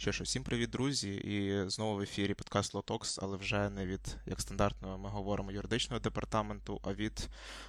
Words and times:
Що 0.00 0.12
ж, 0.12 0.22
всім 0.22 0.44
привіт, 0.44 0.70
друзі! 0.70 1.14
І 1.14 1.68
знову 1.70 1.96
в 1.96 2.00
ефірі 2.00 2.34
подкаст 2.34 2.74
Лотокс, 2.74 3.18
але 3.22 3.36
вже 3.36 3.70
не 3.70 3.86
від 3.86 4.16
як 4.26 4.40
стандартно 4.40 4.98
ми 4.98 5.08
говоримо 5.08 5.52
юридичного 5.52 6.00
департаменту, 6.00 6.80
а 6.84 6.94
від 6.94 7.28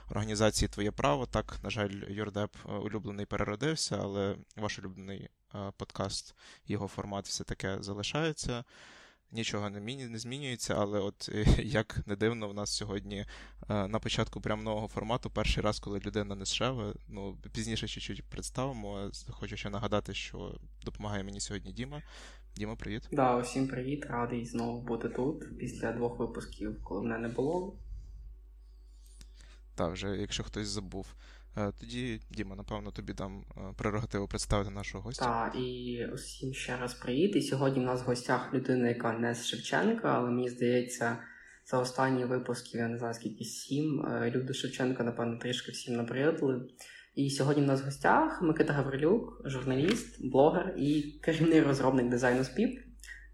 організації 0.10 0.70
Твоє 0.70 0.92
право. 0.92 1.26
Так, 1.26 1.60
на 1.64 1.70
жаль, 1.70 1.92
юрдеп 2.10 2.56
е, 2.66 2.72
улюблений 2.72 3.26
переродився, 3.26 4.00
але 4.02 4.36
ваш 4.56 4.80
улюблений 4.80 5.30
е, 5.56 5.72
подкаст, 5.78 6.36
його 6.68 6.88
формат 6.88 7.26
все 7.26 7.44
таке 7.44 7.78
залишається 7.80 8.64
нічого 9.32 9.70
не 9.70 9.80
не 9.96 10.20
змінюється, 10.20 10.76
але 10.78 11.00
от 11.00 11.30
як 11.60 12.08
не 12.08 12.16
дивно, 12.16 12.50
в 12.50 12.54
нас 12.54 12.70
сьогодні 12.70 13.26
е, 13.70 13.88
на 13.88 14.00
початку 14.00 14.42
прям 14.42 14.64
нового 14.64 14.88
формату, 14.88 15.30
перший 15.30 15.64
раз, 15.64 15.80
коли 15.80 16.00
людина 16.00 16.36
не 16.36 16.46
шеве, 16.46 16.94
ну 17.08 17.38
пізніше 17.52 17.88
чуть-чуть 17.88 18.24
представимо. 18.24 19.12
Хочу 19.30 19.58
ще 19.58 19.70
нагадати, 19.70 20.14
що 20.14 20.60
допомагає 20.86 21.24
мені 21.24 21.40
сьогодні 21.40 21.72
Діма. 21.72 22.02
Діма, 22.56 22.76
привіт. 22.76 23.08
Да, 23.12 23.38
усім 23.38 23.68
привіт, 23.68 24.06
радий 24.06 24.46
знову 24.46 24.82
бути 24.82 25.10
тут 25.10 25.58
після 25.58 25.92
двох 25.92 26.20
випусків, 26.20 26.84
коли 26.84 27.02
мене 27.02 27.18
не 27.18 27.28
було. 27.28 27.74
Так, 29.76 29.94
вже 29.94 30.18
якщо 30.18 30.44
хтось 30.44 30.68
забув. 30.68 31.08
Е, 31.58 31.72
тоді, 31.80 32.22
Діма, 32.32 32.56
напевно, 32.56 32.92
тобі 32.92 33.14
дам 33.14 33.44
е, 33.58 33.62
прерогативу 33.78 34.28
представити 34.28 34.72
нашого 34.72 35.04
гостя. 35.04 35.26
Так, 35.26 35.56
і 35.56 36.06
усім 36.14 36.54
ще 36.54 36.78
раз 36.78 36.94
привіт. 36.94 37.36
І 37.36 37.42
сьогодні 37.42 37.80
в 37.80 37.86
нас 37.86 38.02
в 38.02 38.06
гостях 38.06 38.54
людина, 38.54 38.88
яка 38.88 39.14
не 39.14 39.36
з 39.36 39.46
Шевченка, 39.46 40.14
але 40.18 40.30
мені 40.30 40.50
здається, 40.50 41.18
за 41.66 41.80
останні 41.80 42.26
випуски, 42.26 42.78
я 42.78 42.88
не 42.88 42.98
знаю 42.98 43.14
скільки 43.14 43.44
сім, 43.44 44.06
е, 44.06 44.32
люди 44.36 44.54
Шевченка, 44.54 45.04
напевно, 45.04 45.38
трішки 45.38 45.72
всім 45.72 45.96
набридли. 45.96 46.62
І 47.16 47.30
сьогодні 47.30 47.64
в 47.64 47.66
нас 47.66 47.82
в 47.82 47.86
гостях 47.86 48.42
Микита 48.42 48.74
Гаврилюк, 48.74 49.42
журналіст, 49.46 50.26
блогер 50.32 50.76
і 50.78 51.02
керівний 51.02 51.62
розробник 51.62 52.10
дизайну 52.10 52.44
СПІП. 52.44 52.80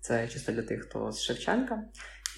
Це 0.02 0.28
чисто 0.28 0.52
для 0.52 0.62
тих, 0.62 0.84
хто 0.84 1.12
з 1.12 1.22
Шевченка. 1.22 1.84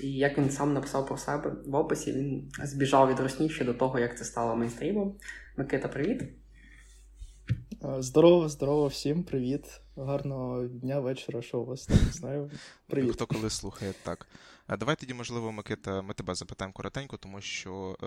І 0.02 0.12
як 0.12 0.38
він 0.38 0.50
сам 0.50 0.74
написав 0.74 1.08
про 1.08 1.18
себе 1.18 1.56
в 1.66 1.76
описі, 1.76 2.12
він 2.12 2.52
збіжав 2.64 3.10
від 3.10 3.20
Росні 3.20 3.50
ще 3.50 3.66
до 3.66 3.74
того, 3.74 4.00
як 4.00 4.18
це 4.18 4.26
стало 4.26 4.56
мейнстрімом. 4.56 5.16
Микита, 5.60 5.88
привіт. 5.88 6.24
Здорово, 8.00 8.50
здорово 8.50 8.88
всім, 8.88 9.24
привіт. 9.24 9.82
Гарного 9.98 10.66
дня, 10.66 11.00
вечора, 11.00 11.42
що 11.42 11.60
у 11.60 11.66
вас 11.66 11.86
там 11.86 11.98
знаю. 11.98 12.52
Привіт. 12.88 13.14
Хто 13.14 13.26
коли 13.26 13.50
слухає, 13.50 13.94
так. 14.04 14.28
Давай 14.80 14.96
тоді, 14.96 15.14
можливо, 15.14 15.52
Микита, 15.52 16.02
ми 16.02 16.14
тебе 16.14 16.36
запитаємо 16.36 16.74
коротенько, 16.74 17.18
тому 17.18 17.42
що 17.42 17.98
е, 18.04 18.06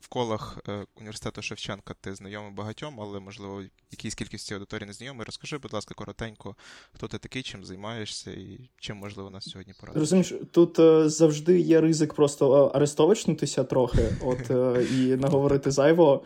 в 0.00 0.08
колах 0.08 0.58
е, 0.68 0.86
університету 0.96 1.42
Шевченка 1.42 1.94
ти 2.00 2.14
знайомий 2.14 2.52
багатьом, 2.52 3.00
але, 3.00 3.20
можливо, 3.20 3.62
якійсь 3.90 4.14
кількості 4.14 4.54
аудиторії 4.54 4.86
не 4.86 4.92
знайомий. 4.92 5.26
Розкажи, 5.26 5.58
будь 5.58 5.72
ласка, 5.72 5.94
коротенько, 5.94 6.56
хто 6.94 7.08
ти 7.08 7.18
такий, 7.18 7.42
чим 7.42 7.64
займаєшся 7.64 8.30
і 8.30 8.70
чим 8.80 8.96
можливо 8.96 9.30
нас 9.30 9.44
сьогодні 9.44 9.74
порадити. 9.80 10.00
Розумієш, 10.00 10.34
тут 10.50 10.78
е, 10.78 11.08
завжди 11.08 11.60
є 11.60 11.80
ризик 11.80 12.14
просто 12.14 12.66
арестовичнутися 12.66 13.64
трохи, 13.64 14.08
от 14.22 14.50
і 14.92 15.16
наговорити 15.16 15.70
зайво. 15.70 16.24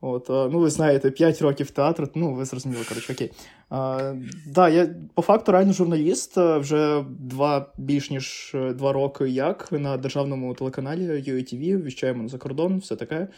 От, 0.00 0.28
Ну, 0.28 0.58
ви 0.58 0.70
знаєте, 0.70 1.10
5 1.10 1.42
років 1.42 1.70
театру, 1.70 2.08
ну, 2.14 2.34
ви 2.34 2.44
зрозуміли, 2.44 2.84
коротше, 2.88 3.12
окей. 3.12 3.30
А, 3.70 4.14
да, 4.46 4.68
я 4.68 4.94
по 5.14 5.22
факту 5.22 5.52
реально 5.52 5.72
журналіст 5.72 6.36
вже 6.36 7.04
два 7.08 7.72
більш 7.78 8.10
ніж 8.10 8.56
два 8.74 8.92
роки 8.92 9.28
як 9.28 9.72
на 9.72 9.96
державному 9.96 10.54
телеканалі 10.54 11.08
UATV, 11.08 11.82
віщаємо 11.82 12.28
за 12.28 12.38
кордон, 12.38 12.78
все 12.78 12.96
таке. 12.96 13.28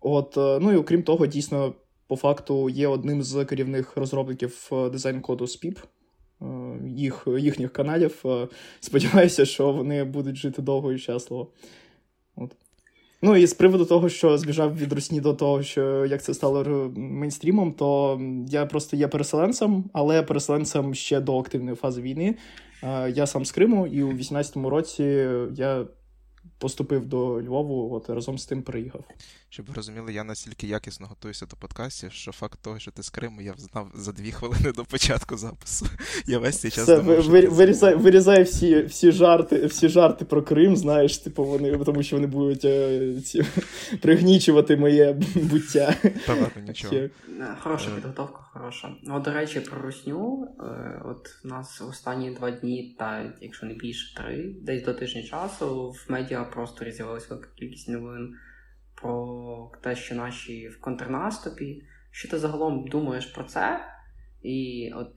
От, 0.00 0.34
Ну 0.36 0.72
і 0.72 0.76
окрім 0.76 1.02
того, 1.02 1.26
дійсно, 1.26 1.74
по 2.06 2.16
факту 2.16 2.68
є 2.68 2.88
одним 2.88 3.22
з 3.22 3.44
керівних 3.44 3.96
розробників 3.96 4.70
дизайн-коду 4.92 5.44
SPIP, 5.44 5.78
їх, 6.86 7.28
їхніх 7.38 7.72
каналів. 7.72 8.24
Сподіваюся, 8.80 9.44
що 9.44 9.72
вони 9.72 10.04
будуть 10.04 10.36
жити 10.36 10.62
довго 10.62 10.92
і 10.92 10.98
щасливо. 10.98 11.52
От. 12.36 12.56
Ну 13.22 13.36
і 13.36 13.46
з 13.46 13.54
приводу 13.54 13.84
того, 13.84 14.08
що 14.08 14.38
збіжав 14.38 14.78
від 14.78 14.92
Русні 14.92 15.20
до 15.20 15.34
того, 15.34 15.62
що 15.62 16.06
як 16.06 16.22
це 16.22 16.34
стало 16.34 16.90
мейнстрімом, 16.96 17.72
то 17.72 18.20
я 18.48 18.66
просто 18.66 18.96
є 18.96 19.08
переселенцем, 19.08 19.84
але 19.92 20.22
переселенцем 20.22 20.94
ще 20.94 21.20
до 21.20 21.38
активної 21.38 21.76
фази 21.76 22.02
війни. 22.02 22.34
Я 23.14 23.26
сам 23.26 23.44
з 23.44 23.52
Криму, 23.52 23.86
і 23.86 24.02
у 24.02 24.12
18-му 24.12 24.70
році 24.70 25.28
я 25.54 25.86
поступив 26.58 27.06
до 27.06 27.42
Львову, 27.42 27.94
от 27.94 28.10
разом 28.10 28.38
з 28.38 28.46
тим 28.46 28.62
приїхав. 28.62 29.04
Щоб 29.50 29.66
ви 29.66 29.74
розуміли, 29.74 30.12
я 30.12 30.24
настільки 30.24 30.66
якісно 30.66 31.06
готуюся 31.06 31.46
до 31.46 31.56
подкастів, 31.56 32.12
що 32.12 32.32
факт 32.32 32.58
того, 32.62 32.78
що 32.78 32.90
ти 32.90 33.02
з 33.02 33.10
Криму, 33.10 33.40
я 33.40 33.54
знав 33.56 33.90
за 33.94 34.12
дві 34.12 34.32
хвилини 34.32 34.72
до 34.72 34.84
початку 34.84 35.36
запису. 35.36 35.86
Я 36.26 36.38
весь 36.38 36.60
цей 36.60 36.70
час 36.70 36.84
Все, 36.84 36.96
думав, 36.96 37.22
що 37.22 37.50
вирізай, 37.50 37.94
вирізай 37.94 38.42
всі 38.42 38.82
всі 38.82 39.12
жарти 39.12 39.66
всі 39.66 39.88
жарти 39.88 40.24
про 40.24 40.42
Крим, 40.42 40.76
знаєш, 40.76 41.18
типу 41.18 41.44
вони, 41.44 41.78
тому 41.78 42.02
що 42.02 42.16
вони 42.16 42.26
будуть 42.26 42.64
е, 42.64 43.14
ці, 43.24 43.44
пригнічувати 44.02 44.76
моє 44.76 45.12
буття. 45.34 45.94
Та 46.26 46.34
ладно, 46.34 46.62
нічого. 46.66 46.94
Е, 46.94 47.10
хороша 47.60 47.90
підготовка, 47.90 48.40
хороша. 48.52 48.94
Ну, 49.02 49.20
до 49.20 49.32
речі, 49.32 49.60
про 49.60 49.82
русню. 49.82 50.48
Е, 50.60 51.02
от 51.04 51.28
у 51.44 51.48
нас 51.48 51.82
останні 51.90 52.30
два 52.30 52.50
дні, 52.50 52.96
та 52.98 53.32
якщо 53.40 53.66
не 53.66 53.74
більше 53.74 54.14
три, 54.16 54.54
десь 54.62 54.82
до 54.82 54.94
тижня 54.94 55.22
часу 55.22 55.90
в 55.90 56.12
медіа 56.12 56.44
просторі 56.48 56.92
з'явилася 56.92 57.26
велика 57.30 57.48
кількість 57.56 57.88
новин 57.88 58.34
про 58.94 59.72
те, 59.82 59.96
що 59.96 60.14
наші 60.14 60.68
в 60.68 60.80
контрнаступі. 60.80 61.82
Що 62.10 62.28
ти 62.28 62.38
загалом 62.38 62.88
думаєш 62.88 63.26
про 63.26 63.44
це? 63.44 63.80
І 64.42 64.90
от 64.96 65.12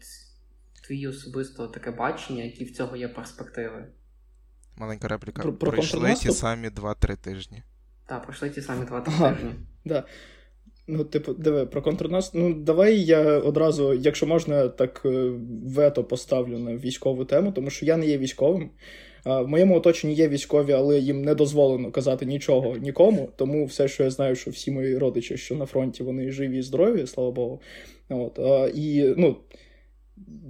твої 0.88 1.08
особисто 1.08 1.68
таке 1.68 1.92
бачення, 1.92 2.44
які 2.44 2.66
в 2.66 2.76
цього 2.76 2.96
є 2.96 3.08
перспективи? 3.08 3.88
Маленька 4.78 5.08
репліка. 5.08 5.42
Про, 5.42 5.54
про 5.54 5.72
Пройшли 5.72 6.14
ті 6.14 6.32
самі 6.32 6.68
2-3 6.68 7.18
тижні. 7.18 7.64
Так, 8.06 8.24
пройшли 8.24 8.50
ті 8.50 8.62
самі 8.62 8.86
2-3 8.86 9.04
ага, 9.06 9.34
тижні. 9.34 9.52
Да. 9.86 10.04
Ну, 10.88 11.04
типу, 11.04 11.34
диви, 11.34 11.66
про 11.66 11.82
контрнаступ. 11.82 12.42
Ну, 12.42 12.54
давай 12.54 13.00
я 13.00 13.40
одразу, 13.40 13.94
якщо 13.94 14.28
можна, 14.28 14.68
так 14.68 15.02
е, 15.06 15.32
вето 15.66 16.04
поставлю 16.04 16.60
на 16.60 16.76
військову 16.76 17.26
тему, 17.26 17.52
тому 17.52 17.70
що 17.70 17.86
я 17.86 17.98
не 17.98 18.06
є 18.06 18.18
військовим. 18.18 18.70
В 19.26 19.48
моєму 19.48 19.76
оточенні 19.76 20.14
є 20.14 20.28
військові, 20.28 20.74
але 20.74 21.00
їм 21.00 21.22
не 21.22 21.36
дозволено 21.36 21.92
казати 21.92 22.26
нічого 22.26 22.78
нікому. 22.78 23.30
Тому 23.36 23.66
все, 23.66 23.88
що 23.88 24.04
я 24.04 24.10
знаю, 24.10 24.36
що 24.36 24.52
всі 24.52 24.72
мої 24.72 24.98
родичі, 24.98 25.38
що 25.38 25.56
на 25.56 25.66
фронті, 25.66 26.04
вони 26.04 26.32
живі 26.32 26.58
і 26.58 26.62
здорові, 26.62 27.08
слава 27.08 27.32
Богу. 27.32 27.62
От, 28.10 28.40
І 28.76 29.14
ну, 29.18 29.36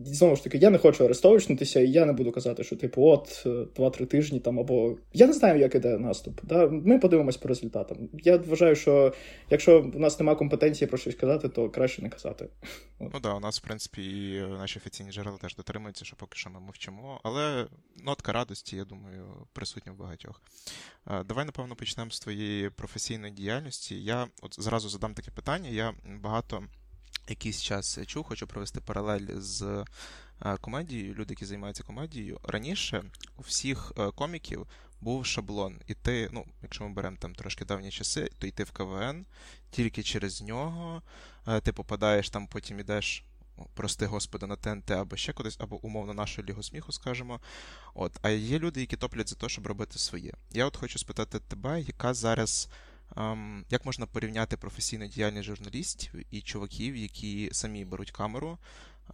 знову 0.06 0.36
ж 0.36 0.44
таки, 0.44 0.58
я 0.58 0.70
не 0.70 0.78
хочу 0.78 1.06
арестовичнутися, 1.06 1.80
і 1.80 1.92
я 1.92 2.06
не 2.06 2.14
буду 2.14 2.32
казати, 2.32 2.64
що 2.64 2.76
типу, 2.76 3.04
от 3.04 3.48
два-три 3.76 4.06
тижні 4.06 4.40
там 4.40 4.60
або 4.60 4.98
я 5.14 5.28
не 5.28 5.34
знаю, 5.34 5.60
як 5.60 5.76
іде 5.76 5.98
наступ. 5.98 6.40
Да? 6.44 6.68
Ми 6.68 7.00
подивимось 7.00 7.38
по 7.38 7.48
результатам. 7.48 7.98
Я 8.14 8.38
вважаю, 8.38 8.76
що 8.76 9.14
якщо 9.50 9.82
в 9.82 10.00
нас 10.00 10.20
немає 10.20 10.38
компетенції 10.38 10.88
про 10.88 10.98
щось 10.98 11.16
казати, 11.16 11.50
то 11.50 11.70
краще 11.70 12.02
не 12.02 12.10
казати. 12.10 12.50
Ну 13.00 13.10
так, 13.10 13.22
да, 13.22 13.34
у 13.34 13.40
нас, 13.40 13.60
в 13.60 13.64
принципі, 13.64 14.04
і 14.04 14.40
наші 14.40 14.80
офіційні 14.80 15.12
джерела 15.12 15.38
теж 15.38 15.56
дотримуються, 15.56 16.06
що 16.06 16.16
поки 16.16 16.38
що 16.38 16.50
ми 16.50 16.60
мовчимо. 16.60 17.20
Але 17.24 17.68
нотка 18.06 18.32
радості, 18.32 18.76
я 18.76 18.86
думаю, 18.86 19.26
присутня 19.54 19.92
в 19.92 19.98
багатьох. 19.98 20.42
Давай, 21.26 21.46
напевно, 21.46 21.76
почнемо 21.76 22.12
з 22.12 22.20
твоєї 22.20 22.70
професійної 22.70 23.34
діяльності. 23.34 24.04
Я 24.04 24.28
от 24.42 24.64
зразу 24.64 24.90
задам 24.90 25.14
таке 25.14 25.32
питання. 25.32 25.70
Я 25.70 25.94
багато 26.22 26.64
якийсь 27.28 27.62
час 27.62 28.00
чув, 28.08 28.24
хочу 28.24 28.48
провести 28.48 28.82
паралель 28.82 29.28
з 29.36 29.86
е, 30.42 30.58
комедією. 30.58 31.14
Люди, 31.14 31.34
які 31.34 31.46
займаються 31.46 31.84
комедією. 31.84 32.40
Раніше 32.44 33.04
у 33.38 33.42
всіх 33.42 33.94
е, 33.98 34.12
коміків 34.12 34.68
був 35.02 35.26
шаблон. 35.26 35.80
І 35.88 35.94
ти, 35.94 36.30
ну, 36.32 36.46
якщо 36.62 36.84
ми 36.84 36.90
беремо 36.90 37.18
там 37.20 37.36
трошки 37.36 37.66
давні 37.66 37.92
часи, 37.92 38.30
то 38.40 38.48
йти 38.48 38.64
в 38.64 38.72
КВН, 38.72 39.26
тільки 39.72 40.04
через 40.04 40.42
нього 40.42 41.02
е, 41.48 41.62
ти 41.62 41.74
попадаєш 41.74 42.30
там, 42.30 42.48
потім 42.48 42.80
ідеш. 42.80 43.24
Прости 43.74 44.06
Господи, 44.06 44.48
на 44.48 44.56
ТНТ 44.56 44.92
або 44.92 45.16
ще 45.16 45.34
кудись, 45.34 45.58
або 45.60 45.86
умовно 45.86 46.14
нашу 46.14 46.44
лігу 46.44 46.64
сміху, 46.64 46.92
скажемо. 46.92 47.40
От, 47.94 48.20
А 48.22 48.30
є 48.30 48.60
люди, 48.60 48.80
які 48.80 48.98
топлять 48.98 49.30
за 49.30 49.36
те, 49.36 49.50
щоб 49.50 49.68
робити 49.68 50.00
своє. 50.00 50.34
Я 50.52 50.66
от 50.66 50.78
хочу 50.78 51.00
спитати 51.00 51.40
тебе, 51.40 51.82
яка 51.82 52.14
зараз 52.14 52.70
як 53.70 53.86
можна 53.86 54.06
порівняти 54.06 54.58
професійну 54.58 55.08
діяльність 55.08 55.46
журналістів 55.46 56.14
і 56.32 56.42
чуваків, 56.42 56.96
які 56.96 57.50
самі 57.52 57.86
беруть 57.86 58.12
камеру, 58.12 58.58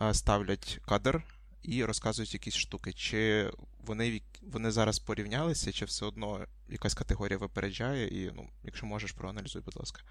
е, 0.01 0.13
ставлять 0.13 0.79
кадр 0.85 1.23
і 1.63 1.83
розказують 1.83 2.33
якісь 2.33 2.55
штуки? 2.55 2.93
Чи 2.93 3.51
вони 3.85 4.21
вони 4.41 4.71
зараз 4.71 4.99
порівнялися, 4.99 5.71
чи 5.71 5.85
все 5.85 6.05
одно 6.05 6.45
якась 6.69 6.93
категорія 6.93 7.37
випереджає? 7.37 8.07
І, 8.07 8.31
ну, 8.35 8.49
якщо 8.63 8.85
можеш, 8.85 9.11
проаналізуй, 9.11 9.61
будь 9.65 9.77
ласка. 9.77 10.01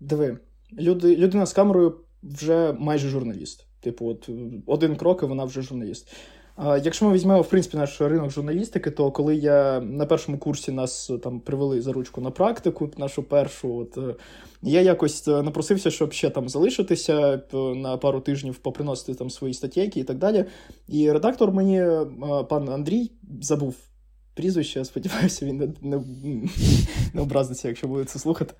Диви, 0.00 0.38
люди, 0.72 1.16
людина 1.16 1.46
з 1.46 1.52
камерою 1.52 2.00
вже 2.22 2.72
майже 2.72 3.08
журналіст. 3.08 3.66
Типу, 3.80 4.08
от 4.08 4.30
один 4.66 4.96
крок, 4.96 5.22
і 5.22 5.26
вона 5.26 5.44
вже 5.44 5.62
журналіст. 5.62 6.12
Якщо 6.58 7.06
ми 7.06 7.12
візьмемо 7.12 7.42
в 7.42 7.48
принципі 7.48 7.76
наш 7.76 8.00
ринок 8.00 8.30
журналістики, 8.30 8.90
то 8.90 9.10
коли 9.10 9.36
я 9.36 9.80
на 9.80 10.06
першому 10.06 10.38
курсі 10.38 10.72
нас 10.72 11.10
там 11.22 11.40
привели 11.40 11.82
за 11.82 11.92
ручку 11.92 12.20
на 12.20 12.30
практику, 12.30 12.90
нашу 12.96 13.22
першу, 13.22 13.76
от 13.76 13.98
е, 13.98 14.14
я 14.62 14.80
якось 14.80 15.28
е, 15.28 15.42
напросився, 15.42 15.90
щоб 15.90 16.12
ще 16.12 16.30
там 16.30 16.48
залишитися 16.48 17.42
на 17.74 17.96
пару 17.96 18.20
тижнів, 18.20 18.56
поприносити 18.56 19.14
там 19.14 19.30
свої 19.30 19.54
статейки 19.54 20.00
і 20.00 20.04
так 20.04 20.18
далі. 20.18 20.44
І 20.88 21.12
редактор 21.12 21.52
мені, 21.52 21.80
е, 21.80 22.06
пан 22.48 22.68
Андрій, 22.68 23.10
забув 23.40 23.76
прізвище, 24.34 24.78
я 24.78 24.84
сподіваюся, 24.84 25.46
він 25.46 25.56
не, 25.56 25.68
не, 25.82 26.00
не 27.14 27.22
образиться, 27.22 27.68
якщо 27.68 27.88
буде 27.88 28.04
це 28.04 28.18
слухати. 28.18 28.54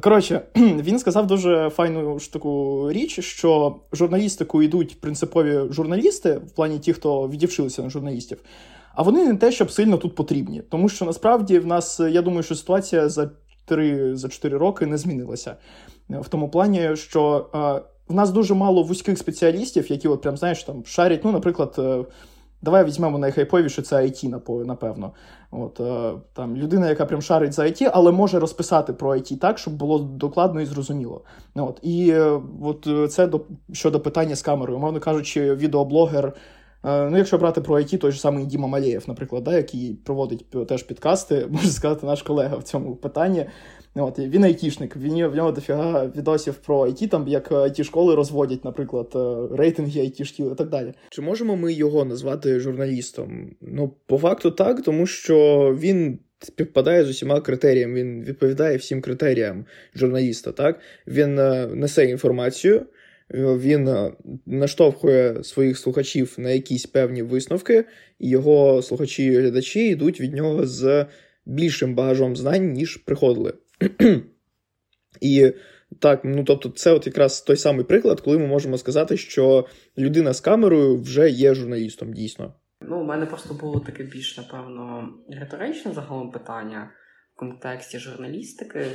Коротше, 0.00 0.40
він 0.56 0.98
сказав 0.98 1.26
дуже 1.26 1.70
файну 1.70 2.18
таку 2.32 2.86
річ, 2.92 3.20
що 3.20 3.76
журналістику 3.92 4.62
йдуть 4.62 5.00
принципові 5.00 5.60
журналісти, 5.70 6.32
в 6.32 6.50
плані 6.50 6.78
ті, 6.78 6.92
хто 6.92 7.28
відівчилися 7.28 7.82
на 7.82 7.90
журналістів, 7.90 8.38
а 8.94 9.02
вони 9.02 9.26
не 9.26 9.36
те, 9.36 9.52
щоб 9.52 9.70
сильно 9.70 9.96
тут 9.96 10.14
потрібні. 10.14 10.62
Тому 10.70 10.88
що 10.88 11.04
насправді 11.04 11.58
в 11.58 11.66
нас, 11.66 12.00
я 12.00 12.22
думаю, 12.22 12.42
що 12.42 12.54
ситуація 12.54 13.08
за 13.08 13.30
3 13.64 14.16
за 14.16 14.28
4 14.28 14.58
роки 14.58 14.86
не 14.86 14.98
змінилася. 14.98 15.56
В 16.08 16.28
тому 16.28 16.48
плані, 16.48 16.90
що 16.94 17.46
в 18.08 18.14
нас 18.14 18.30
дуже 18.30 18.54
мало 18.54 18.82
вузьких 18.82 19.18
спеціалістів, 19.18 19.90
які, 19.90 20.08
от 20.08 20.22
прям, 20.22 20.36
знаєш, 20.36 20.64
там 20.64 20.82
шарять, 20.86 21.24
ну, 21.24 21.32
наприклад. 21.32 22.06
Давай 22.62 22.84
візьмемо 22.84 23.18
найхайповіше, 23.18 23.82
це 23.82 23.96
IT, 23.96 24.40
напевно. 24.64 25.12
От, 25.50 25.80
е, 25.80 26.12
там 26.32 26.56
Людина, 26.56 26.88
яка 26.88 27.06
прям 27.06 27.22
шарить 27.22 27.52
за 27.52 27.62
IT, 27.62 27.90
але 27.92 28.12
може 28.12 28.38
розписати 28.38 28.92
про 28.92 29.10
IT 29.10 29.38
так, 29.38 29.58
щоб 29.58 29.74
було 29.74 29.98
докладно 29.98 30.60
і 30.60 30.66
зрозуміло. 30.66 31.22
От, 31.54 31.78
І 31.82 32.10
е, 32.10 32.40
от 32.62 32.86
е, 32.86 33.08
це 33.08 33.26
до, 33.26 33.40
щодо 33.72 34.00
питання 34.00 34.36
з 34.36 34.42
камерою. 34.42 34.78
Мовно 34.78 35.00
кажучи, 35.00 35.54
відеоблогер. 35.54 36.32
Ну, 36.84 37.16
якщо 37.16 37.38
брати 37.38 37.60
про 37.60 37.76
IT, 37.76 37.98
той 37.98 38.12
же 38.12 38.18
самий 38.18 38.46
Діма 38.46 38.68
Малєєв, 38.68 39.04
наприклад, 39.06 39.44
да, 39.44 39.56
який 39.56 39.94
проводить 39.94 40.66
теж 40.68 40.82
підкасти, 40.82 41.46
можна 41.50 41.70
сказати, 41.70 42.06
наш 42.06 42.22
колега 42.22 42.56
в 42.56 42.62
цьому 42.62 42.96
питанні. 42.96 43.46
От, 44.00 44.18
Він 44.18 44.44
айтішник, 44.44 44.96
він, 44.96 45.26
в 45.26 45.34
нього 45.34 45.52
дофіга 45.52 46.12
відосів 46.16 46.54
про 46.54 46.86
IT, 46.86 47.08
там 47.08 47.28
як 47.28 47.52
it 47.52 47.84
школи 47.84 48.14
розводять, 48.14 48.64
наприклад, 48.64 49.12
е, 49.14 49.56
рейтинги 49.56 50.00
it 50.00 50.24
шкіл 50.24 50.52
і 50.52 50.54
так 50.54 50.68
далі. 50.68 50.92
Чи 51.10 51.22
можемо 51.22 51.56
ми 51.56 51.72
його 51.72 52.04
назвати 52.04 52.60
журналістом? 52.60 53.50
Ну, 53.60 53.94
по 54.06 54.18
факту 54.18 54.50
так, 54.50 54.82
тому 54.82 55.06
що 55.06 55.76
він. 55.80 56.18
Співпадає 56.40 57.04
з 57.04 57.08
усіма 57.08 57.40
критеріями, 57.40 57.94
він 57.94 58.24
відповідає 58.24 58.76
всім 58.76 59.00
критеріям 59.00 59.64
журналіста. 59.94 60.52
Так 60.52 60.80
він 61.06 61.38
е, 61.38 61.66
несе 61.66 62.04
інформацію, 62.04 62.86
він 63.30 63.88
е, 63.88 64.12
наштовхує 64.46 65.44
своїх 65.44 65.78
слухачів 65.78 66.34
на 66.38 66.50
якісь 66.50 66.86
певні 66.86 67.22
висновки, 67.22 67.84
і 68.18 68.28
його 68.28 68.82
слухачі 68.82 69.24
і 69.24 69.38
глядачі 69.38 69.88
йдуть 69.88 70.20
від 70.20 70.34
нього 70.34 70.66
з 70.66 71.06
більшим 71.46 71.94
багажом 71.94 72.36
знань, 72.36 72.72
ніж 72.72 72.96
приходили. 72.96 73.52
І 75.20 75.52
так, 76.00 76.20
ну 76.24 76.44
тобто, 76.44 76.68
це 76.68 76.92
от 76.92 77.06
якраз 77.06 77.40
той 77.40 77.56
самий 77.56 77.84
приклад, 77.84 78.20
коли 78.20 78.38
ми 78.38 78.46
можемо 78.46 78.78
сказати, 78.78 79.16
що 79.16 79.66
людина 79.98 80.32
з 80.32 80.40
камерою 80.40 80.96
вже 80.96 81.30
є 81.30 81.54
журналістом, 81.54 82.12
дійсно. 82.12 82.54
Ну, 82.80 83.00
у 83.00 83.04
мене 83.04 83.26
просто 83.26 83.54
було 83.54 83.80
таке 83.80 84.04
більш, 84.04 84.36
напевно, 84.36 85.08
риторичне 85.28 85.92
загалом 85.92 86.30
питання 86.30 86.90
в 87.34 87.38
контексті 87.38 87.98
журналістики. 87.98 88.86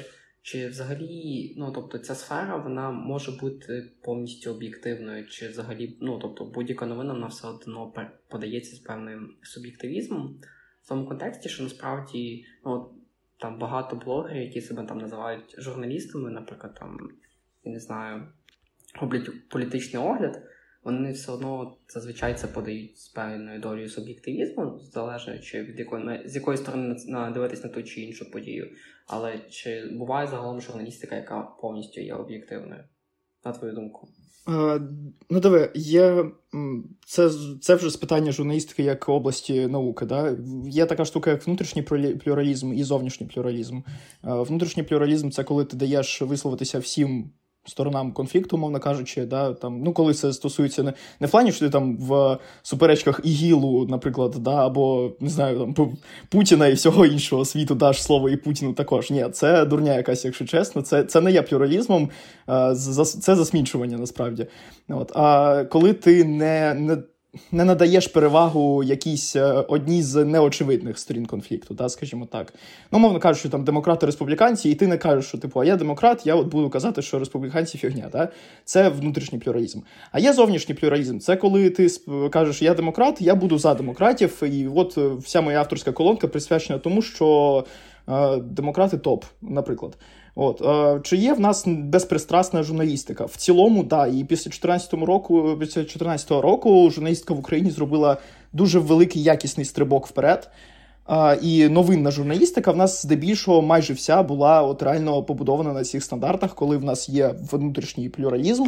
Чи 0.45 0.67
взагалі, 0.67 1.53
ну 1.57 1.71
тобто, 1.71 1.97
ця 1.97 2.15
сфера 2.15 2.57
вона 2.57 2.91
може 2.91 3.31
бути 3.31 3.91
повністю 4.03 4.51
об'єктивною, 4.51 5.27
чи 5.27 5.47
взагалі, 5.47 5.97
ну 6.01 6.19
тобто, 6.21 6.45
будь-яка 6.45 6.85
новина 6.85 7.13
вона 7.13 7.27
все 7.27 7.47
одно 7.47 7.93
подається 8.29 8.75
з 8.75 8.79
певним 8.79 9.37
суб'єктивізмом 9.41 10.39
в 10.81 10.89
тому 10.89 11.07
контексті, 11.07 11.49
що 11.49 11.63
насправді 11.63 12.45
ну, 12.65 12.93
там 13.43 13.59
багато 13.59 13.95
блогерів, 13.95 14.41
які 14.41 14.61
себе 14.61 14.83
там 14.83 14.97
називають 14.97 15.55
журналістами, 15.57 16.31
наприклад, 16.31 16.75
там, 16.79 16.97
я 17.63 17.71
не 17.71 17.79
знаю, 17.79 18.27
роблять 19.01 19.49
політичний 19.49 20.03
огляд, 20.03 20.41
вони 20.83 21.11
все 21.11 21.31
одно 21.31 21.77
зазвичай 21.87 22.35
це 22.35 22.47
подають 22.47 22.97
з 22.97 23.07
певною 23.07 23.59
долею 23.59 23.89
суб'єктивізму, 23.89 24.79
залежно 24.79 25.33
від 25.53 25.79
якої 25.79 26.29
з 26.29 26.35
якої 26.35 26.57
сторони 26.57 26.95
дивитись 27.33 27.63
на 27.63 27.69
ту 27.69 27.83
чи 27.83 28.01
іншу 28.01 28.31
подію. 28.31 28.71
Але 29.07 29.39
чи 29.49 29.89
буває 29.91 30.27
загалом 30.27 30.61
журналістика, 30.61 31.15
яка 31.15 31.41
повністю 31.41 32.01
є 32.01 32.13
об'єктивною? 32.13 32.83
На 33.45 33.51
твою 33.51 33.73
думку? 33.73 34.07
А, 34.45 34.79
Ну, 35.29 35.39
диви, 35.39 35.71
є 35.75 36.25
це 37.05 37.29
це 37.61 37.75
вже 37.75 37.89
з 37.89 37.95
питання 37.95 38.31
журналістики 38.31 38.83
як 38.83 39.09
області 39.09 39.67
науки. 39.67 40.05
Да? 40.05 40.37
Є 40.67 40.85
така 40.85 41.05
штука, 41.05 41.31
як 41.31 41.47
внутрішній 41.47 41.81
плюралізм 42.23 42.73
і 42.73 42.83
зовнішній 42.83 43.27
плюралізм. 43.27 43.81
Внутрішній 44.23 44.83
плюралізм 44.83 45.29
це 45.29 45.43
коли 45.43 45.65
ти 45.65 45.77
даєш 45.77 46.21
висловитися 46.21 46.79
всім 46.79 47.31
сторонам 47.65 48.11
конфлікту, 48.11 48.57
мовно 48.57 48.79
кажучи, 48.79 49.25
да, 49.25 49.53
там, 49.53 49.81
ну, 49.83 49.93
коли 49.93 50.13
це 50.13 50.33
стосується 50.33 50.83
не 50.83 50.93
не 51.19 51.27
в 51.27 51.31
плані, 51.31 51.51
що 51.51 51.65
ти 51.65 51.69
там 51.69 51.97
в 51.97 52.37
суперечках 52.61 53.19
ІГІЛу, 53.23 53.87
наприклад, 53.89 54.35
да, 54.39 54.65
або 54.65 55.11
не 55.19 55.29
знаю, 55.29 55.73
там 55.75 55.97
Путіна 56.29 56.67
і 56.67 56.73
всього 56.73 57.05
іншого 57.05 57.45
світу 57.45 57.75
даш 57.75 58.03
слово 58.03 58.29
і 58.29 58.37
Путіну 58.37 58.73
також. 58.73 59.11
Ні, 59.11 59.25
це 59.31 59.65
дурня 59.65 59.95
якась, 59.95 60.25
якщо 60.25 60.45
чесно. 60.45 60.81
Це 60.81 61.03
це 61.03 61.21
не 61.21 61.31
є 61.31 61.41
плюралізмом, 61.41 62.09
це 63.21 63.35
засмічування 63.35 63.97
насправді. 63.97 64.47
От. 64.89 65.11
А 65.15 65.63
коли 65.69 65.93
ти 65.93 66.23
не, 66.23 66.73
не 66.73 66.97
не 67.51 67.65
надаєш 67.65 68.07
перевагу 68.07 68.83
якійсь 68.83 69.35
е, 69.35 69.43
одній 69.51 70.03
з 70.03 70.25
неочевидних 70.25 70.99
сторін 70.99 71.25
конфлікту, 71.25 71.75
та, 71.75 71.89
скажімо 71.89 72.27
так. 72.31 72.53
Ну, 72.91 72.99
мовно 72.99 73.19
кажучи, 73.19 73.49
там 73.49 73.63
демократи 73.63 74.05
республіканці, 74.05 74.69
і 74.69 74.75
ти 74.75 74.87
не 74.87 74.97
кажеш, 74.97 75.25
що 75.25 75.37
типу, 75.37 75.59
а 75.59 75.65
я 75.65 75.75
демократ, 75.75 76.27
я 76.27 76.35
от 76.35 76.47
буду 76.47 76.69
казати, 76.69 77.01
що 77.01 77.19
республіканці 77.19 77.77
фігня. 77.77 78.09
Та? 78.11 78.29
Це 78.65 78.89
внутрішній 78.89 79.39
плюралізм. 79.39 79.79
А 80.11 80.19
є 80.19 80.33
зовнішній 80.33 80.75
плюралізм. 80.75 81.19
Це 81.19 81.35
коли 81.35 81.69
ти 81.69 81.87
кажеш, 82.29 82.61
я 82.61 82.73
демократ, 82.73 83.21
я 83.21 83.35
буду 83.35 83.57
за 83.57 83.73
демократів, 83.73 84.43
і 84.43 84.67
от 84.67 84.97
е, 84.97 85.09
вся 85.19 85.41
моя 85.41 85.59
авторська 85.59 85.91
колонка 85.91 86.27
присвячена 86.27 86.79
тому, 86.79 87.01
що 87.01 87.65
е, 88.09 88.37
демократи 88.37 88.97
топ, 88.97 89.25
наприклад. 89.41 89.97
От 90.35 90.61
е, 90.61 90.99
Чи 91.03 91.17
є 91.17 91.33
в 91.33 91.39
нас 91.39 91.63
безпристрасна 91.67 92.63
журналістика? 92.63 93.25
В 93.25 93.35
цілому, 93.35 93.83
да. 93.83 94.07
І 94.07 94.23
після 94.23 94.51
14 94.51 94.93
року, 94.93 95.35
після 95.59 95.81
2014 95.81 96.31
року 96.31 96.89
журналістика 96.91 97.33
в 97.33 97.39
Україні 97.39 97.71
зробила 97.71 98.17
дуже 98.53 98.79
великий 98.79 99.23
якісний 99.23 99.65
стрибок 99.65 100.07
вперед. 100.07 100.49
Е, 101.09 101.39
і 101.41 101.69
новинна 101.69 102.11
журналістика 102.11 102.71
в 102.71 102.77
нас 102.77 103.01
здебільшого 103.01 103.61
майже 103.61 103.93
вся 103.93 104.23
була 104.23 104.61
от 104.61 104.83
реально 104.83 105.23
побудована 105.23 105.73
на 105.73 105.83
цих 105.83 106.03
стандартах, 106.03 106.55
коли 106.55 106.77
в 106.77 106.83
нас 106.83 107.09
є 107.09 107.35
внутрішній 107.51 108.09
плюралізм. 108.09 108.65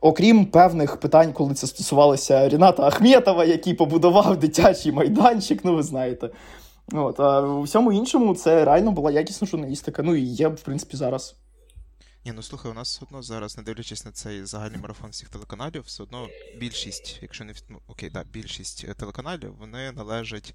Окрім 0.00 0.46
певних 0.46 0.96
питань, 0.96 1.32
коли 1.32 1.54
це 1.54 1.66
стосувалося 1.66 2.48
Ріната 2.48 2.82
Ахметова, 2.82 3.44
який 3.44 3.74
побудував 3.74 4.36
дитячий 4.36 4.92
майданчик, 4.92 5.64
ну 5.64 5.76
ви 5.76 5.82
знаєте. 5.82 6.30
От, 6.92 7.20
А 7.20 7.40
у 7.40 7.62
всьому 7.62 7.92
іншому 7.92 8.34
це 8.34 8.64
реально 8.64 8.92
була 8.92 9.10
якісна 9.10 9.48
журналістика. 9.48 10.02
Ну 10.02 10.14
і 10.14 10.22
є, 10.22 10.48
в 10.48 10.60
принципі, 10.60 10.96
зараз. 10.96 11.36
Ні, 12.26 12.32
ну 12.32 12.42
слухай, 12.42 12.70
у 12.70 12.74
нас 12.74 12.88
все 12.88 13.04
одно 13.04 13.22
зараз, 13.22 13.56
не 13.56 13.62
дивлячись 13.62 14.04
на 14.04 14.10
цей 14.10 14.44
загальний 14.44 14.80
марафон 14.80 15.10
всіх 15.10 15.28
телеканалів, 15.28 15.82
все 15.82 16.02
одно 16.02 16.28
більшість, 16.60 17.18
якщо 17.22 17.44
не 17.44 17.52
окей, 17.86 18.10
да, 18.10 18.24
більшість 18.32 18.94
телеканалів, 18.96 19.56
вони 19.58 19.92
належать 19.92 20.54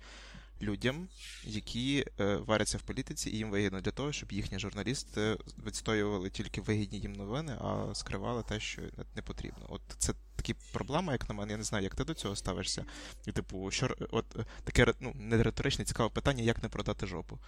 людям, 0.62 1.08
які 1.44 2.06
е, 2.20 2.36
варяться 2.36 2.78
в 2.78 2.82
політиці, 2.82 3.30
і 3.30 3.38
їм 3.38 3.52
вигідно 3.52 3.82
для 3.82 3.92
того, 3.92 4.12
щоб 4.12 4.32
їхні 4.32 4.60
журналісти 4.60 5.38
відстоювали 5.66 6.30
тільки 6.30 6.62
вигідні 6.62 7.00
їм 7.00 7.14
новини, 7.14 7.58
а 7.62 7.96
скривали 7.96 8.44
те, 8.44 8.60
що 8.60 8.82
не 9.16 9.22
потрібно. 9.22 9.66
От 9.70 9.82
це 9.98 10.14
такі 10.36 10.56
проблеми, 10.74 11.14
як 11.14 11.30
на 11.30 11.36
мене. 11.36 11.52
Я 11.52 11.58
не 11.58 11.64
знаю, 11.64 11.84
як 11.84 11.96
ти 11.96 12.04
до 12.04 12.14
цього 12.14 12.36
ставишся. 12.36 12.86
І, 13.28 13.32
типу, 13.32 13.72
що 13.72 13.96
от 14.12 14.26
таке 14.64 14.94
ну, 15.00 15.12
не 15.16 15.44
риторичне 15.44 15.86
цікаве 15.86 16.10
питання, 16.10 16.44
як 16.44 16.64
не 16.64 16.70
продати 16.70 17.08
жопу. 17.08 17.40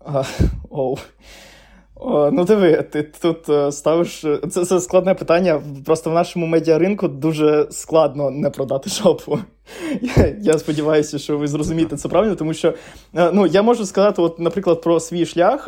Uh, 0.00 0.50
оу. 0.70 0.98
Ну, 2.02 2.44
диви, 2.44 2.82
ти 2.82 3.02
тут 3.02 3.48
е, 3.48 3.72
ставиш. 3.72 4.24
Це 4.50 4.64
це 4.64 4.80
складне 4.80 5.14
питання. 5.14 5.62
Просто 5.84 6.10
в 6.10 6.14
нашому 6.14 6.46
медіаринку 6.46 7.08
дуже 7.08 7.66
складно 7.70 8.30
не 8.30 8.50
продати 8.50 8.90
шопу. 8.90 9.38
Я 10.16 10.36
я 10.40 10.58
сподіваюся, 10.58 11.18
що 11.18 11.38
ви 11.38 11.48
зрозумієте 11.48 11.96
це 11.96 12.08
правильно, 12.08 12.34
тому 12.34 12.54
що 12.54 12.74
е, 13.16 13.30
ну, 13.32 13.46
я 13.46 13.62
можу 13.62 13.86
сказати, 13.86 14.22
от, 14.22 14.38
наприклад, 14.38 14.80
про 14.82 15.00
свій 15.00 15.26
шлях 15.26 15.66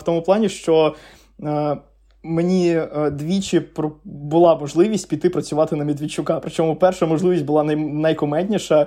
тому 0.04 0.22
плані, 0.22 0.48
що. 0.48 0.94
Е, 1.42 1.76
мені 2.22 2.80
двічі 3.12 3.62
була 4.04 4.56
можливість 4.56 5.08
піти 5.08 5.30
працювати 5.30 5.76
на 5.76 5.84
Медведчука. 5.84 6.40
Причому 6.40 6.76
перша 6.76 7.06
можливість 7.06 7.44
була 7.44 7.62
най- 7.62 7.76
найкомедніша. 7.76 8.86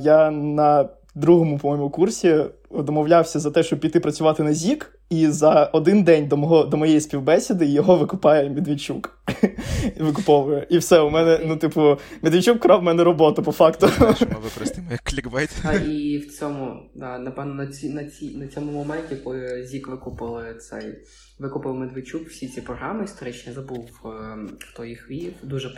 Я 0.00 0.30
на 0.30 0.88
другому, 1.18 1.58
по-моєму, 1.58 1.90
курсі 1.90 2.44
домовлявся 2.70 3.38
за 3.38 3.50
те, 3.50 3.62
щоб 3.62 3.80
піти 3.80 4.00
працювати 4.00 4.42
на 4.42 4.52
ЗІК, 4.52 4.98
і 5.10 5.26
за 5.26 5.64
один 5.64 6.02
день 6.02 6.28
до 6.28 6.36
мого 6.36 6.64
до 6.64 6.76
моєї 6.76 7.00
співбесіди 7.00 7.66
його 7.66 7.96
викупає 7.96 8.50
Медведчук. 8.50 9.18
Викуповує. 10.00 10.66
І 10.70 10.78
все, 10.78 11.00
у 11.00 11.10
мене, 11.10 11.40
ну, 11.46 11.56
типу, 11.56 11.98
Медведчук 12.22 12.58
крав 12.58 12.80
в 12.80 12.82
мене 12.82 13.04
роботу, 13.04 13.42
по 13.42 13.52
факту. 13.52 13.88
Ми 14.00 14.36
використаємо 14.42 14.92
як 14.92 15.00
клікбейт. 15.00 15.50
А 15.64 15.74
і 15.74 16.18
в 16.18 16.38
цьому, 16.38 16.82
напевно, 16.94 17.54
на 17.54 17.66
ці, 17.66 17.88
на, 17.88 18.04
ці, 18.04 18.36
на 18.36 18.46
цьому 18.46 18.72
моменті, 18.72 19.16
коли 19.16 19.66
Зік 19.66 19.88
викупили 19.88 20.54
цей, 20.54 20.98
викупив 21.38 21.74
Медведчук 21.74 22.28
всі 22.28 22.48
ці 22.48 22.60
програми 22.60 23.04
історичні, 23.04 23.52
забув, 23.52 23.90
е, 24.04 24.36
хто 24.60 24.84
їх 24.84 25.10
вів. 25.10 25.32
Дуже 25.42 25.70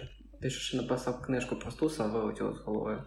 ще 0.49 0.76
написав 0.76 1.23
книжку 1.23 1.56
про 1.56 1.70
Стуса, 1.70 2.06
вилетіло 2.06 2.52
з 2.52 2.59
голови. 2.66 2.99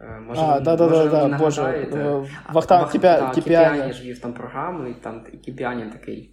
Е, 0.00 0.20
Може, 0.20 0.40
А, 0.40 0.60
да, 0.60 0.76
да, 0.76 0.88
може, 0.88 1.08
да, 1.10 1.28
да, 1.28 1.38
боже. 1.38 1.62
е, 1.62 2.26
Вахтанг 2.52 2.82
Вах- 2.84 2.90
Кіпя- 2.92 3.00
да, 3.20 3.30
Кіпіані. 3.34 3.70
Кіпіані 3.74 3.92
ж 3.92 4.02
вів 4.02 4.20
там 4.20 4.32
програму, 4.32 4.88
і 4.88 4.94
там 4.94 5.24
і 5.32 5.36
Кіпіані 5.36 5.82
такий. 5.92 6.32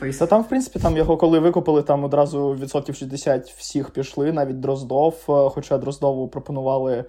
Фейс- 0.00 0.18
Та 0.18 0.26
там, 0.26 0.42
в 0.42 0.48
принципі, 0.48 0.78
там 0.78 0.96
його 0.96 1.16
коли 1.16 1.38
викупили, 1.38 1.82
там 1.82 2.04
одразу 2.04 2.54
відсотків 2.54 2.94
60 2.94 3.50
всіх 3.50 3.90
пішли, 3.90 4.32
навіть 4.32 4.60
Дроздов, 4.60 5.14
е, 5.28 5.50
хоча 5.50 5.78
Дроздову 5.78 6.28
пропонували 6.28 7.04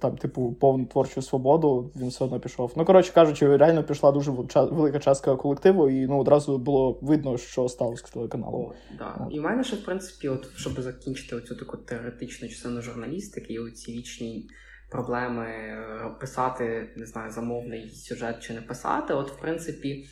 там, 0.00 0.16
типу, 0.16 0.52
повну 0.60 0.86
творчу 0.86 1.22
свободу, 1.22 1.92
він 1.96 2.08
все 2.08 2.24
одно 2.24 2.40
пішов. 2.40 2.72
Ну, 2.76 2.84
коротше 2.84 3.12
кажучи, 3.12 3.56
реально 3.56 3.84
пішла 3.84 4.12
дуже 4.12 4.30
вел- 4.30 4.74
велика 4.74 4.98
частка 4.98 5.36
колективу, 5.36 5.90
і 5.90 6.06
ну, 6.06 6.18
одразу 6.20 6.58
було 6.58 6.98
видно, 7.02 7.38
що 7.38 7.68
сталося 7.68 8.06
з 8.06 8.10
телеканалом. 8.10 8.72
Да. 8.98 9.28
І 9.30 9.40
в 9.40 9.42
мене 9.42 9.64
ще, 9.64 9.76
в 9.76 9.84
принципі, 9.84 10.28
от, 10.28 10.48
щоб 10.56 10.80
закінчити 10.80 11.36
оцю 11.36 11.56
таку 11.56 11.76
теоретичну 11.76 12.48
частину 12.48 12.82
журналістики 12.82 13.52
і 13.52 13.58
оці 13.58 13.92
вічні 13.92 14.48
проблеми 14.90 15.46
е, 15.46 16.16
писати, 16.20 16.92
не 16.96 17.06
знаю, 17.06 17.30
замовний 17.30 17.90
сюжет 17.90 18.40
чи 18.40 18.54
не 18.54 18.62
писати. 18.62 19.14
От, 19.14 19.30
в 19.30 19.40
принципі, 19.40 20.04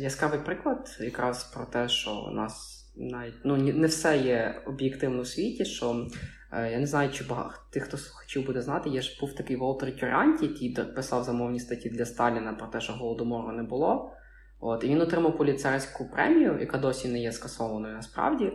яскравий 0.00 0.40
приклад 0.40 0.98
якраз 1.00 1.44
про 1.44 1.64
те, 1.64 1.88
що 1.88 2.10
у 2.30 2.34
нас 2.34 2.84
навіть 2.96 3.34
ну, 3.44 3.56
не 3.56 3.86
все 3.86 4.18
є 4.18 4.62
об'єктивно 4.66 5.20
у 5.20 5.24
світі, 5.24 5.64
що 5.64 5.90
е, 5.90 6.06
я 6.52 6.78
не 6.78 6.86
знаю, 6.86 7.10
чи 7.10 7.24
багато 7.24 7.56
тих, 7.70 7.82
хто 7.82 7.96
слухачів 7.96 8.46
буде 8.46 8.62
знати, 8.62 8.90
є 8.90 9.02
ж 9.02 9.18
був 9.20 9.34
такий 9.34 9.56
Волтер 9.56 9.96
Тюранті, 9.96 10.46
який 10.46 10.74
писав 10.84 11.24
замовні 11.24 11.60
статті 11.60 11.88
для 11.90 12.06
Сталіна 12.06 12.52
про 12.52 12.66
те, 12.66 12.80
що 12.80 12.92
голодомору 12.92 13.52
не 13.52 13.62
було. 13.62 14.12
От, 14.60 14.84
і 14.84 14.88
він 14.88 15.00
отримав 15.00 15.36
поліцейську 15.36 16.10
премію, 16.10 16.56
яка 16.60 16.78
досі 16.78 17.08
не 17.08 17.18
є 17.18 17.32
скасованою 17.32 17.94
насправді. 17.94 18.52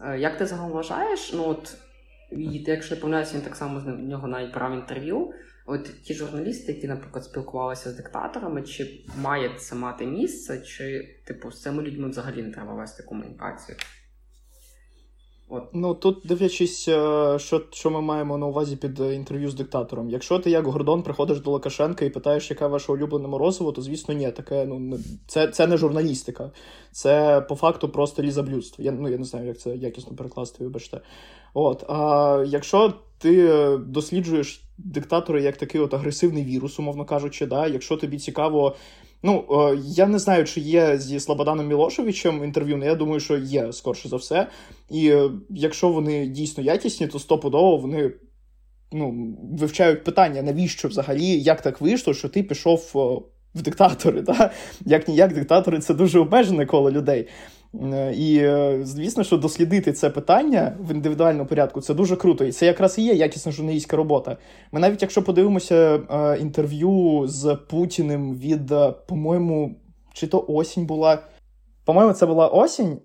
Е, 0.00 0.18
Як 0.18 0.38
ти 0.38 0.46
загалом 0.46 0.72
вважаєш? 0.72 1.32
Ну 1.32 1.48
от, 1.48 1.76
якщо 2.66 2.94
не 2.94 3.00
помиляюся, 3.00 3.34
він 3.34 3.42
так 3.42 3.56
само 3.56 3.80
з 3.80 3.84
нього 3.86 4.28
навіть 4.28 4.54
брав 4.54 4.74
інтерв'ю. 4.74 5.32
От 5.66 6.02
ті 6.02 6.14
журналісти, 6.14 6.72
які, 6.72 6.88
наприклад, 6.88 7.24
спілкувалися 7.24 7.90
з 7.90 7.94
диктаторами, 7.94 8.62
чи 8.62 9.04
має 9.18 9.54
це 9.58 9.74
мати 9.74 10.06
місце, 10.06 10.60
чи, 10.60 11.16
типу, 11.26 11.50
з 11.50 11.62
цими 11.62 11.82
людьми 11.82 12.08
взагалі 12.08 12.42
не 12.42 12.50
треба 12.50 12.74
вести 12.74 13.02
комунікацію? 13.02 13.78
От. 15.52 15.62
Ну 15.72 15.94
тут 15.94 16.18
дивлячись, 16.24 16.88
е, 16.88 17.38
що, 17.38 17.62
що 17.70 17.90
ми 17.90 18.00
маємо 18.00 18.38
на 18.38 18.46
увазі 18.46 18.76
під 18.76 19.00
е, 19.00 19.14
інтерв'ю 19.14 19.50
з 19.50 19.54
диктатором. 19.54 20.10
Якщо 20.10 20.38
ти 20.38 20.50
як 20.50 20.66
Гордон 20.66 21.02
приходиш 21.02 21.40
до 21.40 21.50
Лукашенка 21.50 22.04
і 22.04 22.10
питаєш, 22.10 22.50
яке 22.50 22.66
ваше 22.66 22.92
улюблене 22.92 23.28
морозиво, 23.28 23.72
то 23.72 23.82
звісно 23.82 24.14
ні, 24.14 24.30
таке 24.30 24.64
ну 24.64 24.98
це, 25.26 25.48
це 25.48 25.66
не 25.66 25.76
журналістика, 25.76 26.50
це 26.92 27.40
по 27.40 27.54
факту 27.54 27.88
просто 27.88 28.22
лізаблюдство. 28.22 28.84
Я 28.84 28.92
ну 28.92 29.08
я 29.08 29.18
не 29.18 29.24
знаю, 29.24 29.46
як 29.46 29.58
це 29.58 29.76
якісно 29.76 30.16
перекласти, 30.16 30.64
вибачте. 30.64 31.00
От 31.54 31.84
а 31.88 32.44
якщо 32.46 32.94
ти 33.18 33.46
е, 33.46 33.78
досліджуєш 33.78 34.64
диктатора 34.78 35.40
як 35.40 35.56
такий 35.56 35.80
от 35.80 35.94
агресивний 35.94 36.44
вірус, 36.44 36.78
умовно 36.78 37.04
кажучи, 37.04 37.46
да, 37.46 37.66
якщо 37.66 37.96
тобі 37.96 38.18
цікаво. 38.18 38.76
Ну, 39.22 39.44
е, 39.50 39.78
я 39.84 40.06
не 40.06 40.18
знаю, 40.18 40.44
чи 40.44 40.60
є 40.60 40.98
зі 40.98 41.20
Слободаном 41.20 41.66
Мілошевичем 41.66 42.44
інтерв'ю, 42.44 42.76
але 42.76 42.86
я 42.86 42.94
думаю, 42.94 43.20
що 43.20 43.36
є, 43.36 43.72
скорше 43.72 44.08
за 44.08 44.16
все. 44.16 44.46
І 44.90 45.08
е, 45.08 45.30
якщо 45.50 45.88
вони 45.88 46.26
дійсно 46.26 46.64
якісні, 46.64 47.06
то 47.06 47.18
стопудово 47.18 47.76
вони 47.76 48.12
ну, 48.92 49.36
вивчають 49.52 50.04
питання, 50.04 50.42
навіщо 50.42 50.88
взагалі, 50.88 51.26
як 51.26 51.60
так 51.62 51.80
вийшло, 51.80 52.14
що 52.14 52.28
ти 52.28 52.42
пішов 52.42 52.90
о, 52.94 53.22
в 53.54 53.62
диктатори. 53.62 54.22
Да? 54.26 54.50
Як 54.80 55.08
ніяк, 55.08 55.34
диктатори 55.34 55.78
це 55.78 55.94
дуже 55.94 56.18
обмежене 56.18 56.66
коло 56.66 56.90
людей. 56.90 57.28
Е, 57.74 58.14
І 58.14 58.38
е, 58.38 58.80
звісно, 58.82 59.24
що 59.24 59.36
дослідити 59.36 59.92
це 59.92 60.10
питання 60.10 60.76
в 60.80 60.94
індивідуальному 60.94 61.46
порядку 61.46 61.80
це 61.80 61.94
дуже 61.94 62.16
круто. 62.16 62.44
І 62.44 62.52
це 62.52 62.66
якраз 62.66 62.98
і 62.98 63.02
є 63.02 63.14
якісна 63.14 63.52
журналістська 63.52 63.96
робота. 63.96 64.36
Ми 64.72 64.80
навіть 64.80 65.02
якщо 65.02 65.22
подивимося 65.22 66.00
е, 66.10 66.38
інтерв'ю 66.40 67.22
з 67.26 67.58
Путіним 67.70 68.34
від, 68.34 68.72
по-моєму, 69.08 69.76
чи 70.12 70.26
то 70.26 70.44
осінь 70.48 70.86
була. 70.86 71.18
По-моєму, 71.84 72.12
це 72.12 72.26
була 72.26 72.48
осінь 72.48 72.98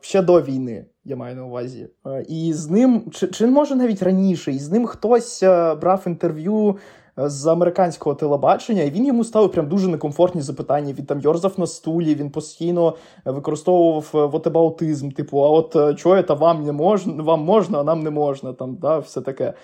ще 0.00 0.22
до 0.22 0.42
війни, 0.42 0.86
я 1.04 1.16
маю 1.16 1.36
на 1.36 1.44
увазі. 1.44 1.88
І 2.28 2.52
з 2.52 2.70
ним, 2.70 3.10
чи, 3.12 3.26
чи 3.26 3.46
може 3.46 3.74
навіть 3.74 4.02
раніше, 4.02 4.52
і 4.52 4.58
з 4.58 4.70
ним 4.70 4.86
хтось 4.86 5.42
брав 5.80 6.02
інтерв'ю 6.06 6.76
з 7.16 7.46
американського 7.46 8.14
телебачення, 8.14 8.82
і 8.82 8.90
він 8.90 9.06
йому 9.06 9.24
ставив 9.24 9.52
прям 9.52 9.68
дуже 9.68 9.88
некомфортні 9.88 10.40
запитання. 10.40 10.94
Він 10.98 11.06
там 11.06 11.20
йорзав 11.20 11.52
на 11.56 11.66
стулі, 11.66 12.14
він 12.14 12.30
постійно 12.30 12.94
використовував 13.24 14.10
е, 14.14 14.26
вотебаутизм, 14.26 15.10
типу, 15.10 15.38
а 15.44 15.48
от 15.48 15.76
е, 15.76 15.94
чого 15.94 16.22
це 16.22 16.34
вам 16.34 16.64
не 16.64 16.72
можна, 16.72 17.22
вам 17.22 17.40
можна, 17.40 17.80
а 17.80 17.84
нам 17.84 18.02
не 18.02 18.10
можна, 18.10 18.52
там, 18.52 18.74
да, 18.74 18.98
все 18.98 19.20
таке. 19.20 19.54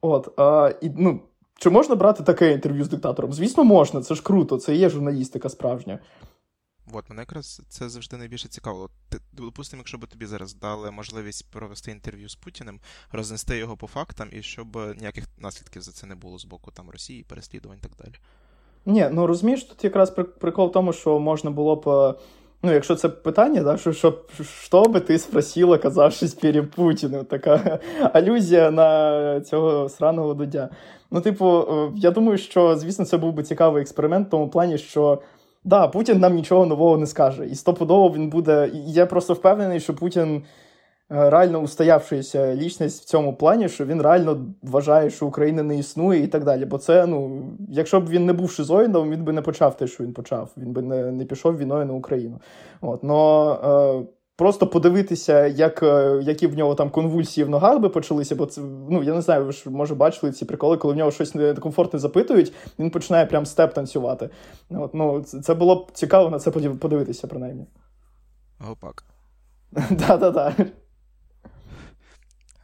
От, 0.00 0.28
а, 0.36 0.72
і, 0.80 0.90
ну, 0.96 1.20
чи 1.58 1.70
можна 1.70 1.94
брати 1.94 2.22
таке 2.22 2.52
інтерв'ю 2.52 2.84
з 2.84 2.88
диктатором? 2.88 3.32
Звісно, 3.32 3.64
можна, 3.64 4.00
це 4.00 4.14
ж 4.14 4.22
круто, 4.22 4.56
це 4.56 4.74
є 4.74 4.88
журналістика 4.88 5.48
справжня. 5.48 5.98
От, 6.92 7.10
мене 7.10 7.22
якраз 7.22 7.62
це 7.68 7.88
завжди 7.88 8.16
найбільше 8.16 8.48
цікаво. 8.48 8.90
Ти, 9.08 9.18
допустимо, 9.32 9.80
якщо 9.80 9.98
б 9.98 10.06
тобі 10.06 10.26
зараз 10.26 10.54
дали 10.54 10.90
можливість 10.90 11.50
провести 11.50 11.90
інтерв'ю 11.90 12.28
з 12.28 12.34
Путіним, 12.34 12.80
рознести 13.12 13.56
його 13.58 13.76
по 13.76 13.86
фактам, 13.86 14.28
і 14.32 14.42
щоб 14.42 14.76
ніяких 14.96 15.24
наслідків 15.38 15.82
за 15.82 15.92
це 15.92 16.06
не 16.06 16.14
було 16.14 16.38
з 16.38 16.44
боку 16.44 16.70
там 16.70 16.90
Росії, 16.90 17.24
переслідувань 17.28 17.78
і 17.78 17.82
так 17.82 17.92
далі. 18.04 18.14
Ні, 18.86 19.08
ну 19.12 19.26
розумієш, 19.26 19.64
тут 19.64 19.84
якраз 19.84 20.10
прикол 20.40 20.68
в 20.68 20.72
тому, 20.72 20.92
що 20.92 21.18
можна 21.18 21.50
було 21.50 21.76
б. 21.76 21.88
е, 21.88 22.14
Ну, 22.62 22.72
якщо 22.72 22.94
це 22.96 23.08
питання, 23.08 23.62
да, 23.62 23.76
що, 23.76 23.92
що, 23.92 24.18
що 24.44 24.82
би 24.82 25.00
ти 25.00 25.18
спросила, 25.18 25.76
оказавшись 25.76 26.34
перед 26.34 26.70
Путіним, 26.70 27.24
така 27.24 27.78
алюзія 28.12 28.70
на 28.70 29.40
цього 29.40 29.88
сраного 29.88 30.34
дудя. 30.34 30.68
Ну, 31.10 31.20
типу, 31.20 31.58
е, 31.60 31.92
я 31.96 32.10
думаю, 32.10 32.38
що, 32.38 32.76
звісно, 32.76 33.04
це 33.04 33.16
був 33.18 33.32
би 33.32 33.42
цікавий 33.42 33.82
експеримент 33.82 34.28
в 34.28 34.30
тому 34.30 34.48
плані, 34.48 34.78
що 34.78 35.22
да, 35.64 35.88
Путін 35.88 36.18
нам 36.18 36.34
нічого 36.34 36.66
нового 36.66 36.98
не 36.98 37.06
скаже. 37.06 37.46
І 37.46 37.54
стопудово 37.54 38.14
він 38.14 38.30
буде. 38.30 38.70
Я 38.74 39.06
просто 39.06 39.34
впевнений, 39.34 39.80
що 39.80 39.94
Путін 39.94 40.42
е, 41.12 41.30
реально 41.30 41.58
устоявшися 41.58 42.54
лічність 42.54 43.02
в 43.02 43.04
цьому 43.04 43.36
плані, 43.36 43.68
що 43.68 43.86
він 43.86 44.02
реально 44.02 44.46
вважає, 44.62 45.10
що 45.10 45.26
Україна 45.26 45.62
не 45.62 45.78
існує 45.78 46.22
і 46.22 46.26
так 46.26 46.44
далі. 46.44 46.64
Бо 46.64 46.78
це, 46.78 47.06
ну, 47.06 47.42
якщо 47.68 48.00
б 48.00 48.08
він 48.08 48.26
не 48.26 48.32
був 48.32 48.50
шизоїдом, 48.50 49.10
він 49.10 49.24
би 49.24 49.32
не 49.32 49.42
почав 49.42 49.76
те, 49.76 49.86
що 49.86 50.04
він 50.04 50.12
почав. 50.12 50.50
Він 50.56 50.72
би 50.72 50.82
не, 50.82 51.12
не 51.12 51.24
пішов 51.24 51.58
війною 51.58 51.86
на 51.86 51.92
Україну. 51.92 52.40
От, 52.80 53.04
но 53.04 54.04
е, 54.04 54.17
просто 54.38 54.66
подивитися, 54.66 55.46
як, 55.46 55.82
е, 55.82 56.20
які 56.22 56.46
в 56.46 56.54
нього 56.56 56.74
там 56.74 56.90
конвульсії 56.90 57.44
в 57.44 57.48
ногах 57.48 57.78
би 57.78 57.88
почалися, 57.88 58.36
бо 58.36 58.46
це, 58.46 58.60
ну, 58.90 59.02
я 59.02 59.14
не 59.14 59.22
знаю, 59.22 59.44
ви 59.44 59.52
ж 59.52 59.70
може 59.70 59.94
бачили 59.94 60.32
ці 60.32 60.44
приколи, 60.44 60.76
коли 60.76 60.94
в 60.94 60.96
нього 60.96 61.10
щось 61.10 61.34
некомфортне 61.34 61.98
запитують, 61.98 62.52
він 62.78 62.90
починає 62.90 63.26
прям 63.26 63.46
степ 63.46 63.74
танцювати. 63.74 64.30
От, 64.70 64.94
ну, 64.94 65.22
це, 65.22 65.54
було 65.54 65.84
б 65.84 65.90
цікаво 65.92 66.30
на 66.30 66.38
це 66.38 66.50
подивитися, 66.50 67.26
принаймні. 67.26 67.66
Гопак. 68.58 69.04
Да-да-да. 69.90 70.54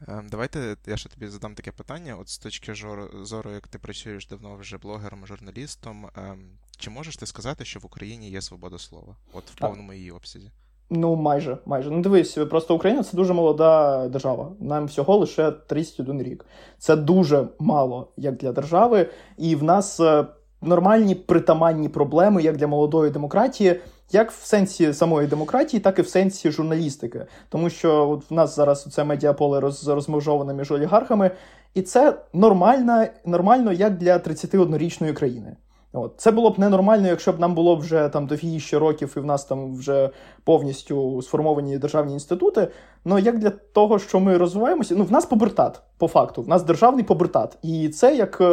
Ем, 0.08 0.28
Давайте 0.30 0.76
я 0.86 0.96
ще 0.96 1.08
тобі 1.08 1.28
задам 1.28 1.54
таке 1.54 1.72
питання. 1.72 2.16
От 2.16 2.28
з 2.28 2.38
точки 2.38 2.74
зору, 3.22 3.50
як 3.52 3.68
ти 3.68 3.78
працюєш 3.78 4.26
давно 4.26 4.56
вже 4.56 4.78
блогером, 4.78 5.26
журналістом, 5.26 6.06
ем, 6.16 6.58
чи 6.76 6.90
можеш 6.90 7.16
ти 7.16 7.26
сказати, 7.26 7.64
що 7.64 7.80
в 7.80 7.86
Україні 7.86 8.30
є 8.30 8.42
свобода 8.42 8.78
слова? 8.78 9.16
От 9.32 9.44
в 9.50 9.54
повному 9.54 9.92
її 9.92 10.10
обсязі? 10.10 10.50
Ну, 10.90 11.16
майже, 11.16 11.58
майже. 11.66 11.90
Ну, 11.90 12.02
дивись, 12.02 12.38
просто 12.50 12.74
Україна 12.74 13.02
це 13.02 13.16
дуже 13.16 13.32
молода 13.32 14.08
держава. 14.08 14.52
Нам 14.60 14.86
всього 14.86 15.16
лише 15.16 15.50
31 15.50 16.22
рік. 16.22 16.46
Це 16.78 16.96
дуже 16.96 17.48
мало 17.58 18.08
як 18.16 18.36
для 18.36 18.52
держави, 18.52 19.06
і 19.38 19.56
в 19.56 19.62
нас 19.62 20.00
е, 20.00 20.26
нормальні 20.62 21.14
притаманні 21.14 21.88
проблеми 21.88 22.42
як 22.42 22.56
для 22.56 22.66
молодої 22.66 23.10
демократії, 23.10 23.80
як 24.12 24.30
в 24.30 24.46
сенсі 24.46 24.92
самої 24.92 25.26
демократії, 25.26 25.80
так 25.80 25.98
і 25.98 26.02
в 26.02 26.08
сенсі 26.08 26.50
журналістики. 26.50 27.26
Тому 27.48 27.70
що 27.70 28.10
от 28.10 28.30
в 28.30 28.34
нас 28.34 28.56
зараз 28.56 28.84
це 28.84 29.04
медіаполе 29.04 29.60
роз, 29.60 29.88
розмежоване 29.88 30.54
між 30.54 30.70
олігархами, 30.72 31.30
і 31.74 31.82
це 31.82 32.18
нормально, 32.32 33.06
нормально 33.24 33.72
як 33.72 33.96
для 33.96 34.16
31-річної 34.16 35.12
країни. 35.12 35.56
От. 35.96 36.14
Це 36.16 36.30
було 36.30 36.50
б 36.50 36.58
ненормально, 36.58 37.08
якщо 37.08 37.32
б 37.32 37.40
нам 37.40 37.54
було 37.54 37.76
вже 37.76 38.08
там 38.08 38.26
дофігіще 38.26 38.78
років, 38.78 39.14
і 39.16 39.20
в 39.20 39.24
нас 39.24 39.44
там 39.44 39.74
вже 39.74 40.10
повністю 40.44 41.22
сформовані 41.22 41.78
державні 41.78 42.12
інститути. 42.12 42.68
Ну 43.04 43.18
як 43.18 43.38
для 43.38 43.50
того, 43.50 43.98
що 43.98 44.20
ми 44.20 44.36
розвиваємося, 44.36 44.94
ну 44.98 45.04
в 45.04 45.12
нас 45.12 45.26
побертат, 45.26 45.82
по 45.98 46.08
факту, 46.08 46.42
в 46.42 46.48
нас 46.48 46.62
державний 46.62 47.04
побертат. 47.04 47.58
І 47.62 47.88
це 47.88 48.16
як 48.16 48.40
е, 48.40 48.44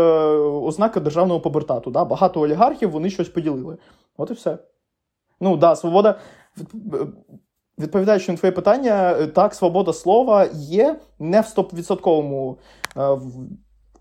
ознака 0.41 0.99
державного 0.99 1.39
побертату. 1.39 1.91
Да? 1.91 2.05
Багато 2.05 2.41
олігархів 2.41 2.91
вони 2.91 3.09
щось 3.09 3.29
поділили. 3.29 3.77
От 4.17 4.31
і 4.31 4.33
все. 4.33 4.57
Ну 5.39 5.57
да, 5.57 5.75
свобода. 5.75 6.19
Відповідаючи 7.79 8.31
на 8.31 8.37
твоє 8.37 8.51
питання, 8.51 9.27
так, 9.27 9.53
свобода 9.53 9.93
слова 9.93 10.47
є 10.53 10.99
не 11.19 11.41
в 11.41 11.45
100% 11.45 12.55
е, 12.97 13.19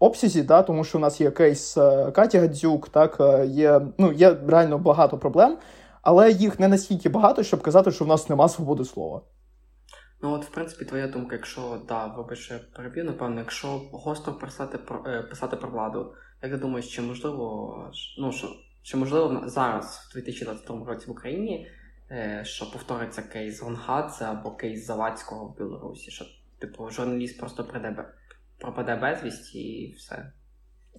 обсязі, 0.01 0.43
да, 0.43 0.63
тому 0.63 0.85
що 0.85 0.99
у 0.99 1.01
нас 1.01 1.21
є 1.21 1.31
кейс 1.31 1.77
е, 1.77 2.11
Каті 2.13 2.39
Гадзюк, 2.39 2.89
так, 2.89 3.17
е, 3.21 3.47
є 3.47 3.81
ну, 3.99 4.13
є 4.13 4.37
реально 4.47 4.79
багато 4.79 5.19
проблем, 5.19 5.59
але 6.03 6.33
їх 6.33 6.61
не 6.61 6.69
настільки 6.69 7.09
багато, 7.09 7.43
щоб 7.43 7.63
казати, 7.63 7.93
що 7.93 8.05
в 8.05 8.09
нас 8.09 8.29
нема 8.29 8.49
свободи 8.49 8.85
слова. 8.85 9.23
Ну, 10.23 10.33
от, 10.33 10.45
в 10.45 10.49
принципі, 10.51 10.85
твоя 10.85 11.09
думка, 11.09 11.37
якщо 11.37 11.83
да, 11.89 12.07
вибач, 12.07 12.53
переб'ю, 12.77 13.05
напевно, 13.05 13.41
якщо 13.41 13.69
гостро 13.93 14.33
писати 14.33 14.79
про 14.79 15.05
писати 15.31 15.57
про 15.57 15.71
владу, 15.71 16.13
як 16.43 16.53
ти 16.53 16.59
думаєш, 16.59 16.95
чи 16.95 17.03
можливо 17.03 17.75
ну, 18.19 18.33
що, 18.33 18.49
чи 18.83 18.97
можливо 18.97 19.43
зараз, 19.49 20.09
в 20.11 20.15
2022 20.15 20.87
році 20.87 21.07
в 21.07 21.11
Україні, 21.11 21.69
що 22.43 22.71
повториться 22.71 23.23
кейс 23.23 23.63
Гонгадзе 23.63 24.25
або 24.25 24.51
кейс 24.51 24.87
Завадського 24.87 25.47
в 25.47 25.59
Білорусі, 25.59 26.11
що 26.11 26.25
типу 26.59 26.91
журналіст 26.91 27.41
просто 27.41 27.65
прийде 27.65 27.91
пропаде 28.61 28.97
безвісті 28.97 29.59
і 29.59 29.93
все. 29.93 30.33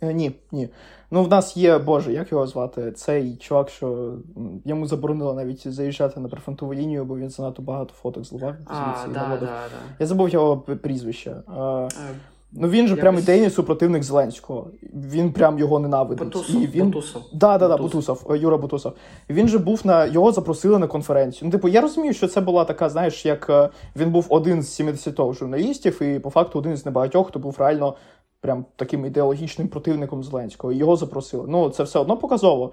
Е, 0.02 0.14
ні, 0.14 0.32
ні. 0.52 0.70
Ну, 1.12 1.24
в 1.24 1.28
нас 1.28 1.58
є, 1.58 1.78
Боже, 1.78 2.14
як 2.14 2.32
його 2.32 2.48
звати? 2.48 2.92
Цей 2.92 3.36
чувак, 3.36 3.70
що 3.70 4.18
йому 4.66 4.86
заборонили 4.88 5.34
навіть 5.34 5.74
заїжджати 5.74 6.20
на 6.20 6.30
прифронтову 6.30 6.74
лінію, 6.74 7.06
бо 7.06 7.18
він 7.18 7.30
занадто 7.30 7.62
багато 7.62 7.94
фоток 7.94 8.26
зливав. 8.26 8.56
А, 8.66 9.08
да, 9.08 9.14
да, 9.14 9.38
да. 9.40 9.68
Я 10.00 10.06
забув 10.06 10.30
його 10.30 10.58
прізвище. 10.58 11.36
А, 11.48 11.88
е, 11.88 12.16
Ну 12.54 12.70
він 12.70 12.88
же 12.88 12.96
прям 12.96 13.18
ідейний 13.18 13.50
супротивник 13.50 14.04
Зеленського. 14.04 14.68
Він 14.94 15.32
прям 15.32 15.60
його 15.60 15.80
ненавидить. 15.80 16.24
Бутусов, 16.24 16.62
і 16.62 16.68
він... 16.68 16.86
Бутусов. 16.86 17.22
Да, 17.34 17.58
да, 17.58 17.68
да, 17.68 17.78
Бутусов, 17.78 18.28
е, 18.30 18.38
Юра 18.38 18.58
Бутусов. 18.58 18.94
Він 19.30 19.48
же 19.48 19.58
був 19.58 19.82
на 19.84 20.06
його 20.06 20.32
запросили 20.32 20.80
на 20.80 20.88
конференцію. 20.88 21.42
Ну, 21.46 21.52
типу, 21.52 21.68
я 21.68 21.82
розумію, 21.82 22.14
що 22.14 22.28
це 22.28 22.42
була 22.42 22.66
така, 22.66 22.90
знаєш, 22.90 23.26
як 23.26 23.50
е, 23.50 23.70
він 23.96 24.12
був 24.12 24.26
один 24.30 24.64
з 24.64 24.74
70 24.74 25.16
журналістів, 25.34 26.02
і 26.02 26.20
по 26.20 26.30
факту 26.30 26.60
один 26.60 26.78
з 26.78 26.86
небагатьох, 26.86 27.28
хто 27.28 27.40
був 27.40 27.56
реально 27.60 27.96
прям 28.42 28.66
таким 28.76 29.06
ідеологічним 29.06 29.68
противником 29.68 30.24
Зеленського. 30.24 30.74
Його 30.74 30.96
запросили. 30.96 31.46
Ну, 31.48 31.70
це 31.70 31.84
все 31.84 32.00
одно 32.00 32.18
показово. 32.18 32.72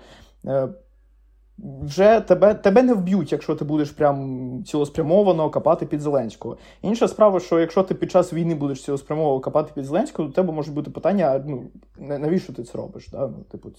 Вже 1.82 2.20
тебе 2.20 2.54
тебе 2.54 2.82
не 2.82 2.94
вб'ють, 2.94 3.32
якщо 3.32 3.54
ти 3.54 3.64
будеш 3.64 3.90
прям 3.90 4.64
цілеспрямовано 4.66 5.50
копати 5.50 5.86
під 5.86 6.00
Зеленського. 6.00 6.56
Інша 6.82 7.08
справа, 7.08 7.40
що 7.40 7.60
якщо 7.60 7.82
ти 7.82 7.94
під 7.94 8.10
час 8.10 8.32
війни 8.32 8.54
будеш 8.54 8.84
цілеспрямовано 8.84 9.40
копати 9.40 9.72
під 9.74 9.84
Зеленського, 9.84 10.28
то 10.28 10.34
тебе 10.34 10.52
може 10.52 10.72
бути 10.72 10.90
питання: 10.90 11.44
ну 11.46 11.62
навіщо 11.98 12.52
ти 12.52 12.62
це 12.62 12.78
робиш? 12.78 13.08
Да? 13.08 13.18
Ну, 13.18 13.44
типу, 13.50 13.70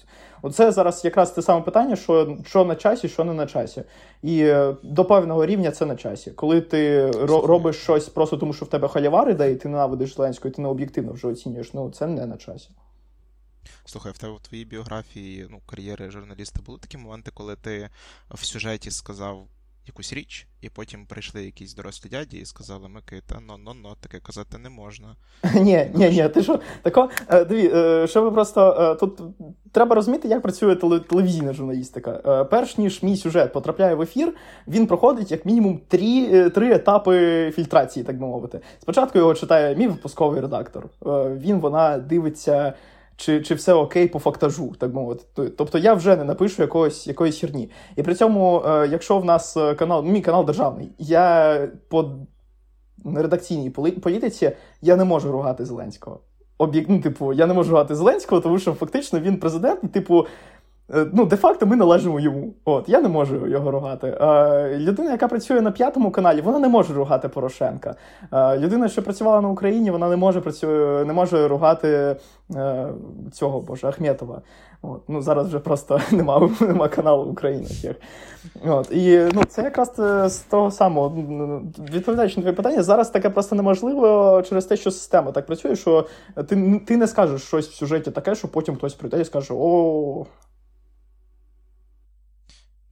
Оце 0.42 0.72
зараз 0.72 1.06
якраз 1.06 1.32
те 1.32 1.42
саме 1.42 1.62
питання, 1.62 1.96
що 1.96 2.38
що 2.46 2.66
на 2.66 2.76
часі, 2.76 3.08
що 3.08 3.24
не 3.24 3.34
на 3.34 3.46
часі. 3.46 3.84
І 4.24 4.42
е, 4.42 4.76
до 4.84 5.06
певного 5.06 5.46
рівня 5.46 5.72
це 5.72 5.86
на 5.86 5.96
часі. 5.96 6.32
Коли 6.32 6.62
ти 6.62 7.12
робиш 7.28 7.76
щось 7.76 8.10
просто 8.10 8.38
тому, 8.38 8.54
що 8.54 8.66
в 8.66 8.70
тебе 8.70 8.88
халявар 8.88 9.30
іде, 9.30 9.52
і 9.52 9.56
ти 9.56 9.70
ненавидиш 9.70 10.16
Зеленського, 10.16 10.50
і 10.50 10.56
ти 10.56 10.62
не 10.62 10.68
об'єктивно 10.68 11.14
вже 11.14 11.28
оцінюєш, 11.28 11.74
ну 11.74 11.90
це 11.90 12.08
не 12.08 12.26
на 12.26 12.38
часі. 12.38 12.70
Слухай, 13.86 14.12
в 14.12 14.18
тебе 14.18 14.34
в 14.34 14.40
твоїй 14.40 14.66
біографії 14.66 15.48
ну, 15.50 15.62
кар'єри 15.66 16.12
журналіста 16.12 16.62
були 16.66 16.80
такі 16.80 16.98
моменти, 16.98 17.32
коли 17.34 17.56
ти 17.56 17.90
в 18.30 18.46
сюжеті 18.46 18.92
сказав 18.92 19.48
якусь 19.90 20.14
річ, 20.14 20.48
і 20.62 20.70
потім 20.70 21.06
прийшли 21.06 21.46
якісь 21.46 21.74
дорослі 21.74 22.10
дяді 22.10 22.38
і 22.38 22.46
сказали, 22.46 22.90
Микита, 22.90 23.40
ну 23.48 23.54
ну 23.66 23.72
ну 23.84 23.90
таке 24.00 24.20
казати 24.20 24.58
не 24.58 24.70
можна. 24.70 25.16
Ні, 25.56 25.92
ні, 25.94 26.10
ні, 26.10 26.30
ти 26.30 26.44
що, 26.44 26.60
тако, 26.82 27.10
е, 27.28 27.46
диві, 27.46 27.72
е, 27.74 28.08
що 28.08 28.22
ви 28.22 28.32
просто 28.32 28.78
е, 28.80 28.96
тут 28.96 29.22
треба 29.72 29.96
розуміти, 29.96 30.28
як 30.28 30.42
працює 30.42 30.76
телевізійна 30.76 31.54
журналістика. 31.54 32.12
Перш 32.52 32.78
ніж 32.78 33.04
мій 33.04 33.18
сюжет 33.18 33.54
потрапляє 33.54 33.96
в 33.96 34.02
ефір, 34.02 34.36
він 34.68 34.88
проходить 34.88 35.32
як 35.32 35.46
мінімум 35.46 35.82
три, 35.88 36.50
три 36.50 36.74
етапи 36.74 37.52
фільтрації, 37.56 38.06
так 38.06 38.20
би 38.20 38.28
мовити. 38.28 38.60
Спочатку 38.82 39.18
його 39.18 39.34
читає 39.34 39.76
мій 39.76 39.88
випусковий 39.88 40.42
редактор. 40.42 40.90
Він 41.38 41.60
вона 41.60 41.98
дивиться 41.98 42.74
чи 43.20 43.42
чи 43.42 43.56
все 43.56 43.74
окей 43.74 44.08
по 44.08 44.20
фактажу, 44.20 44.74
так 44.80 44.94
мовити. 44.94 45.24
Тобто 45.58 45.78
я 45.78 45.94
вже 45.94 46.16
не 46.16 46.24
напишу 46.24 46.62
якогось 46.62 47.08
якоїсь 47.08 47.40
херні. 47.40 47.70
І 47.96 48.04
при 48.04 48.16
цьому, 48.16 48.64
е, 48.66 48.88
якщо 48.92 49.20
в 49.20 49.26
нас 49.26 49.58
е, 49.58 49.76
канал, 49.76 50.04
мій 50.04 50.22
канал 50.22 50.46
державний, 50.46 50.92
я 50.98 51.68
по 51.90 52.12
редакційній 53.06 53.70
політиці 53.70 54.52
я 54.82 54.96
не 54.96 55.04
можу 55.04 55.32
ругати 55.32 55.66
Зеленського. 55.66 56.20
Об'єк... 56.58 56.86
ну, 56.90 57.02
типу, 57.02 57.34
я 57.34 57.48
не 57.48 57.54
можу 57.54 57.72
ругати 57.72 57.96
Зеленського, 57.96 58.42
тому 58.42 58.60
що 58.60 58.74
фактично 58.74 59.20
він 59.20 59.40
президент, 59.40 59.80
і 59.84 59.88
типу. 59.88 60.26
Е, 60.94 61.06
ну, 61.14 61.26
де-факто 61.26 61.66
ми 61.66 61.76
належимо 61.76 62.20
йому. 62.20 62.54
От, 62.66 62.90
Я 62.90 63.02
не 63.02 63.10
можу 63.10 63.48
його 63.48 63.72
ругати. 63.72 64.08
Е, 64.08 64.78
Людина, 64.78 65.12
яка 65.12 65.28
працює 65.28 65.62
на 65.62 65.72
п'ятому 65.72 66.12
каналі, 66.12 66.42
вона 66.42 66.60
не 66.60 66.68
може 66.68 66.94
ругати 66.94 67.28
Порошенка. 67.28 67.96
Е, 68.34 68.58
Людина, 68.58 68.88
що 68.88 69.04
працювала 69.04 69.42
на 69.42 69.50
Україні, 69.50 69.92
вона 69.92 70.10
не 70.10 70.16
може 70.16 70.42
працює, 70.42 71.06
не 71.06 71.14
може 71.14 71.48
ругати 71.48 72.16
е, 72.56 72.88
цього 73.32 73.62
Боже, 73.62 73.88
Ахметова. 73.88 74.42
От, 74.82 75.02
ну, 75.08 75.22
Зараз 75.22 75.48
вже 75.48 75.60
просто 75.60 76.00
нема, 76.12 76.50
нема 76.62 76.88
каналу 76.88 77.24
України. 77.24 77.68
От, 78.66 78.92
І 78.92 79.28
ну, 79.34 79.44
це 79.44 79.62
якраз 79.62 80.00
е, 80.00 80.30
з 80.30 80.38
того 80.40 80.72
самого, 80.72 81.16
відповідаючи 81.92 82.36
на 82.36 82.42
твоє 82.42 82.56
питання, 82.56 82.84
зараз 82.84 83.10
таке 83.10 83.30
просто 83.30 83.56
неможливо 83.56 84.42
через 84.50 84.66
те, 84.66 84.78
що 84.78 84.92
система 84.92 85.32
так 85.32 85.46
працює, 85.46 85.76
що 85.76 86.06
ти 86.48 86.82
ти 86.86 86.98
не 86.98 87.08
скажеш 87.08 87.42
щось 87.42 87.68
в 87.68 87.74
сюжеті 87.74 88.12
таке, 88.12 88.36
що 88.36 88.48
потім 88.48 88.76
хтось 88.76 88.94
прийде 88.94 89.22
і 89.22 89.26
скаже: 89.26 89.54
О. 89.58 90.26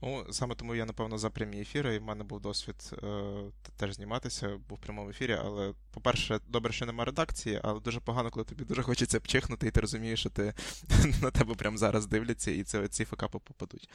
Ну, 0.02 0.26
саме 0.30 0.54
тому 0.54 0.74
я, 0.74 0.84
напевно, 0.84 1.18
за 1.18 1.30
прямі 1.30 1.60
ефіри, 1.60 1.94
і 1.94 1.98
в 1.98 2.02
мене 2.02 2.24
був 2.24 2.40
досвід 2.40 2.92
е, 3.02 3.32
теж 3.76 3.94
зніматися, 3.94 4.48
був 4.68 4.78
в 4.78 4.80
прямому 4.80 5.10
ефірі. 5.10 5.38
Але, 5.40 5.72
по-перше, 5.90 6.40
добре, 6.48 6.72
що 6.72 6.86
нема 6.86 7.04
редакції, 7.04 7.60
але 7.62 7.80
дуже 7.80 8.00
погано, 8.00 8.30
коли 8.30 8.44
тобі 8.44 8.64
дуже 8.64 8.82
хочеться 8.82 9.20
пчихнути, 9.20 9.66
і 9.66 9.70
ти 9.70 9.80
розумієш, 9.80 10.20
що 10.20 10.30
ти 10.30 10.54
на 11.22 11.30
тебе 11.30 11.54
прямо 11.54 11.76
зараз 11.76 12.06
дивляться, 12.06 12.50
і 12.50 12.62
це 12.62 12.88
ці 12.88 13.04
факапи 13.04 13.38
попадуть. 13.38 13.88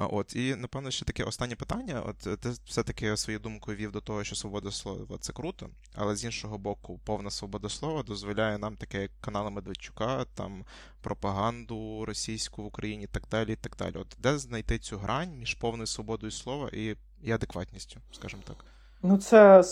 От, 0.00 0.36
І, 0.36 0.54
напевно, 0.54 0.90
ще 0.90 1.04
таке 1.04 1.24
останнє 1.24 1.54
питання. 1.56 2.02
От 2.06 2.26
е, 2.26 2.36
Ти 2.36 2.50
все-таки 2.64 3.16
свою 3.16 3.38
думку 3.38 3.72
вів 3.72 3.92
до 3.92 4.00
того, 4.00 4.24
що 4.24 4.36
свобода 4.36 4.70
слова 4.70 5.18
це 5.20 5.32
круто, 5.32 5.68
але 5.94 6.16
з 6.16 6.24
іншого 6.24 6.58
боку, 6.58 7.00
повна 7.04 7.30
свобода 7.30 7.68
слова 7.68 8.02
дозволяє 8.02 8.58
нам 8.58 8.76
таке, 8.76 9.02
як 9.02 9.10
канали 9.20 9.50
Медведчука, 9.50 10.24
там 10.34 10.64
пропаганду 11.00 12.04
російську 12.04 12.62
в 12.62 12.66
Україні 12.66 13.06
так 13.06 13.22
далі. 13.30 13.56
так 13.56 13.76
далі. 13.78 13.94
От 13.96 14.16
Де 14.22 14.38
знайти 14.38 14.78
цю 14.78 14.98
грань 14.98 15.38
між 15.38 15.54
повною 15.54 15.86
свободою 15.86 16.32
слова 16.32 16.68
і, 16.72 16.96
і 17.22 17.32
адекватністю, 17.32 18.00
скажімо 18.12 18.42
так? 18.46 18.64
Ну, 19.02 19.18
це 19.18 19.62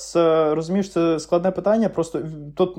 розумієш, 0.55 0.93
це 0.93 1.21
складне 1.21 1.51
питання. 1.51 1.89
Просто 1.89 2.23
тут 2.57 2.79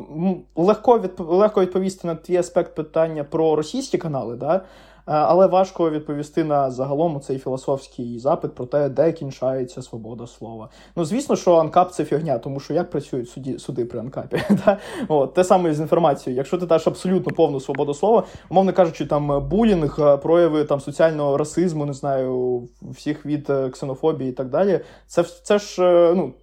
легко 0.55 0.99
від, 0.99 1.11
легко 1.17 1.61
відповісти 1.61 2.07
на 2.07 2.15
твій 2.15 2.37
аспект 2.37 2.75
питання 2.75 3.23
про 3.23 3.55
російські 3.55 3.97
канали, 3.97 4.35
да? 4.35 4.65
Е, 5.07 5.11
але 5.11 5.47
важко 5.47 5.89
відповісти 5.89 6.43
на 6.43 6.71
загалом 6.71 7.21
цей 7.21 7.39
філософський 7.39 8.19
запит 8.19 8.55
про 8.55 8.65
те, 8.65 8.89
де 8.89 9.11
кінчається 9.11 9.81
свобода 9.81 10.27
слова. 10.27 10.69
Ну, 10.95 11.05
звісно, 11.05 11.35
що 11.35 11.55
анкап 11.55 11.91
це 11.91 12.05
фігня, 12.05 12.37
тому 12.37 12.59
що 12.59 12.73
як 12.73 12.89
працюють 12.89 13.29
суді, 13.29 13.59
суди 13.59 13.85
при 13.85 13.99
анкапі. 13.99 14.41
От, 15.07 15.33
Те 15.33 15.43
саме 15.43 15.73
з 15.73 15.79
інформацією. 15.79 16.37
Якщо 16.37 16.57
ти 16.57 16.65
даш 16.65 16.87
абсолютно 16.87 17.33
повну 17.33 17.59
свободу 17.59 17.93
слова, 17.93 18.23
умовно 18.49 18.73
кажучи, 18.73 19.05
там 19.05 19.47
булінг, 19.49 19.95
е, 19.99 20.17
прояви 20.17 20.63
там 20.63 20.79
соціального 20.79 21.37
расизму, 21.37 21.85
не 21.85 21.93
знаю, 21.93 22.61
всіх 22.81 23.25
від 23.25 23.49
е, 23.49 23.69
ксенофобії 23.69 24.29
і 24.29 24.33
так 24.33 24.49
далі, 24.49 24.79
це 25.07 25.23
це 25.23 25.59
ж 25.59 25.81
ну. 26.15 26.33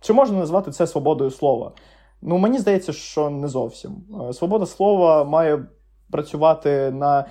Чи 0.00 0.12
можна 0.12 0.38
назвати 0.38 0.70
це 0.70 0.86
свободою 0.86 1.30
слова? 1.30 1.72
Ну, 2.22 2.38
мені 2.38 2.58
здається, 2.58 2.92
що 2.92 3.30
не 3.30 3.48
зовсім. 3.48 3.92
Свобода 4.32 4.66
слова 4.66 5.24
має 5.24 5.66
працювати 6.10 6.90
на 6.90 7.24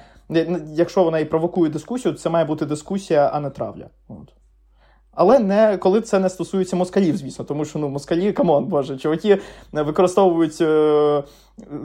якщо 0.73 1.03
вона 1.03 1.19
і 1.19 1.25
провокує 1.25 1.71
дискусію, 1.71 2.13
це 2.13 2.29
має 2.29 2.45
бути 2.45 2.65
дискусія, 2.65 3.27
а 3.33 3.39
не 3.39 3.49
травля. 3.49 3.89
От. 4.07 4.33
Але 5.15 5.39
не 5.39 5.77
коли 5.77 6.01
це 6.01 6.19
не 6.19 6.29
стосується 6.29 6.75
москалів, 6.75 7.17
звісно, 7.17 7.45
тому 7.45 7.65
що 7.65 7.79
ну 7.79 7.89
москалі, 7.89 8.31
come 8.31 8.51
on, 8.51 8.65
боже, 8.65 8.97
чуваки 8.97 9.39
використовують. 9.71 10.61
Е, 10.61 11.23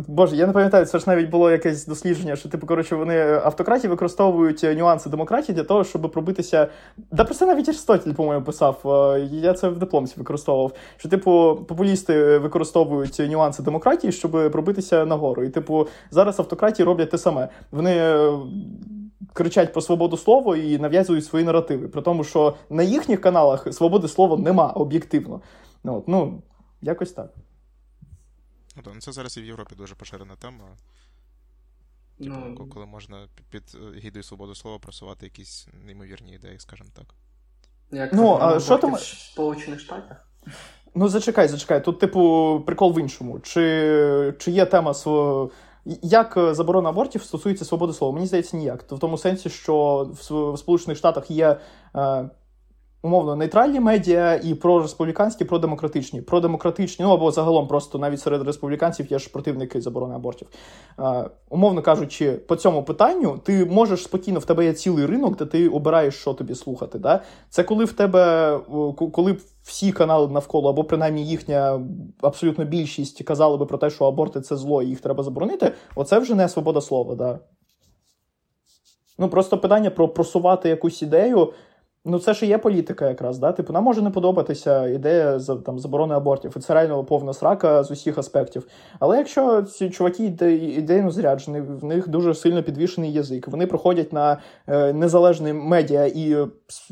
боже, 0.07 0.37
я 0.37 0.47
не 0.47 0.53
пам'ятаю, 0.53 0.87
це 0.87 0.99
ж 0.99 1.05
навіть 1.07 1.31
було 1.31 1.51
якесь 1.51 1.87
дослідження, 1.87 2.37
що 2.37 2.49
типу, 2.49 2.67
коротше, 2.67 2.97
вони 2.97 3.21
автократії 3.21 3.91
використовують 3.91 4.63
нюанси 4.63 5.11
демократії 5.11 5.57
для 5.57 5.65
того, 5.65 5.85
щоб 5.85 6.13
пробитися. 6.13 6.69
Да 7.13 7.25
про 7.25 7.35
це 7.35 7.47
навіть 7.47 7.69
Аристотель, 7.69 8.13
по-моєму, 8.13 8.45
писав. 8.45 8.81
Е, 8.85 9.29
я 9.33 9.53
це 9.55 9.69
в 9.69 9.79
дипломці 9.79 10.15
використовував. 10.17 10.73
Що, 10.97 11.09
типу, 11.09 11.65
популісти 11.69 12.39
використовують 12.39 13.19
нюанси 13.19 13.63
демократії, 13.63 14.13
щоб 14.13 14.51
пробитися 14.53 15.05
нагору. 15.05 15.45
І, 15.45 15.49
типу, 15.49 15.87
зараз 16.11 16.39
автократії 16.41 16.87
роблять 16.87 17.11
те 17.11 17.19
саме. 17.19 17.49
Вони 17.71 18.19
кричать 19.33 19.73
про 19.73 19.83
свободу 19.83 20.17
слова 20.17 20.57
і 20.57 20.79
нав'язують 20.79 21.25
свої 21.25 21.45
наративи. 21.45 21.89
При 21.89 22.03
тому, 22.03 22.25
що 22.25 22.57
на 22.71 22.83
їхніх 22.83 23.21
каналах 23.21 23.75
свободи 23.75 24.09
слова 24.09 24.37
нема 24.37 24.67
об'єктивно. 24.67 25.41
Ну, 25.85 25.97
от, 25.97 26.09
ну 26.09 26.43
якось 26.83 27.13
так. 27.13 27.35
Ну, 28.77 28.83
так, 28.83 28.95
ну 28.95 29.01
це 29.01 29.13
зараз 29.13 29.37
і 29.37 29.41
в 29.41 29.45
Європі 29.45 29.75
дуже 29.75 29.95
поширена 29.95 30.37
тема. 30.37 30.65
Типу, 32.19 32.37
Ну, 32.59 32.69
коли 32.75 32.87
можна 32.87 33.27
під, 33.35 33.47
під 33.47 33.81
е, 33.83 33.99
гідою 33.99 34.23
свободи 34.23 34.55
слова 34.55 34.79
просувати 34.79 35.27
якісь 35.27 35.69
неймовірні 35.87 36.33
ідеї, 36.33 36.59
скажімо 36.59 36.91
так. 36.95 37.15
як 37.91 38.13
Ну, 38.13 38.39
а 38.41 38.61
що 38.61 38.77
в 38.77 39.01
Сполучених 39.01 39.81
Штатах? 39.81 40.29
Ну, 40.95 41.09
зачекай, 41.09 41.49
зачекай. 41.49 41.85
Тут, 41.85 41.99
типу, 41.99 42.63
прикол 42.67 42.93
в 42.93 42.99
іншому. 42.99 43.41
Чи, 43.41 44.35
чи 44.39 44.51
є 44.51 44.67
тема 44.67 44.95
як 46.03 46.37
е, 46.37 46.55
заборона 46.55 46.89
абортів 46.89 47.23
стосується 47.23 47.65
свободи 47.65 47.93
слова? 47.93 48.15
Мені 48.15 48.27
здається, 48.27 48.57
ніяк. 48.57 48.85
В 48.93 48.99
тому 48.99 49.19
сенсі, 49.19 49.49
що 49.51 50.09
в 50.13 50.59
Сполучених 50.59 50.99
Штатах 50.99 51.31
є. 51.31 51.57
Е, 51.97 52.31
Умовно, 53.03 53.37
нейтральні 53.37 53.81
медіа 53.81 54.41
і 54.45 54.55
прореспубліканські, 54.55 55.45
продемократичні. 55.45 56.23
Продемократичні, 56.23 57.05
ну 57.05 57.13
або 57.13 57.31
загалом 57.31 57.69
просто 57.69 57.99
навіть 57.99 58.21
серед 58.21 58.47
республіканців 58.47 59.13
є 59.13 59.19
ж 59.19 59.31
противники 59.31 59.81
заборони 59.81 60.15
абортів. 60.15 60.49
Е, 61.01 61.31
умовно 61.51 61.83
кажучи, 61.83 62.33
по 62.33 62.57
цьому 62.57 62.83
питанню 62.83 63.41
ти 63.45 63.65
можеш 63.65 64.03
спокійно, 64.03 64.41
в 64.41 64.45
тебе 64.45 64.65
є 64.65 64.73
цілий 64.73 65.07
ринок, 65.07 65.37
де 65.37 65.47
ти 65.47 65.69
обираєш, 65.69 66.15
що 66.15 66.35
тобі 66.35 66.55
слухати. 66.55 66.99
Да? 66.99 67.23
Це 67.51 67.65
коли 67.65 67.85
в 67.85 67.93
тебе, 67.93 68.59
ку- 68.69 69.11
коли 69.11 69.37
всі 69.69 69.93
канали 69.93 70.29
навколо, 70.29 70.71
або 70.71 70.85
принаймні 70.85 71.27
їхня 71.27 71.87
абсолютно 72.21 72.65
більшість 72.65 73.23
казали 73.23 73.57
би 73.57 73.67
про 73.67 73.79
те, 73.79 73.91
що 73.91 74.05
аборти 74.05 74.41
це 74.41 74.57
зло, 74.57 74.83
і 74.83 74.87
їх 74.87 75.01
треба 75.01 75.23
заборонити. 75.23 75.73
Оце 75.95 76.19
вже 76.19 76.35
не 76.35 76.49
свобода 76.49 76.81
слова, 76.81 77.15
да. 77.15 77.39
Ну 79.19 79.29
просто 79.29 79.59
питання 79.59 79.91
про 79.91 80.09
просувати 80.09 80.69
якусь 80.69 81.03
ідею. 81.03 81.53
Ну, 82.11 82.19
це 82.19 82.35
ж 82.35 82.47
і 82.47 82.49
є 82.49 82.59
політика, 82.59 83.09
якраз, 83.09 83.39
да? 83.39 83.53
Типу, 83.53 83.73
нам 83.73 83.85
може 83.85 84.03
не 84.03 84.11
подобатися 84.11 84.87
ідея 84.87 85.39
там 85.67 85.79
заборони 85.79 86.15
абортів, 86.15 86.55
і 86.57 86.61
це 86.61 86.75
реально 86.75 87.05
повна 87.05 87.33
срака 87.33 87.83
з 87.83 87.91
усіх 87.91 88.19
аспектів. 88.19 88.67
Але 88.99 89.19
якщо 89.19 89.63
ці 89.63 89.91
чуваки 89.91 90.25
іде- 90.25 90.57
ідейно 90.57 91.11
заряджені, 91.11 91.61
в 91.61 91.85
них 91.85 92.09
дуже 92.09 92.35
сильно 92.35 92.63
підвішений 92.63 93.13
язик, 93.13 93.49
вони 93.49 93.67
проходять 93.67 94.13
на 94.13 94.39
е, 94.67 94.93
незалежні 94.93 95.53
медіа 95.53 96.07
і 96.07 96.37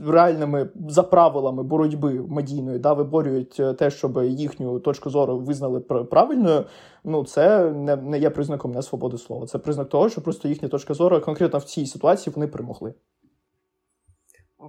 реальними 0.07 0.69
за 0.89 1.03
правилами 1.03 1.63
боротьби 1.63 2.25
медійної, 2.29 2.79
да, 2.79 2.93
виборюють 2.93 3.57
е, 3.61 3.75
те, 3.75 3.91
щоб 3.91 4.25
їхню 4.25 4.81
точку 4.81 5.11
зору 5.11 5.39
визнали 5.39 5.81
правильною. 5.81 6.65
Ну, 7.05 7.25
це 7.25 7.71
не, 7.71 7.97
не 7.97 8.19
є 8.19 8.31
признаком 8.31 8.73
не 8.73 8.83
свободи 8.83 9.19
слова. 9.19 9.47
Це 9.47 9.59
признак 9.59 9.89
того, 9.89 10.09
що 10.09 10.21
просто 10.21 10.49
їхня 10.49 10.69
точка 10.69 10.95
зору 10.95 11.21
конкретно 11.21 11.59
в 11.59 11.65
цій 11.65 11.87
ситуації 11.87 12.33
вони 12.37 12.47
перемогли. 12.47 12.95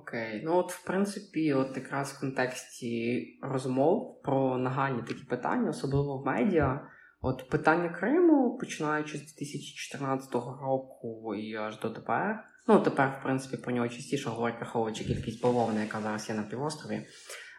Окей, 0.01 0.41
ну 0.45 0.57
от 0.57 0.71
в 0.71 0.85
принципі, 0.85 1.53
от 1.53 1.77
якраз 1.77 2.11
в 2.11 2.19
контексті 2.19 3.25
розмов 3.41 4.21
про 4.21 4.57
нагальні 4.57 5.01
такі 5.07 5.23
питання, 5.23 5.69
особливо 5.69 6.17
в 6.17 6.25
медіа, 6.25 6.81
от 7.21 7.49
питання 7.49 7.89
Криму, 7.89 8.57
починаючи 8.57 9.17
з 9.17 9.21
2014 9.21 10.33
року 10.33 11.35
і 11.35 11.55
аж 11.55 11.79
до 11.79 11.89
тепер. 11.89 12.43
Ну, 12.67 12.79
тепер, 12.79 13.17
в 13.19 13.23
принципі, 13.23 13.63
про 13.63 13.73
нього 13.73 13.87
частіше 13.87 14.29
говорять, 14.29 14.55
враховуючи 14.57 15.03
кількість 15.03 15.43
бавовни, 15.43 15.81
яка 15.81 16.01
зараз 16.01 16.29
є 16.29 16.35
на 16.35 16.43
півострові. 16.43 17.01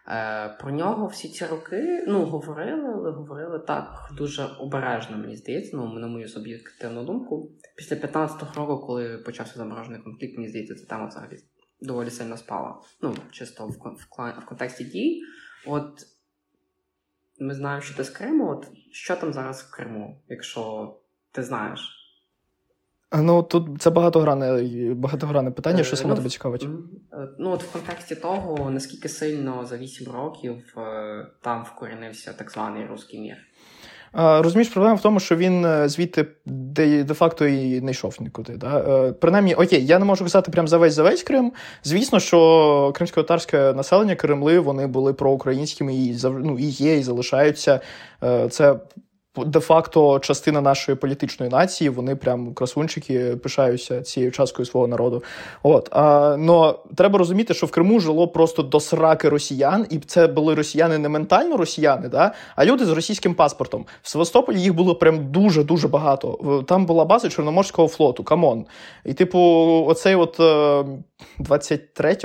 Е, 0.09 0.49
про 0.61 0.71
нього 0.71 1.07
всі 1.07 1.29
ці 1.29 1.47
роки 1.47 2.05
ну, 2.09 2.25
говорили, 2.25 2.93
але 2.95 3.11
говорили 3.11 3.59
так 3.59 4.11
дуже 4.17 4.45
обережно, 4.45 5.17
мені 5.17 5.37
здається, 5.37 5.77
ну, 5.77 5.93
на 5.93 6.07
мою 6.07 6.29
суб'єктивну 6.29 7.05
думку. 7.05 7.51
Після 7.77 7.97
15-го 7.97 8.67
року, 8.67 8.87
коли 8.87 9.19
почався 9.19 9.55
заморожений 9.55 10.01
конфлікт, 10.01 10.37
мені 10.37 10.49
здається, 10.49 10.75
ця 10.75 10.87
тема 10.87 11.07
взагалі 11.07 11.39
доволі 11.81 12.11
сильно 12.11 12.37
спала. 12.37 12.81
Ну, 13.03 13.15
чисто 13.31 13.67
в, 13.67 13.71
в, 13.71 14.07
в 14.41 14.45
контексті 14.47 14.85
дій. 14.85 15.23
От 15.67 16.07
ми 17.41 17.55
знаємо, 17.55 17.83
що 17.83 17.97
ти 17.97 18.05
з 18.05 18.11
Криму. 18.11 18.51
От 18.51 18.67
що 18.93 19.17
там 19.17 19.33
зараз 19.33 19.63
в 19.63 19.71
Криму, 19.71 20.23
якщо 20.29 20.95
ти 21.33 21.43
знаєш? 21.43 21.95
Ну 23.13 23.43
тут 23.43 23.83
це 23.83 23.91
багатогранне, 23.91 24.65
багатогранне 24.95 25.51
питання, 25.51 25.85
що 25.85 25.95
Е, 25.95 25.97
саме 25.97 26.11
ну, 26.11 26.17
тебе 26.17 26.29
цікавить. 26.29 26.63
Е, 27.13 27.29
Ну, 27.39 27.51
от 27.51 27.63
в 27.63 27.73
контексті 27.73 28.17
того, 28.17 28.71
наскільки 28.71 29.09
сильно 29.09 29.67
за 29.67 29.77
8 29.77 30.13
років 30.13 30.75
е, 30.77 31.27
там 31.43 31.65
вкорінився 31.65 32.33
так 32.33 32.51
званий 32.51 32.87
русський 32.87 33.21
мір. 33.21 33.37
Розумієш, 34.13 34.69
проблема 34.69 34.95
в 34.95 35.01
тому, 35.01 35.21
що 35.21 35.37
він 35.37 35.65
е, 35.65 35.89
звідти 35.89 36.27
де, 36.47 37.05
де-факто 37.05 37.47
і 37.47 37.81
не 37.81 37.91
йшов 37.91 38.17
нікуди. 38.21 38.53
Да? 38.57 38.79
Е, 38.79 39.13
Принаймні, 39.13 39.55
окей, 39.55 39.87
я 39.87 39.99
не 39.99 40.05
можу 40.05 40.25
казати 40.25 40.51
прям 40.51 40.69
за 40.69 40.79
весь 40.79 40.95
за 40.95 41.03
весь 41.03 41.23
Крим. 41.23 41.53
Звісно, 41.85 42.21
що 42.21 42.93
кримсько-татарське 42.95 43.73
населення 43.73 44.15
Криму 44.15 44.59
вони 44.59 44.87
були 44.87 45.13
проукраїнськими 45.13 45.95
і 45.95 46.17
ну, 46.25 46.59
і 46.59 46.65
є, 46.65 46.97
і 46.97 47.03
залишаються. 47.03 47.81
Е, 48.23 48.49
Це 48.49 48.77
де-факто 49.47 50.19
частина 50.19 50.61
нашої 50.61 50.97
політичної 50.97 51.53
нації. 51.53 51.91
Вони 51.91 52.17
прям 52.17 52.55
красунчики 52.55 53.37
пишаються 53.37 54.03
цією 54.03 54.33
часткою 54.33 54.67
свого 54.67 54.87
народу. 54.87 55.23
От 55.63 55.89
а, 55.93 56.37
но 56.39 56.79
треба 56.97 57.19
розуміти, 57.19 57.55
що 57.55 57.67
в 57.67 57.71
Криму 57.71 58.01
жило 58.01 58.29
просто 58.29 58.63
до 58.63 58.81
сраки 58.81 59.29
росіян, 59.29 59.87
і 59.91 59.99
це 59.99 60.27
були 60.27 60.55
росіяни 60.55 60.99
не 60.99 61.09
ментально 61.09 61.57
росіяни, 61.57 62.09
да, 62.09 62.33
а 62.57 62.65
люди 62.65 62.85
з 62.85 62.91
російським 62.91 63.35
паспортом. 63.35 63.87
В 64.03 64.09
Севастополі 64.09 64.61
їх 64.61 64.75
було 64.75 64.95
прям 64.95 65.33
дуже 65.33 65.65
дуже 65.65 65.89
багато. 65.89 66.65
Там 66.69 66.87
була 66.87 67.05
база 67.05 67.29
Чорноморського 67.29 67.89
флоту. 67.89 68.25
Come 68.25 68.49
on. 68.49 68.67
І, 69.05 69.15
типу, 69.15 69.39
оцей 69.89 70.15
от 70.15 70.41
е, 70.41 70.85
23 71.39 72.17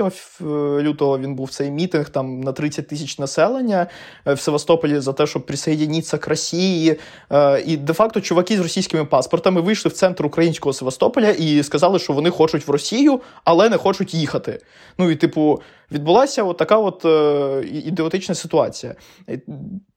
лютого 0.82 1.18
він 1.18 1.34
був 1.34 1.50
цей 1.50 1.70
мітинг 1.70 2.08
там 2.08 2.40
на 2.40 2.52
30 2.52 2.88
тисяч 2.88 3.18
населення 3.18 3.86
е, 4.26 4.34
в 4.34 4.40
Севастополі 4.40 5.00
за 5.00 5.12
те, 5.12 5.26
щоб 5.26 5.46
присоєдніться 5.46 6.18
к 6.18 6.30
Росії. 6.30 6.96
Е, 7.32 7.62
І 7.66 7.76
де-факто 7.76 8.20
чуваки 8.20 8.56
з 8.56 8.60
російськими 8.60 9.04
паспортами 9.04 9.60
вийшли 9.60 9.88
в 9.88 9.92
центр 9.92 10.26
українського 10.26 10.72
Севастополя 10.72 11.30
і 11.30 11.62
сказали, 11.62 11.98
що 11.98 12.12
вони 12.12 12.30
хочуть 12.30 12.68
в 12.68 12.70
Росію, 12.70 13.20
але 13.44 13.68
не 13.68 13.76
хочуть 13.76 14.14
їхати. 14.14 14.60
Ну 14.98 15.10
і 15.10 15.16
типу, 15.16 15.62
відбулася 15.94 16.42
от 16.42 16.56
така 16.56 16.76
от 16.76 17.04
е, 17.04 17.64
ідіотична 17.68 18.34
ситуація. 18.34 18.94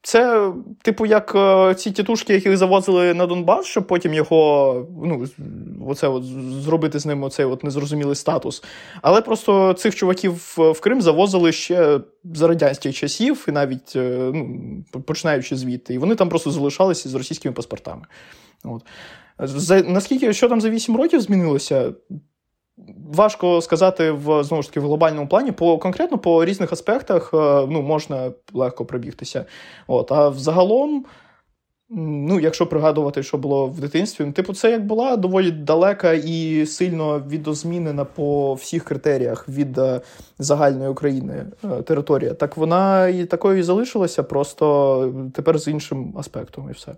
Це, 0.01 0.51
типу, 0.81 1.05
як 1.05 1.36
е, 1.36 1.75
ці 1.75 1.91
тітушки, 1.91 2.33
яких 2.33 2.57
завозили 2.57 3.13
на 3.13 3.25
Донбас, 3.25 3.65
щоб 3.65 3.88
потім 3.88 4.13
його 4.13 4.88
ну, 5.03 5.25
оце 5.88 6.07
от, 6.07 6.23
зробити 6.63 6.99
з 6.99 7.05
ним 7.05 7.23
оцей 7.23 7.45
от 7.45 7.63
незрозумілий 7.63 8.15
статус. 8.15 8.63
Але 9.01 9.21
просто 9.21 9.73
цих 9.73 9.95
чуваків 9.95 10.53
в, 10.57 10.81
Крим 10.81 11.01
завозили 11.01 11.51
ще 11.51 11.99
за 12.23 12.47
радянських 12.47 12.95
часів, 12.95 13.45
і 13.47 13.51
навіть 13.51 13.93
е, 13.95 14.31
ну, 14.33 14.83
починаючи 15.05 15.55
звідти. 15.55 15.93
І 15.93 15.97
вони 15.97 16.15
там 16.15 16.29
просто 16.29 16.51
залишалися 16.51 17.10
з 17.10 17.15
російськими 17.15 17.53
паспортами. 17.53 18.01
От. 18.63 18.81
За, 19.39 19.81
наскільки 19.81 20.33
що 20.33 20.49
там 20.49 20.62
за 20.62 20.69
8 20.69 20.97
років 20.97 21.21
змінилося? 21.21 21.93
Важко 23.13 23.61
сказати 23.61 24.11
в 24.11 24.43
знову 24.43 24.63
ж 24.63 24.69
таки 24.69 24.79
в 24.79 24.83
глобальному 24.83 25.27
плані. 25.27 25.51
По 25.51 25.77
конкретно 25.77 26.17
по 26.17 26.45
різних 26.45 26.73
аспектах 26.73 27.33
е, 27.33 27.37
ну, 27.69 27.81
можна 27.81 28.31
легко 28.53 28.85
пробігтися. 28.85 29.45
От, 29.87 30.11
а 30.11 30.29
взагалом, 30.29 31.05
ну, 31.89 32.39
якщо 32.39 32.67
пригадувати, 32.67 33.23
що 33.23 33.37
було 33.37 33.67
в 33.67 33.79
дитинстві, 33.79 34.25
ну, 34.25 34.31
типу, 34.31 34.53
це 34.53 34.71
як 34.71 34.85
була 34.85 35.17
доволі 35.17 35.51
далека 35.51 36.13
і 36.13 36.65
сильно 36.65 37.19
відозмінена 37.19 38.05
по 38.05 38.53
всіх 38.53 38.83
критеріях 38.83 39.49
від 39.49 39.77
е, 39.77 40.01
загальної 40.39 40.89
України 40.89 41.45
е, 41.63 41.81
територія, 41.81 42.33
так 42.33 42.57
вона 42.57 43.07
і 43.07 43.25
такою 43.25 43.59
і 43.59 43.63
залишилася, 43.63 44.23
просто 44.23 45.13
тепер 45.33 45.57
з 45.57 45.67
іншим 45.67 46.13
аспектом, 46.17 46.69
і 46.69 46.73
все. 46.73 46.95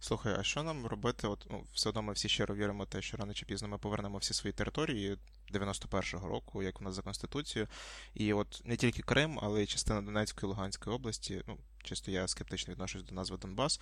Слухай, 0.00 0.36
а 0.38 0.42
що 0.42 0.62
нам 0.62 0.86
робити? 0.86 1.26
От 1.26 1.46
ну, 1.50 1.64
все 1.72 1.88
одно 1.88 2.02
ми 2.02 2.12
всі 2.12 2.28
щиро 2.28 2.54
віримо 2.54 2.86
те, 2.86 3.02
що 3.02 3.16
рано 3.16 3.34
чи 3.34 3.46
пізно 3.46 3.68
ми 3.68 3.78
повернемо 3.78 4.18
всі 4.18 4.34
свої 4.34 4.52
території 4.52 5.18
91-го 5.52 6.28
року, 6.28 6.62
як 6.62 6.80
у 6.80 6.84
нас 6.84 6.94
за 6.94 7.02
конституцією. 7.02 7.68
І 8.14 8.32
от 8.32 8.62
не 8.64 8.76
тільки 8.76 9.02
Крим, 9.02 9.38
але 9.42 9.62
й 9.62 9.66
частина 9.66 10.02
Донецької 10.02 10.48
і 10.48 10.50
Луганської 10.50 10.96
області. 10.96 11.42
Ну, 11.46 11.58
чисто 11.82 12.10
я 12.10 12.28
скептично 12.28 12.72
відношусь 12.72 13.02
до 13.02 13.14
назви 13.14 13.36
Донбас. 13.42 13.80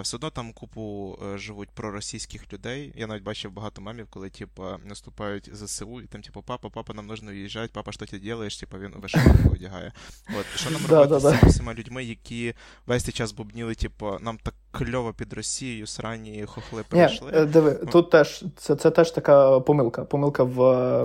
Все 0.00 0.16
одно 0.16 0.30
там 0.30 0.52
купу 0.52 1.16
е, 1.22 1.38
живуть 1.38 1.68
проросійських 1.70 2.52
людей. 2.52 2.92
Я 2.96 3.06
навіть 3.06 3.22
бачив 3.22 3.52
багато 3.52 3.82
мемів, 3.82 4.06
коли 4.10 4.30
типу, 4.30 4.64
наступають 4.84 5.56
ЗСУ, 5.56 6.00
і 6.00 6.06
там, 6.06 6.22
типу, 6.22 6.42
папа, 6.42 6.68
папа, 6.68 6.94
нам 6.94 7.06
нужно 7.06 7.30
уїжджати, 7.30 7.70
папа, 7.74 7.92
що 7.92 8.06
ти 8.06 8.30
робиш? 8.30 8.56
Типу, 8.56 8.78
він 8.78 8.92
вишиванку 8.96 9.48
одягає. 9.52 9.92
От 10.40 10.46
що 10.56 10.70
нам 10.70 10.80
робити 10.88 11.20
з 11.20 11.22
цими 11.22 11.50
всіма 11.50 11.74
людьми, 11.74 12.04
які 12.04 12.54
весь 12.86 13.04
цей 13.04 13.14
час 13.14 13.32
бубніли, 13.32 13.74
типу, 13.74 14.16
нам 14.20 14.38
так 14.42 14.54
кльово 14.70 15.12
під 15.12 15.32
Росією, 15.32 15.86
срані 15.86 16.44
хохли 16.46 16.80
Ні, 16.80 16.84
прийшли. 16.88 17.32
е, 17.34 17.44
диви, 17.44 17.74
тут 17.74 18.10
теж 18.10 18.44
це, 18.56 18.76
це 18.76 18.90
теж 18.90 19.10
така 19.10 19.60
помилка, 19.60 20.04
помилка 20.04 20.42
в 20.42 20.62
е, 20.62 21.02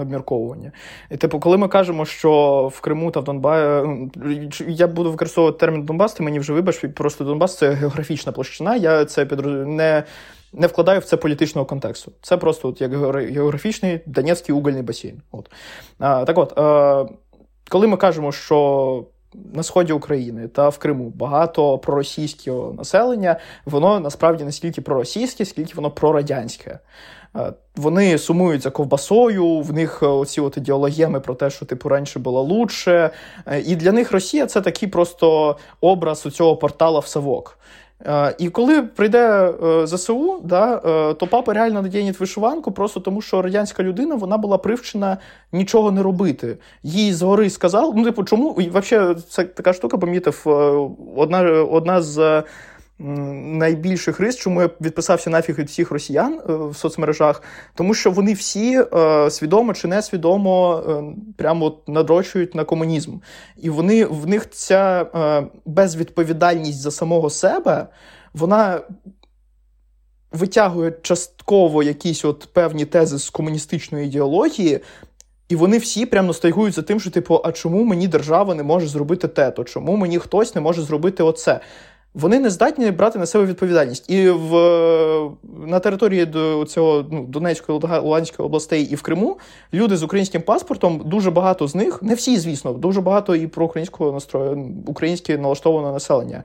обмірковуванні. 0.00 0.70
І, 1.10 1.16
типу, 1.16 1.40
коли 1.40 1.56
ми 1.56 1.68
кажемо, 1.68 2.06
що 2.06 2.72
в 2.74 2.80
Криму 2.80 3.10
та 3.10 3.20
в 3.20 3.24
Донбасі, 3.24 3.88
я 4.68 4.86
буду 4.86 5.10
використовувати 5.10 5.58
термін 5.64 5.82
Донбас, 5.82 6.12
ти 6.12 6.22
мені 6.22 6.38
вже 6.38 6.52
вибач, 6.52 6.84
просто 6.94 7.24
Донбас 7.24 7.56
це 7.56 7.70
географічна 7.70 8.32
площина. 8.32 8.76
Я 8.76 9.04
це 9.04 9.26
підроз... 9.26 9.66
не 9.66 10.04
не 10.52 10.66
вкладаю 10.66 11.00
в 11.00 11.04
це 11.04 11.16
політичного 11.16 11.66
контексту. 11.66 12.12
Це 12.22 12.36
просто 12.36 12.68
от 12.68 12.80
як 12.80 12.92
географічний 13.32 14.00
Донецький 14.06 14.54
угольний 14.54 14.82
басейн. 14.82 15.22
От. 15.32 15.50
А, 15.98 16.24
Так 16.24 16.38
от, 16.38 16.58
а, 16.58 17.06
коли 17.68 17.86
ми 17.86 17.96
кажемо, 17.96 18.32
що 18.32 19.04
на 19.54 19.62
сході 19.62 19.92
України 19.92 20.48
та 20.48 20.68
в 20.68 20.78
Криму 20.78 21.12
багато 21.16 21.78
проросійського 21.78 22.72
населення, 22.72 23.36
воно 23.66 24.00
насправді 24.00 24.44
не 24.44 24.52
стільки 24.52 24.80
проросійське, 24.80 25.44
скільки 25.44 25.74
воно 25.74 25.90
прорадянське. 25.90 26.78
Вони 27.76 28.18
сумують 28.18 28.62
за 28.62 28.70
ковбасою, 28.70 29.60
в 29.60 29.72
них 29.72 30.02
оці 30.02 30.40
от 30.40 30.56
ідеологеми 30.56 31.20
про 31.20 31.34
те, 31.34 31.50
що 31.50 31.66
типу 31.66 31.88
раніше 31.88 32.18
було 32.18 32.42
лучше. 32.42 33.10
Е, 33.46 33.60
і 33.60 33.76
для 33.76 33.92
них 33.92 34.12
Росія 34.12 34.46
це 34.46 34.60
такий 34.60 34.88
просто 34.88 35.56
образ 35.80 36.26
у 36.26 36.30
цього 36.30 36.56
портала 36.56 37.00
в 37.00 37.06
Савок. 37.06 37.58
Е, 38.06 38.34
і 38.38 38.48
коли 38.48 38.82
прийде 38.82 39.52
е, 39.64 39.86
ЗСУ, 39.86 40.40
да, 40.44 40.74
е, 40.76 41.14
то 41.14 41.26
папа 41.26 41.52
реально 41.52 41.82
надінить 41.82 42.20
вишиванку, 42.20 42.72
просто 42.72 43.00
тому 43.00 43.22
що 43.22 43.42
радянська 43.42 43.82
людина 43.82 44.14
вона 44.14 44.38
була 44.38 44.58
привчена 44.58 45.18
нічого 45.52 45.90
не 45.90 46.02
робити. 46.02 46.56
Їй 46.82 47.12
згори 47.12 47.50
сказав, 47.50 47.92
ну 47.96 48.04
типу, 48.04 48.24
чому 48.24 48.56
і 48.60 48.70
взагалі 48.70 49.16
це 49.28 49.44
така 49.44 49.72
штука, 49.72 49.98
помітив 49.98 50.42
одна, 51.16 51.40
одна 51.62 52.02
з 52.02 52.42
найбільших 52.98 54.20
рис, 54.20 54.36
чому 54.36 54.62
я 54.62 54.70
відписався 54.80 55.30
нафіг 55.30 55.58
від 55.58 55.68
всіх 55.68 55.90
росіян 55.90 56.40
е, 56.48 56.52
в 56.54 56.76
соцмережах, 56.76 57.42
тому 57.74 57.94
що 57.94 58.10
вони 58.10 58.34
всі 58.34 58.82
е, 58.94 59.30
свідомо 59.30 59.74
чи 59.74 59.88
несвідомо 59.88 60.82
е, 60.88 61.02
прямо 61.36 61.66
от 61.66 61.88
надрочують 61.88 62.54
на 62.54 62.64
комунізм. 62.64 63.16
І 63.56 63.70
вони 63.70 64.04
в 64.04 64.26
них 64.26 64.50
ця 64.50 65.06
безвідповідальність 65.64 66.80
за 66.80 66.90
самого 66.90 67.30
себе, 67.30 67.86
вона. 68.34 68.80
Витягує 70.32 70.92
частково 71.02 71.82
якісь 71.82 72.24
от 72.24 72.48
певні 72.52 72.84
тези 72.84 73.18
з 73.18 73.30
комуністичної 73.30 74.06
ідеології, 74.06 74.80
і 75.48 75.56
вони 75.56 75.78
всі 75.78 76.06
прямо 76.06 76.26
ностальгують 76.26 76.74
за 76.74 76.82
тим, 76.82 77.00
що, 77.00 77.10
типу, 77.10 77.40
а 77.44 77.52
чому 77.52 77.84
мені 77.84 78.08
держава 78.08 78.54
не 78.54 78.62
може 78.62 78.86
зробити 78.86 79.28
те, 79.28 79.50
то 79.50 79.64
чому 79.64 79.96
мені 79.96 80.18
хтось 80.18 80.54
не 80.54 80.60
може 80.60 80.82
зробити 80.82 81.22
оце? 81.22 81.60
Вони 82.14 82.38
не 82.38 82.50
здатні 82.50 82.90
брати 82.90 83.18
на 83.18 83.26
себе 83.26 83.44
відповідальність. 83.44 84.10
І 84.10 84.30
в, 84.30 84.52
на 85.66 85.78
території 85.78 86.26
цього 86.66 87.04
ну, 87.10 87.24
Донецької 87.24 87.78
Луганської 87.78 88.46
областей 88.46 88.82
і 88.82 88.94
в 88.94 89.02
Криму 89.02 89.38
люди 89.72 89.96
з 89.96 90.02
українським 90.02 90.42
паспортом 90.42 91.02
дуже 91.04 91.30
багато 91.30 91.68
з 91.68 91.74
них, 91.74 92.02
не 92.02 92.14
всі, 92.14 92.36
звісно, 92.36 92.72
дуже 92.72 93.00
багато 93.00 93.36
і 93.36 93.46
про 93.46 93.64
українського 93.64 94.12
настрою, 94.12 94.68
українське 94.86 95.38
налаштоване 95.38 95.92
населення. 95.92 96.42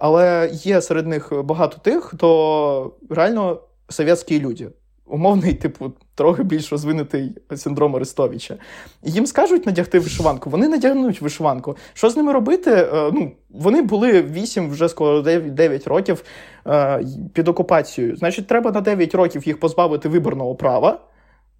Але 0.00 0.50
є 0.52 0.80
серед 0.82 1.06
них 1.06 1.32
багато 1.44 1.78
тих, 1.78 2.04
хто 2.04 2.92
реально 3.10 3.60
совєтські 3.88 4.40
люди 4.40 4.68
умовний, 5.06 5.54
типу, 5.54 5.92
трохи 6.18 6.42
більш 6.42 6.72
розвинутий 6.72 7.32
синдром 7.56 7.96
Арестовича. 7.96 8.56
Їм 9.02 9.26
скажуть 9.26 9.66
надягти 9.66 9.98
вишиванку, 9.98 10.50
вони 10.50 10.68
надягнуть 10.68 11.20
вишиванку. 11.20 11.76
Що 11.94 12.10
з 12.10 12.16
ними 12.16 12.32
робити? 12.32 12.70
Е, 12.70 13.10
ну, 13.12 13.32
Вони 13.50 13.82
були 13.82 14.22
8, 14.22 14.70
вже 14.70 14.88
скоро 14.88 15.22
9, 15.22 15.54
9 15.54 15.86
років 15.86 16.24
е, 16.66 17.04
під 17.32 17.48
окупацією. 17.48 18.16
Значить, 18.16 18.46
треба 18.46 18.72
на 18.72 18.80
9 18.80 19.14
років 19.14 19.46
їх 19.46 19.60
позбавити 19.60 20.08
виборного 20.08 20.54
права. 20.54 21.00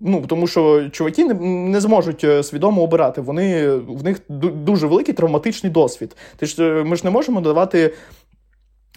Ну, 0.00 0.24
Тому 0.26 0.46
що 0.46 0.90
чуваки 0.90 1.24
не, 1.24 1.34
не 1.70 1.80
зможуть 1.80 2.24
е, 2.24 2.42
свідомо 2.42 2.82
обирати. 2.82 3.20
Вони, 3.20 3.68
В 3.70 4.04
них 4.04 4.20
дуже 4.28 4.86
великий 4.86 5.14
травматичний 5.14 5.72
досвід. 5.72 6.16
Ти 6.36 6.46
ж 6.46 6.84
Ми 6.86 6.96
ж 6.96 7.04
не 7.04 7.10
можемо 7.10 7.40
давати 7.40 7.94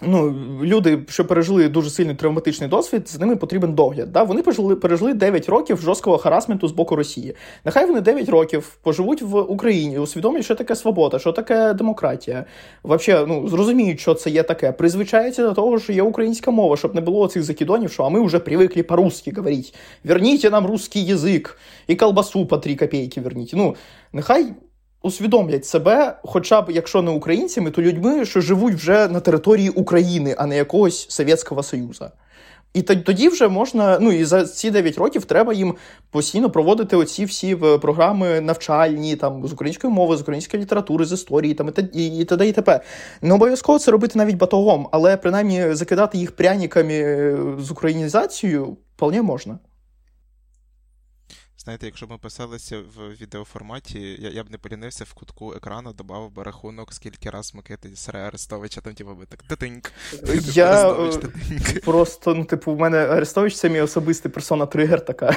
Ну, 0.06 0.34
люди, 0.62 0.98
що 1.08 1.24
пережили 1.24 1.68
дуже 1.68 1.90
сильний 1.90 2.14
травматичний 2.14 2.68
досвід, 2.68 3.08
з 3.08 3.20
ними 3.20 3.36
потрібен 3.36 3.74
догляд. 3.74 4.12
Да? 4.12 4.22
Вони 4.22 4.42
пережили 4.42 4.76
пережили 4.76 5.14
9 5.14 5.48
років 5.48 5.80
жорсткого 5.80 6.18
харасменту 6.18 6.68
з 6.68 6.72
боку 6.72 6.96
Росії. 6.96 7.34
Нехай 7.64 7.86
вони 7.86 8.00
9 8.00 8.28
років 8.28 8.78
поживуть 8.82 9.22
в 9.22 9.36
Україні, 9.36 9.98
усвідомлять, 9.98 10.44
що 10.44 10.54
таке 10.54 10.76
свобода, 10.76 11.18
що 11.18 11.32
таке 11.32 11.74
демократія. 11.74 12.44
Взагалі, 12.84 13.26
ну 13.28 13.48
зрозуміють, 13.48 14.00
що 14.00 14.14
це 14.14 14.30
є 14.30 14.42
таке. 14.42 14.72
Призвичаються 14.72 15.42
до 15.42 15.52
того, 15.52 15.78
що 15.78 15.92
є 15.92 16.02
українська 16.02 16.50
мова, 16.50 16.76
щоб 16.76 16.94
не 16.94 17.00
було 17.00 17.28
цих 17.28 17.42
закидонів, 17.42 17.92
що 17.92 18.02
а 18.02 18.08
ми 18.08 18.26
вже 18.26 18.38
привикли 18.38 18.82
по-русски 18.82 19.32
говорити. 19.36 19.72
Верніть 20.04 20.52
нам 20.52 20.66
русский 20.66 21.04
язик 21.04 21.58
і 21.86 21.96
колбасу 21.96 22.46
по 22.46 22.58
3 22.58 22.76
копійки 22.76 23.20
верніть. 23.20 23.52
Ну, 23.54 23.76
нехай 24.12 24.46
усвідомлять 25.02 25.66
себе, 25.66 26.18
хоча 26.22 26.62
б 26.62 26.70
якщо 26.70 27.02
не 27.02 27.10
українцями, 27.10 27.70
то 27.70 27.82
людьми, 27.82 28.24
що 28.24 28.40
живуть 28.40 28.74
вже 28.74 29.08
на 29.08 29.20
території 29.20 29.68
України, 29.68 30.34
а 30.38 30.46
не 30.46 30.56
якогось 30.56 31.06
Совєтського 31.10 31.62
Союзу. 31.62 32.06
І 32.74 32.82
тоді 32.82 33.28
вже 33.28 33.48
можна, 33.48 33.98
ну 34.00 34.12
і 34.12 34.24
за 34.24 34.46
ці 34.46 34.70
9 34.70 34.98
років 34.98 35.24
треба 35.24 35.52
їм 35.52 35.74
постійно 36.10 36.50
проводити 36.50 36.96
оці 36.96 37.24
всі 37.24 37.56
е, 37.62 37.78
програми 37.78 38.40
навчальні, 38.40 39.16
там 39.16 39.46
з 39.46 39.52
української 39.52 39.92
мови, 39.92 40.16
з 40.16 40.20
української 40.20 40.62
літератури, 40.62 41.04
з 41.04 41.12
історії, 41.12 41.54
там 41.54 41.68
і 41.92 42.24
т.д. 42.24 42.48
і 42.48 42.52
т.п. 42.52 42.80
Не 43.22 43.34
обов'язково 43.34 43.78
це 43.78 43.90
робити 43.90 44.18
навіть 44.18 44.36
батогом, 44.36 44.88
але 44.92 45.16
принаймні 45.16 45.74
закидати 45.74 46.18
їх 46.18 46.32
пряниками 46.32 46.94
е, 46.94 47.36
з 47.58 47.70
українізацією 47.70 48.76
вполне 48.96 49.22
можна. 49.22 49.58
Знаєте, 51.64 51.86
якщо 51.86 52.06
б 52.06 52.10
ми 52.10 52.18
писалися 52.18 52.76
в 52.96 53.22
відеоформаті, 53.22 54.16
я 54.20 54.30
я 54.30 54.44
б 54.44 54.50
не 54.50 54.58
полінився 54.58 55.04
в 55.04 55.12
кутку 55.12 55.54
екрану, 55.54 55.92
додав 55.92 56.30
би 56.30 56.42
рахунок, 56.42 56.92
скільки 56.92 57.30
раз 57.30 57.54
Микити 57.54 57.88
Сарая 57.96 58.26
Арестовича, 58.26 58.80
там 58.80 58.94
типу 58.94 59.14
би 59.14 59.26
так 59.26 59.42
титиньк. 59.42 59.92
Я 60.52 60.96
Просто, 61.84 62.34
ну, 62.34 62.44
типу, 62.44 62.74
в 62.74 62.78
мене 62.78 62.98
Арестович 62.98 63.56
це 63.56 63.68
мій 63.68 63.80
особистий 63.80 64.32
персона 64.32 64.66
тригер 64.66 65.04
така. 65.04 65.36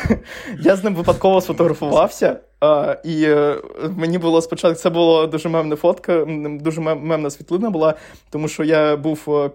Я 0.59 0.75
з 0.75 0.83
ним 0.83 0.95
випадково 0.95 1.41
сфотографувався. 1.41 2.39
А, 2.59 2.97
І 3.03 3.23
е, 3.23 3.61
мені 3.89 4.17
було 4.17 4.41
спочатку 4.41 4.81
це 4.81 4.89
була 4.89 5.27
дуже 5.27 5.49
мемна 5.49 5.75
фотка, 5.75 6.25
дуже 6.61 6.81
мемна 6.81 7.29
світлина 7.29 7.69
була, 7.69 7.93
тому 8.29 8.47
що 8.47 8.63
я 8.63 8.97
був 8.97 9.25
е, 9.27 9.51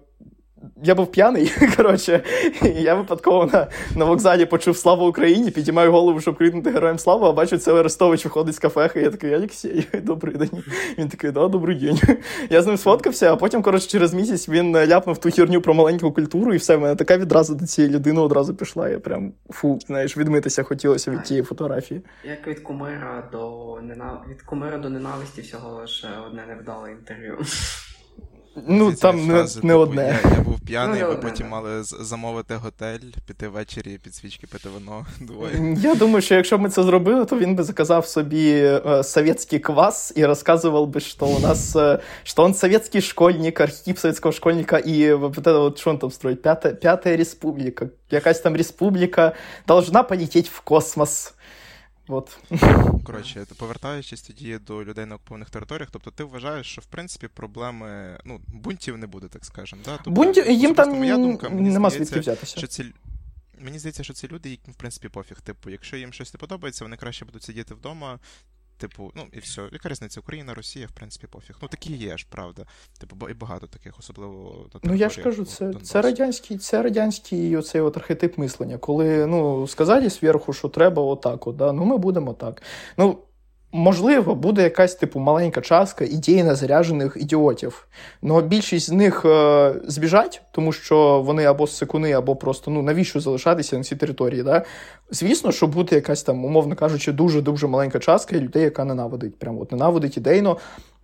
я 0.82 0.94
був 0.94 1.12
п'яний, 1.12 1.52
коротше, 1.76 2.22
і 2.62 2.68
я 2.68 2.94
випадково 2.94 3.46
на 3.46 3.66
на 3.96 4.04
вокзалі 4.04 4.46
почув 4.46 4.76
Слава 4.76 5.06
Україні, 5.06 5.50
підіймаю 5.50 5.92
голову, 5.92 6.20
щоб 6.20 6.36
крикнути 6.36 6.70
Героям 6.70 6.98
Слава, 6.98 7.28
а 7.28 7.32
бачу, 7.32 7.58
це 7.58 7.74
Арестович 7.74 8.24
виходить 8.24 8.54
з 8.54 8.58
кафехи. 8.58 9.00
Я 9.00 9.10
такий, 9.10 9.34
Алексій, 9.34 9.86
добрий 10.02 10.36
день. 10.36 10.64
Він 10.98 11.08
такий, 11.08 11.30
да, 11.30 11.48
добрий 11.48 11.76
день. 11.76 11.98
Я 12.50 12.62
з 12.62 12.66
ним 12.66 12.76
сфоткався, 12.76 13.32
а 13.32 13.36
потім, 13.36 13.62
коротше, 13.62 13.88
через 13.88 14.14
місяць 14.14 14.48
він 14.48 14.76
ляпнув 14.76 15.18
ту 15.18 15.30
херню 15.30 15.60
про 15.60 15.74
маленьку 15.74 16.12
культуру, 16.12 16.54
і 16.54 16.56
все, 16.56 16.76
в 16.76 16.80
мене 16.80 16.94
така 16.94 17.16
відразу 17.16 17.54
до 17.54 17.66
цієї 17.66 17.94
людини 17.94 18.20
одразу 18.20 18.54
пішла. 18.54 18.88
Я 18.88 18.98
прям 18.98 19.32
фу, 19.50 19.78
знаєш, 19.86 20.16
відмитися 20.16 20.62
хотілося 20.62 21.10
від 21.10 21.22
тієї 21.22 21.44
фотографії. 21.44 22.00
Як 22.24 22.46
від 22.46 22.60
кумира 22.60 23.28
до 23.32 23.78
ненав... 23.82 24.24
від 24.30 24.42
кумира 24.42 24.78
до 24.78 24.90
ненависті 24.90 25.40
всього 25.40 25.80
лише 25.80 26.08
одне 26.26 26.46
невдале 26.48 26.90
інтерв'ю. 26.90 27.38
Ну, 28.56 28.92
там 28.92 29.26
не, 29.26 29.34
фрази, 29.34 29.60
не 29.62 29.68
типу, 29.68 29.80
одне. 29.80 30.20
Я, 30.24 30.30
я 30.30 30.40
був 30.40 30.60
п'яний, 30.60 31.00
ну, 31.02 31.08
ви 31.08 31.16
потім 31.16 31.46
не. 31.46 31.50
мали 31.52 31.82
замовити 31.82 32.54
готель, 32.54 32.98
піти 33.26 33.48
ввечері 33.48 33.98
під 34.02 34.14
свічки 34.14 34.46
пити 34.46 34.68
вино. 34.68 35.06
двоє. 35.20 35.76
Я 35.78 35.94
думаю, 35.94 36.22
що 36.22 36.34
якщо 36.34 36.58
б 36.58 36.60
ми 36.60 36.68
це 36.70 36.82
зробили, 36.82 37.24
то 37.24 37.38
він 37.38 37.54
би 37.54 37.62
заказав 37.62 38.06
собі 38.06 38.50
е, 38.52 39.02
советський 39.04 39.58
квас 39.58 40.12
і 40.16 40.26
розказував 40.26 40.86
би, 40.86 41.00
що 41.00 41.26
у 41.26 41.38
нас 41.38 41.76
е, 41.76 41.98
що 42.22 42.42
он 42.42 42.54
советский 42.54 43.00
школьник, 43.00 43.60
архетип 43.60 43.98
советского 43.98 44.32
школьника, 44.32 44.78
і 44.78 45.12
вот 45.12 45.38
это 45.38 45.58
вот, 45.60 45.78
що 45.78 45.90
він 45.90 45.98
там 45.98 46.10
строїть? 46.10 46.42
П'ята, 46.42 46.70
п'ята 46.70 47.16
республіка. 47.16 47.86
Якась 48.10 48.40
там 48.40 48.56
республіка 48.56 49.32
должна 49.66 50.02
полететь 50.02 50.48
в 50.48 50.60
космос. 50.60 51.34
От. 52.08 52.38
Коротше, 53.04 53.46
повертаючись 53.58 54.22
тоді 54.22 54.58
до 54.58 54.84
людей 54.84 55.06
на 55.06 55.14
окупованих 55.14 55.50
територіях, 55.50 55.88
тобто 55.92 56.10
ти 56.10 56.24
вважаєш, 56.24 56.66
що 56.66 56.80
в 56.80 56.84
принципі 56.86 57.28
проблеми 57.28 58.18
ну, 58.24 58.40
бунтів 58.48 58.98
не 58.98 59.06
буде, 59.06 59.28
так 59.28 59.44
скажемо. 59.44 59.82
Да? 59.84 59.96
Тобто, 59.96 60.10
Бунтів 60.10 60.50
їм 60.50 60.74
там 60.74 60.98
моя 60.98 61.16
думка, 61.16 61.48
мені 61.48 61.70
нема 61.70 61.90
звідки 61.90 62.20
взятися. 62.20 62.58
Що 62.58 62.66
ці... 62.66 62.84
Мені 63.58 63.78
здається, 63.78 64.04
що 64.04 64.12
це 64.12 64.28
люди, 64.28 64.50
яким 64.50 64.74
в 64.74 64.76
принципі 64.76 65.08
пофіг. 65.08 65.40
Типу, 65.40 65.70
якщо 65.70 65.96
їм 65.96 66.12
щось 66.12 66.34
не 66.34 66.38
подобається, 66.38 66.84
вони 66.84 66.96
краще 66.96 67.24
будуть 67.24 67.42
сидіти 67.42 67.74
вдома, 67.74 68.18
Типу, 68.80 69.12
ну 69.14 69.22
і 69.32 69.38
все. 69.38 69.68
Яка 69.72 69.88
різниця? 69.88 70.20
Україна, 70.20 70.54
Росія, 70.54 70.86
в 70.86 70.90
принципі, 70.90 71.26
пофіг. 71.26 71.56
Ну 71.62 71.68
такі 71.68 71.92
є 71.92 72.18
ж, 72.18 72.26
правда. 72.30 72.66
Типу, 72.98 73.28
і 73.28 73.34
багато 73.34 73.66
таких, 73.66 73.98
особливо 73.98 74.66
Ну 74.82 74.94
я 74.94 75.08
ж 75.08 75.22
кажу, 75.22 75.44
це 75.44 75.72
це 75.82 76.02
радянський 76.02 76.58
це 76.58 76.82
радянський 76.82 77.56
оцей 77.56 77.80
от 77.80 77.96
архетип 77.96 78.38
мислення, 78.38 78.78
коли 78.78 79.26
ну 79.26 79.66
сказали 79.66 80.08
зверху, 80.08 80.52
що 80.52 80.68
треба 80.68 81.02
отак, 81.02 81.46
от, 81.46 81.56
да? 81.56 81.72
ну 81.72 81.84
ми 81.84 81.96
будемо 81.96 82.34
так. 82.34 82.62
Ну, 82.96 83.18
Можливо, 83.72 84.34
буде 84.34 84.62
якась 84.62 84.94
типу 84.94 85.20
маленька 85.20 85.60
частка 85.60 86.04
ідейно 86.04 86.54
заряджених 86.54 87.16
ідіотів. 87.20 87.88
але 88.22 88.42
більшість 88.42 88.86
з 88.86 88.92
них 88.92 89.24
е, 89.24 89.74
збіжать, 89.84 90.42
тому 90.52 90.72
що 90.72 91.22
вони 91.22 91.44
або 91.44 91.66
секуни, 91.66 92.12
або 92.12 92.36
просто 92.36 92.70
ну 92.70 92.82
навіщо 92.82 93.20
залишатися 93.20 93.78
на 93.78 93.84
цій 93.84 93.96
території. 93.96 94.42
Да? 94.42 94.64
Звісно, 95.10 95.52
що 95.52 95.66
буде 95.66 95.96
якась 95.96 96.22
там, 96.22 96.44
умовно 96.44 96.76
кажучи, 96.76 97.12
дуже 97.12 97.40
дуже 97.40 97.66
маленька 97.66 97.98
частка 97.98 98.36
людей, 98.36 98.62
яка 98.62 98.84
ненавидить. 98.84 99.38
Прямо 99.38 99.60
от 99.60 99.72
ненавидить 99.72 100.16
ідейно. 100.16 100.56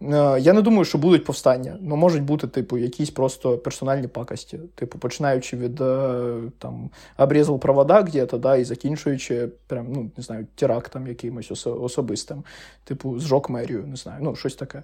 Е, 0.02 0.40
я 0.40 0.52
не 0.52 0.62
думаю, 0.62 0.84
що 0.84 0.98
будуть 0.98 1.24
повстання. 1.24 1.78
Ну, 1.80 1.96
можуть 1.96 2.22
бути, 2.22 2.46
типу, 2.46 2.78
якісь 2.78 3.10
просто 3.10 3.58
персональні 3.58 4.08
пакості. 4.08 4.58
Типу, 4.74 4.98
починаючи 4.98 5.56
від 5.56 5.80
е, 5.80 6.40
там 6.58 6.90
обрізав 7.18 7.60
провода 7.60 8.02
где-то, 8.02 8.38
да, 8.38 8.56
і 8.56 8.64
закінчуючи 8.64 9.48
прям, 9.66 9.92
ну, 9.92 10.10
не 10.16 10.22
знаю, 10.22 10.46
терактом 10.54 11.06
якимось 11.06 11.66
особистим. 11.66 12.44
Типу, 12.84 13.18
зжок 13.18 13.50
мерію, 13.50 13.86
не 13.86 13.96
знаю, 13.96 14.18
ну, 14.22 14.36
щось 14.36 14.54
таке. 14.54 14.82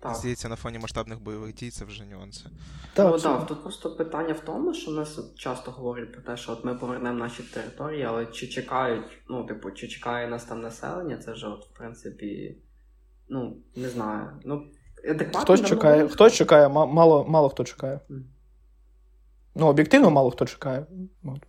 Так. 0.00 0.14
Здається, 0.14 0.48
на 0.48 0.56
фоні 0.56 0.78
масштабних 0.78 1.22
бойових 1.22 1.54
дій 1.54 1.70
це 1.70 1.84
вже 1.84 2.04
нюанси. 2.04 2.44
Так, 2.94 3.12
ну, 3.12 3.18
так, 3.18 3.46
тут 3.46 3.62
просто 3.62 3.96
питання 3.96 4.32
в 4.32 4.40
тому, 4.40 4.74
що 4.74 4.90
нас 4.90 5.18
часто 5.36 5.70
говорять 5.70 6.12
про 6.12 6.22
те, 6.22 6.36
що 6.36 6.52
от 6.52 6.64
ми 6.64 6.74
повернемо 6.74 7.18
наші 7.18 7.42
території, 7.42 8.02
але 8.02 8.26
чи 8.26 8.46
чекають, 8.46 9.18
ну, 9.28 9.44
типу, 9.44 9.70
чи 9.70 9.88
чекає 9.88 10.28
нас 10.28 10.44
там 10.44 10.62
населення, 10.62 11.16
це 11.16 11.34
ж, 11.34 11.46
от, 11.46 11.64
в 11.64 11.78
принципі, 11.78 12.56
ну, 13.28 13.56
не 13.76 13.88
знаю. 13.88 14.26
Ну, 14.44 14.64
Хтось 15.34 15.64
чекає, 15.64 16.08
хтось 16.08 16.32
чекає, 16.32 16.68
мало 16.68 17.24
мало 17.28 17.48
хто 17.48 17.64
чекає. 17.64 18.00
Mm. 18.10 18.22
Ну, 19.54 19.66
об'єктивно, 19.66 20.10
мало 20.10 20.30
хто 20.30 20.44
чекає. 20.44 20.86
От. 21.24 21.47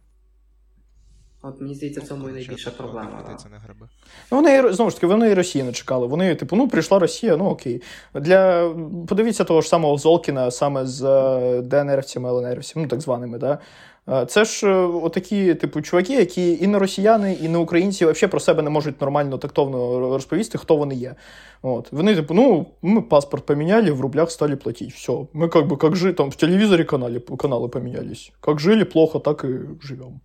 От 1.42 1.62
мені 1.62 1.76
здається, 1.76 2.02
в 2.02 2.04
цьому 2.04 2.30
і 2.30 2.32
найбільша 2.32 2.72
проблема. 2.72 3.38
Це 3.44 3.50
не 3.50 3.58
гриби. 3.58 3.88
Ну, 4.32 4.38
вони 4.38 4.74
знову 4.74 4.92
ж 4.92 4.96
таки, 4.96 5.08
вони 5.08 5.30
і 5.30 5.34
Росії 5.34 5.64
не 5.64 5.72
чекали. 5.72 6.08
Вони, 6.08 6.36
типу, 6.36 6.56
ну, 6.56 6.68
прийшла 6.68 7.00
Росія, 7.00 7.38
ну 7.38 7.46
окей. 7.46 7.82
Для 8.14 8.70
подивіться 9.08 9.44
того 9.44 9.62
ж 9.62 9.70
самого 9.70 9.98
Золкіна 9.98 10.52
саме 10.52 10.86
з 10.86 11.04
е, 11.04 11.62
ДНРівцями, 11.62 12.30
ЛНРівцями, 12.30 12.84
ну 12.84 12.90
так 12.90 13.02
званими, 13.02 13.38
да. 13.38 13.60
Е, 14.10 14.26
це 14.26 14.46
ж 14.46 14.68
е, 14.68 14.74
отакі, 14.76 15.56
типу, 15.56 15.82
чуваки, 15.82 16.14
які 16.14 16.58
і 16.62 16.68
не 16.68 16.80
росіяни, 16.80 17.34
і 17.34 17.50
не 17.50 17.58
українці 17.58 18.06
взагалі 18.06 18.32
про 18.32 18.40
себе 18.40 18.64
не 18.64 18.70
можуть 18.70 19.02
нормально 19.02 19.38
тактовно 19.38 20.00
розповісти, 20.00 20.58
хто 20.58 20.76
вони 20.76 20.96
є. 20.96 21.16
От. 21.62 21.92
Вони, 21.92 22.16
типу, 22.16 22.34
ну, 22.34 22.66
ми 22.82 23.02
паспорт 23.02 23.46
поміняли, 23.46 23.92
в 23.92 24.02
рублях 24.02 24.32
стали 24.32 24.56
платити. 24.56 24.92
Все. 24.96 25.14
Ми 25.34 25.48
как 25.48 25.66
бы, 25.66 25.78
как 25.78 25.96
жили, 25.96 26.14
там 26.14 26.30
в 26.30 26.36
телевізорі 26.36 26.84
каналі, 26.84 27.20
канали 27.20 27.68
помінялись. 27.68 28.32
Як 28.48 28.60
жили 28.60 28.86
плохо, 28.86 29.20
так 29.20 29.46
і 29.50 29.86
живемо. 29.88 30.20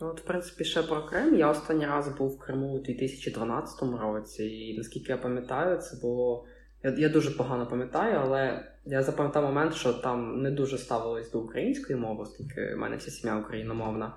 Ну, 0.00 0.08
от, 0.08 0.20
в 0.20 0.24
принципі, 0.24 0.64
ще 0.64 0.82
про 0.82 1.06
Крим. 1.06 1.34
Я 1.34 1.50
останній 1.50 1.86
раз 1.86 2.08
був 2.08 2.30
в 2.30 2.38
Криму 2.38 2.68
у 2.68 2.78
2012 2.78 3.82
році, 3.82 4.44
і 4.44 4.78
наскільки 4.78 5.12
я 5.12 5.18
пам'ятаю, 5.18 5.78
це 5.78 5.96
було. 6.02 6.46
Я 6.82 6.90
я 6.90 7.08
дуже 7.08 7.30
погано 7.30 7.66
пам'ятаю, 7.66 8.18
але 8.22 8.64
я 8.84 9.02
запам'ятав 9.02 9.44
момент, 9.44 9.74
що 9.74 9.92
там 9.92 10.42
не 10.42 10.50
дуже 10.50 10.78
ставилось 10.78 11.30
до 11.30 11.40
української 11.40 11.98
мови, 11.98 12.22
оскільки 12.22 12.74
в 12.74 12.78
мене 12.78 12.96
вся 12.96 13.10
сім'я 13.10 13.36
україномовна. 13.36 14.14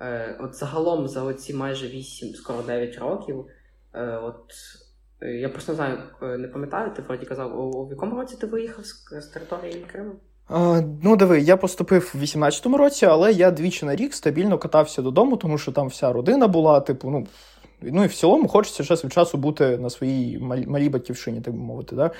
Е, 0.00 0.38
От 0.40 0.54
загалом 0.54 1.08
за 1.08 1.22
оці 1.22 1.54
майже 1.54 1.88
8, 1.88 2.34
скоро 2.34 2.62
9 2.62 2.98
років, 2.98 3.46
е, 3.94 4.16
от 4.16 4.44
е, 5.20 5.30
я 5.32 5.48
просто 5.48 5.72
не 5.72 5.76
знаю, 5.76 5.98
е, 6.22 6.38
не 6.38 6.48
пам'ятаю, 6.48 6.94
ти 6.94 7.02
вроді 7.02 7.26
казав, 7.26 7.60
у, 7.60 7.62
у 7.62 7.90
якому 7.90 8.16
році 8.16 8.36
ти 8.40 8.46
виїхав 8.46 8.84
з, 8.84 9.20
з 9.20 9.26
території 9.26 9.86
Криму? 9.92 10.20
Ну, 11.02 11.16
диви, 11.16 11.40
я 11.40 11.56
поступив 11.56 12.12
в 12.14 12.22
18-му 12.22 12.76
році, 12.76 13.06
але 13.06 13.32
я 13.32 13.50
двічі 13.50 13.86
на 13.86 13.96
рік 13.96 14.14
стабільно 14.14 14.58
катався 14.58 15.02
додому, 15.02 15.36
тому 15.36 15.58
що 15.58 15.72
там 15.72 15.88
вся 15.88 16.12
родина 16.12 16.48
була, 16.48 16.80
типу, 16.80 17.10
ну. 17.10 17.26
Ну 17.82 18.04
і 18.04 18.06
в 18.06 18.14
цілому 18.14 18.48
хочеться 18.48 18.84
час 18.84 19.04
від 19.04 19.12
часу 19.12 19.38
бути 19.38 19.78
на 19.78 19.90
своїй 19.90 20.38
малій 20.38 20.88
батьківщині, 20.88 21.40
так 21.40 21.54
би 21.54 21.60
мовити. 21.60 21.96
Да? 21.96 22.10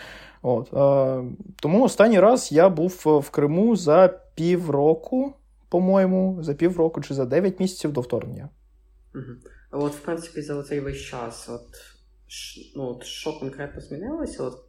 От, 0.43 0.75
е, 0.75 1.25
Тому 1.61 1.85
останній 1.85 2.21
раз 2.21 2.53
я 2.53 2.69
був 2.69 3.03
в 3.05 3.31
Криму 3.31 3.77
за 3.77 4.21
півроку, 4.35 5.35
по-моєму, 5.69 6.39
за 6.43 6.55
півроку 6.55 7.01
чи 7.01 7.15
за 7.15 7.25
9 7.25 7.61
місяців 7.61 7.93
до 7.93 8.01
вторгнення. 8.01 8.49
Угу. 9.15 9.85
От, 9.85 9.93
в 9.93 10.01
принципі, 10.01 10.43
за 10.43 10.63
цей 10.63 10.81
весь 10.81 11.01
час, 11.01 11.49
от, 11.49 11.67
ну, 12.77 12.85
от 12.89 13.05
що 13.05 13.39
конкретно 13.39 13.81
змінилося? 13.81 14.43
От, 14.43 14.66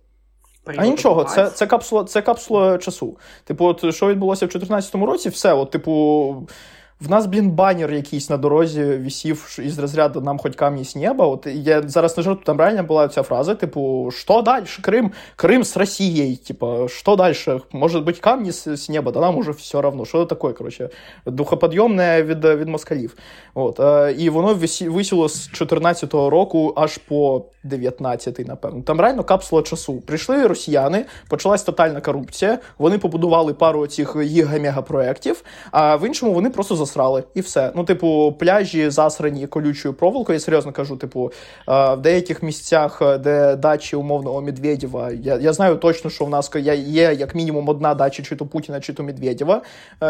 а 0.78 0.86
нічого, 0.86 1.24
це 1.24 1.50
це, 1.50 1.68
капсула 1.68 2.04
це 2.04 2.22
капсула 2.22 2.78
часу. 2.78 3.18
Типу, 3.44 3.66
от 3.66 3.96
що 3.96 4.08
відбулося 4.08 4.46
в 4.46 4.50
2014 4.50 4.96
році, 4.96 5.30
все, 5.30 5.54
от, 5.54 5.72
типу, 5.72 6.36
в 7.00 7.10
нас, 7.10 7.26
блін, 7.26 7.52
банер 7.52 7.94
якийсь 7.94 8.30
на 8.30 8.38
дорозі 8.38 8.84
висів 8.84 9.60
із 9.64 9.80
розряду 9.80 10.22
нам 10.22 10.38
хоч 10.38 10.56
камні 10.56 10.86
з 10.86 10.96
неба. 10.96 11.28
От 11.28 11.48
я 11.48 11.82
зараз 11.82 12.18
не 12.18 12.24
жарту, 12.24 12.42
там 12.46 12.58
реально 12.58 12.84
була 12.84 13.08
ця 13.08 13.24
фраза: 13.24 13.56
типу, 13.56 14.12
що 14.14 14.42
далі? 14.42 14.66
Крим, 14.82 15.12
Крим 15.36 15.64
з 15.64 15.78
Росією. 15.78 16.38
Типу, 16.38 16.88
що 16.88 17.16
далі? 17.16 17.36
Може 17.72 18.00
бути 18.00 18.20
камні 18.22 18.52
з 18.52 18.90
неба, 18.90 19.12
да 19.12 19.20
нам 19.20 19.38
уже 19.38 19.52
все 19.52 19.82
равно. 19.82 20.06
Що 20.06 20.26
таке, 20.26 20.54
коротше, 20.54 20.90
духоподйомне 21.26 22.24
від 22.24 22.46
від 22.46 22.68
москалів. 22.68 23.16
От, 23.54 23.80
е, 23.80 24.16
І 24.18 24.30
воно 24.30 24.60
висіло 24.82 25.30
з 25.30 25.52
14 25.52 26.14
року 26.14 26.74
аж 26.76 26.98
по 26.98 27.46
19-й, 27.66 28.46
напевно. 28.46 28.82
Там 28.82 29.02
реально 29.02 29.24
капсула 29.24 29.62
часу. 29.62 30.02
Прийшли 30.02 30.48
росіяни, 30.48 31.06
почалась 31.30 31.64
тотальна 31.64 32.02
корупція. 32.02 32.60
Вони 32.78 32.98
побудували 32.98 33.54
пару 33.54 33.88
цих 33.88 34.16
гіга-мега-проєктів, 34.16 35.44
а 35.72 35.96
в 35.96 36.08
іншому 36.08 36.34
вони 36.34 36.50
просто 36.50 36.76
засрали. 36.88 37.24
І 37.34 37.42
все. 37.42 37.72
Ну, 37.76 37.84
типу, 37.84 38.36
пляжі 38.40 38.90
засрані 38.90 39.48
колючою 39.48 39.94
проволокою. 39.94 40.36
Я 40.36 40.40
серйозно 40.40 40.72
кажу, 40.72 40.98
типу, 40.98 41.32
в 41.68 41.98
деяких 41.98 42.44
місцях, 42.44 43.02
де 43.20 43.56
дачі 43.56 43.96
умовного 43.96 44.42
Медведєва, 44.42 45.12
я 45.12 45.38
я 45.38 45.54
знаю 45.54 45.76
точно, 45.76 46.10
що 46.10 46.26
в 46.26 46.30
нас 46.30 46.52
є 46.76 47.16
як 47.20 47.36
мінімум 47.36 47.70
одна 47.70 47.96
дача, 47.96 48.24
чи 48.24 48.36
то 48.36 48.46
Путіна, 48.46 48.80
чи 48.80 48.94
то 48.94 49.04
Медведєва 49.04 49.62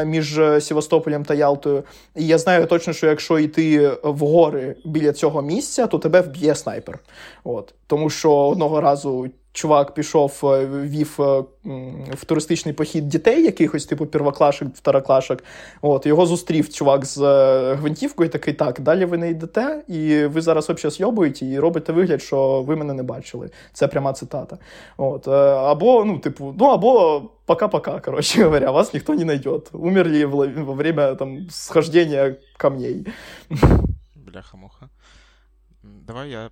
між 0.06 0.40
Севастополем 0.60 1.26
та 1.26 1.34
Ялтою. 1.34 1.84
І 2.16 2.28
я 2.28 2.38
знаю 2.38 2.66
точно, 2.66 2.94
що 2.94 3.08
якщо 3.08 3.40
йти 3.40 3.92
в 4.04 4.20
гори 4.20 4.76
біля 4.86 5.14
цього 5.14 5.42
місця, 5.42 5.88
то 5.88 6.00
тебе 6.00 6.22
вб'є 6.22 6.56
снайпер. 6.56 7.00
От. 7.44 7.74
Тому 7.88 8.10
що 8.10 8.34
одного 8.34 8.82
разу 8.82 9.28
чувак 9.58 9.94
пішов, 9.94 10.42
е, 10.44 10.66
вів 10.66 11.16
е, 11.20 11.44
в 12.14 12.26
туристичний 12.26 12.74
похід 12.74 13.08
дітей, 13.08 13.44
якихось, 13.44 13.86
типу 13.86 14.06
первоклашок, 14.06 14.76
второклашок. 14.76 15.44
От, 15.82 16.06
Його 16.06 16.26
зустрів 16.26 16.70
чувак 16.70 17.06
з 17.06 17.22
е, 17.22 17.74
гвинтівкою, 17.74 18.30
такий, 18.30 18.54
так, 18.54 18.80
далі 18.80 19.06
ви 19.06 19.18
не 19.18 19.30
йдете, 19.30 19.84
і 19.88 20.26
ви 20.26 20.42
зараз 20.42 20.70
взагалі 20.70 20.96
зйобуєте 20.96 21.46
і 21.46 21.60
робите 21.60 21.94
вигляд, 21.94 22.22
що 22.22 22.62
ви 22.62 22.76
мене 22.76 22.94
не 22.94 23.04
бачили. 23.04 23.50
Це 23.74 23.88
пряма 23.88 24.14
цитата. 24.14 24.58
От, 24.98 25.28
Або, 25.28 26.06
ну, 26.06 26.20
типу, 26.20 26.56
ну, 26.60 26.66
або 26.66 27.22
пока-пока, 27.46 28.00
короче 28.00 28.44
говоря, 28.44 28.72
вас 28.72 28.94
ніхто 28.94 29.14
не 29.14 29.26
найдет. 29.26 29.70
Умерли 29.74 30.26
во 30.26 30.74
время 30.74 31.16
там, 31.16 31.50
схождения 31.50 32.36
камней. 32.58 33.08
Бляха-муха. 34.16 34.90
Давай 35.84 36.30
я 36.30 36.50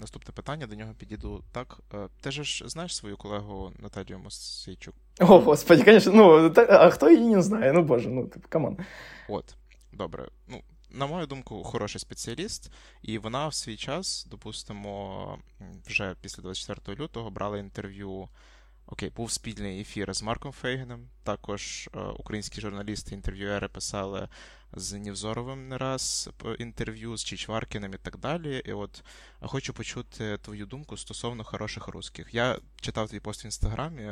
наступне 0.00 0.32
питання, 0.32 0.66
до 0.66 0.76
нього 0.76 0.94
підійду 0.98 1.44
так. 1.52 1.78
Е, 1.94 2.08
ти 2.20 2.30
ж 2.30 2.68
знаєш 2.68 2.96
свою 2.96 3.16
колегу 3.16 3.72
Наталію 3.78 4.18
Мосейчук? 4.18 4.94
О, 5.20 5.40
господи, 5.40 5.82
звісно, 5.84 6.12
ну, 6.12 6.52
а 6.68 6.90
хто 6.90 7.10
її 7.10 7.34
не 7.34 7.42
знає? 7.42 7.72
Ну, 7.72 7.82
боже, 7.82 8.08
ну, 8.08 8.26
типу, 8.26 8.46
come 8.48 8.64
on. 8.64 8.76
От, 9.28 9.54
добре. 9.92 10.28
Ну, 10.48 10.62
на 10.90 11.06
мою 11.06 11.26
думку, 11.26 11.62
хороший 11.64 12.00
спеціаліст, 12.00 12.72
і 13.02 13.18
вона 13.18 13.48
в 13.48 13.54
свій 13.54 13.76
час, 13.76 14.26
допустимо, 14.30 15.38
вже 15.86 16.14
після 16.20 16.42
24 16.42 17.02
лютого 17.02 17.30
брала 17.30 17.58
інтерв'ю. 17.58 18.28
Окей, 18.86 19.12
був 19.16 19.30
спільний 19.30 19.80
ефір 19.80 20.14
з 20.14 20.22
Марком 20.22 20.52
Фейгеном. 20.52 21.08
Також 21.28 21.88
е, 21.94 22.00
українські 22.00 22.60
журналісти, 22.60 23.14
інтерв'юери 23.14 23.68
писали 23.68 24.28
з 24.72 24.92
Нівзоровим 24.92 25.68
не 25.68 25.78
раз 25.78 26.30
інтерв'ю, 26.58 27.16
з 27.16 27.24
Чичваркіним 27.24 27.94
і 27.94 27.96
так 27.96 28.18
далі. 28.18 28.62
І 28.64 28.72
от 28.72 29.04
хочу 29.40 29.72
почути 29.72 30.38
твою 30.38 30.66
думку 30.66 30.96
стосовно 30.96 31.44
хороших 31.44 31.88
русських. 31.88 32.34
Я 32.34 32.58
читав 32.80 33.08
твій 33.08 33.20
пост 33.20 33.44
в 33.44 33.46
інстаграмі, 33.46 34.10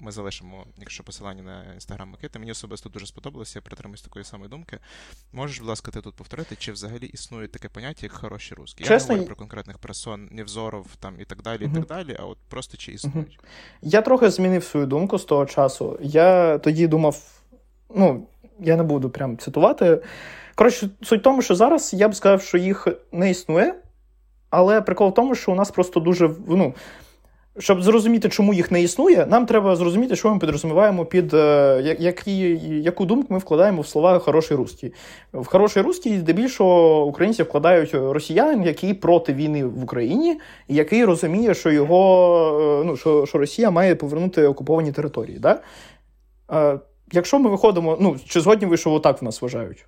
ми 0.00 0.12
залишимо, 0.12 0.66
якщо 0.78 1.04
посилання 1.04 1.42
на 1.42 1.74
інстаграм 1.74 2.08
Микити. 2.08 2.38
Мені 2.38 2.50
особисто 2.50 2.88
дуже 2.88 3.06
сподобалося, 3.06 3.58
я 3.58 3.62
притримуюсь 3.62 4.02
такої 4.02 4.24
самої 4.24 4.50
думки. 4.50 4.78
Можеш, 5.32 5.58
будь 5.58 5.68
ласка, 5.68 5.90
ти 5.90 6.00
тут 6.00 6.14
повторити, 6.14 6.56
чи 6.56 6.72
взагалі 6.72 7.06
існує 7.06 7.48
таке 7.48 7.68
поняття, 7.68 8.06
як 8.06 8.12
хороші 8.12 8.54
русські? 8.54 8.84
Я 8.84 8.90
не 8.90 9.04
говорю 9.04 9.24
про 9.24 9.36
конкретних 9.36 9.78
персон, 9.78 10.28
Нівзоров 10.32 10.86
там 11.00 11.20
і 11.20 11.24
так 11.24 11.42
далі, 11.42 11.64
і 11.64 11.74
так 11.74 11.86
далі, 11.86 12.16
а 12.20 12.24
от 12.24 12.38
просто 12.48 12.76
чи 12.76 12.92
існують. 12.92 13.40
Я 13.82 14.02
трохи 14.02 14.30
змінив 14.30 14.64
свою 14.64 14.86
думку 14.86 15.18
з 15.18 15.24
того 15.24 15.46
часу. 15.46 15.98
Я 16.02 16.41
тоді 16.62 16.86
думав, 16.86 17.16
ну 17.94 18.22
я 18.60 18.76
не 18.76 18.82
буду 18.82 19.10
прям 19.10 19.38
цитувати. 19.38 19.98
Коротше, 20.54 20.88
суть 21.02 21.20
в 21.20 21.22
тому, 21.22 21.42
що 21.42 21.54
зараз 21.54 21.94
я 21.94 22.08
б 22.08 22.14
сказав, 22.14 22.42
що 22.42 22.58
їх 22.58 22.88
не 23.12 23.30
існує, 23.30 23.74
але 24.50 24.80
прикол 24.80 25.08
в 25.08 25.14
тому, 25.14 25.34
що 25.34 25.52
у 25.52 25.54
нас 25.54 25.70
просто 25.70 26.00
дуже. 26.00 26.30
ну, 26.48 26.74
щоб 27.58 27.82
зрозуміти, 27.82 28.28
чому 28.28 28.54
їх 28.54 28.70
не 28.70 28.82
існує, 28.82 29.26
нам 29.26 29.46
треба 29.46 29.76
зрозуміти, 29.76 30.16
що 30.16 30.34
ми 30.34 30.38
підрозуміваємо 30.38 31.04
під 31.04 31.34
е, 31.34 31.96
які, 31.98 32.38
яку 32.82 33.04
думку 33.04 33.26
ми 33.30 33.38
вкладаємо 33.38 33.82
в 33.82 33.86
слова 33.86 34.18
хороший 34.18 34.56
русський. 34.56 34.92
В 35.32 35.46
хороший 35.46 35.82
русський 35.82 36.18
здебільшого 36.18 37.04
українці 37.06 37.42
вкладають 37.42 37.94
росіянин, 37.94 38.62
який 38.62 38.94
проти 38.94 39.32
війни 39.32 39.64
в 39.64 39.84
Україні, 39.84 40.40
і 40.68 40.74
який 40.74 41.04
розуміє, 41.04 41.54
що 41.54 41.70
його 41.70 42.80
е, 42.80 42.84
ну, 42.86 42.96
що, 42.96 43.26
що 43.26 43.38
Росія 43.38 43.70
має 43.70 43.94
повернути 43.94 44.46
окуповані 44.46 44.92
території. 44.92 45.38
Да? 45.38 45.60
Е, 46.52 46.78
якщо 47.12 47.38
ми 47.38 47.50
виходимо, 47.50 47.98
ну 48.00 48.16
чи 48.28 48.40
згодні 48.40 48.66
ви, 48.66 48.76
що 48.76 48.92
отак 48.92 49.22
в 49.22 49.24
нас 49.24 49.42
вважають? 49.42 49.86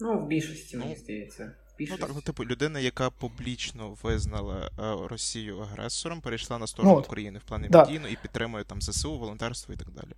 Ну, 0.00 0.18
в 0.18 0.26
більшості, 0.26 0.76
мені 0.76 0.96
здається. 0.96 1.52
Ну 1.90 1.96
так, 1.96 2.10
ну 2.14 2.20
типу, 2.20 2.44
людина, 2.44 2.80
яка 2.80 3.10
публічно 3.10 3.96
визнала 4.02 4.54
е, 4.78 4.82
Росію 5.10 5.58
агресором, 5.60 6.20
перейшла 6.20 6.58
на 6.58 6.66
сторону 6.66 6.94
Ну, 6.94 6.98
от. 7.00 7.06
України 7.06 7.38
в 7.38 7.48
плані 7.48 7.68
Да. 7.70 7.80
медійно 7.84 8.08
і 8.08 8.16
підтримує 8.22 8.64
там 8.64 8.82
ЗСУ, 8.82 9.18
волонтерство 9.18 9.74
і 9.74 9.76
так 9.76 9.88
далі. 9.90 10.08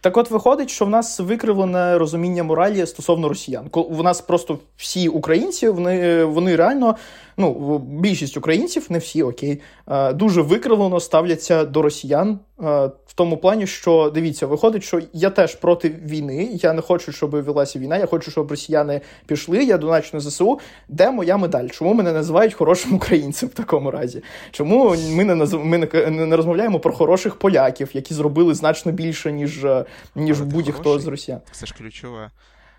Так 0.00 0.16
от 0.16 0.30
виходить, 0.30 0.70
що 0.70 0.84
в 0.84 0.90
нас 0.90 1.20
викривлене 1.20 1.98
розуміння 1.98 2.42
моралі 2.42 2.86
стосовно 2.86 3.28
росіян. 3.28 3.70
В 3.72 4.02
нас 4.02 4.20
просто 4.20 4.58
всі 4.76 5.08
українці, 5.08 5.68
вони, 5.68 6.24
вони 6.24 6.56
реально, 6.56 6.96
ну, 7.36 7.78
більшість 7.78 8.36
українців, 8.36 8.86
не 8.90 8.98
всі, 8.98 9.22
окей, 9.22 9.60
е, 9.88 10.12
дуже 10.12 10.42
викривлено 10.42 11.00
ставляться 11.00 11.64
до 11.64 11.82
росіян 11.82 12.38
е, 12.60 12.62
в 13.06 13.14
тому 13.14 13.36
плані, 13.36 13.66
що 13.66 14.10
дивіться, 14.14 14.46
виходить, 14.46 14.84
що 14.84 15.00
я 15.12 15.30
теж 15.30 15.54
проти 15.54 15.88
війни. 15.88 16.48
Я 16.52 16.72
не 16.72 16.82
хочу, 16.82 17.12
щоб 17.12 17.30
велася 17.30 17.78
війна. 17.78 17.98
Я 17.98 18.06
хочу, 18.06 18.30
щоб 18.30 18.50
росіяни 18.50 19.00
пішли. 19.26 19.64
Я 19.64 19.78
доначу 19.78 20.10
на 20.12 20.20
ЗСУ. 20.20 20.60
Де 20.88 21.10
моя 21.10 21.36
медаль? 21.36 21.68
Чому 21.68 21.94
мене 21.94 22.12
називають 22.12 22.54
хорошим 22.54 22.94
українцем 22.94 23.48
в 23.48 23.52
такому 23.52 23.90
разі? 23.90 24.22
Чому 24.50 24.96
ми 25.10 25.24
не 25.24 25.34
назв... 25.34 25.64
ми 25.64 25.78
не, 25.78 26.36
розмовляємо 26.36 26.80
про 26.80 26.92
хороших 26.92 27.36
поляків, 27.36 27.90
які 27.92 28.14
зробили 28.14 28.54
значно 28.54 28.92
більше, 28.92 29.32
ніж, 29.32 29.64
е, 29.64 29.84
ніж 30.14 30.40
будь-хто 30.40 30.98
з 30.98 31.06
росіян? 31.06 31.40
Це 31.52 31.66
ж 31.66 31.74
ключове. 31.74 32.30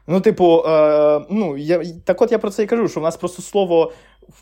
Ну, 0.08 0.22
типу, 0.22 0.64
е, 0.68 1.22
ну 1.30 1.58
я 1.58 1.84
так 2.06 2.22
от 2.22 2.32
я 2.32 2.40
про 2.40 2.50
це 2.50 2.64
і 2.64 2.66
кажу, 2.66 2.88
що 2.88 3.00
в 3.00 3.04
нас 3.04 3.18
просто 3.18 3.42
слово. 3.42 3.92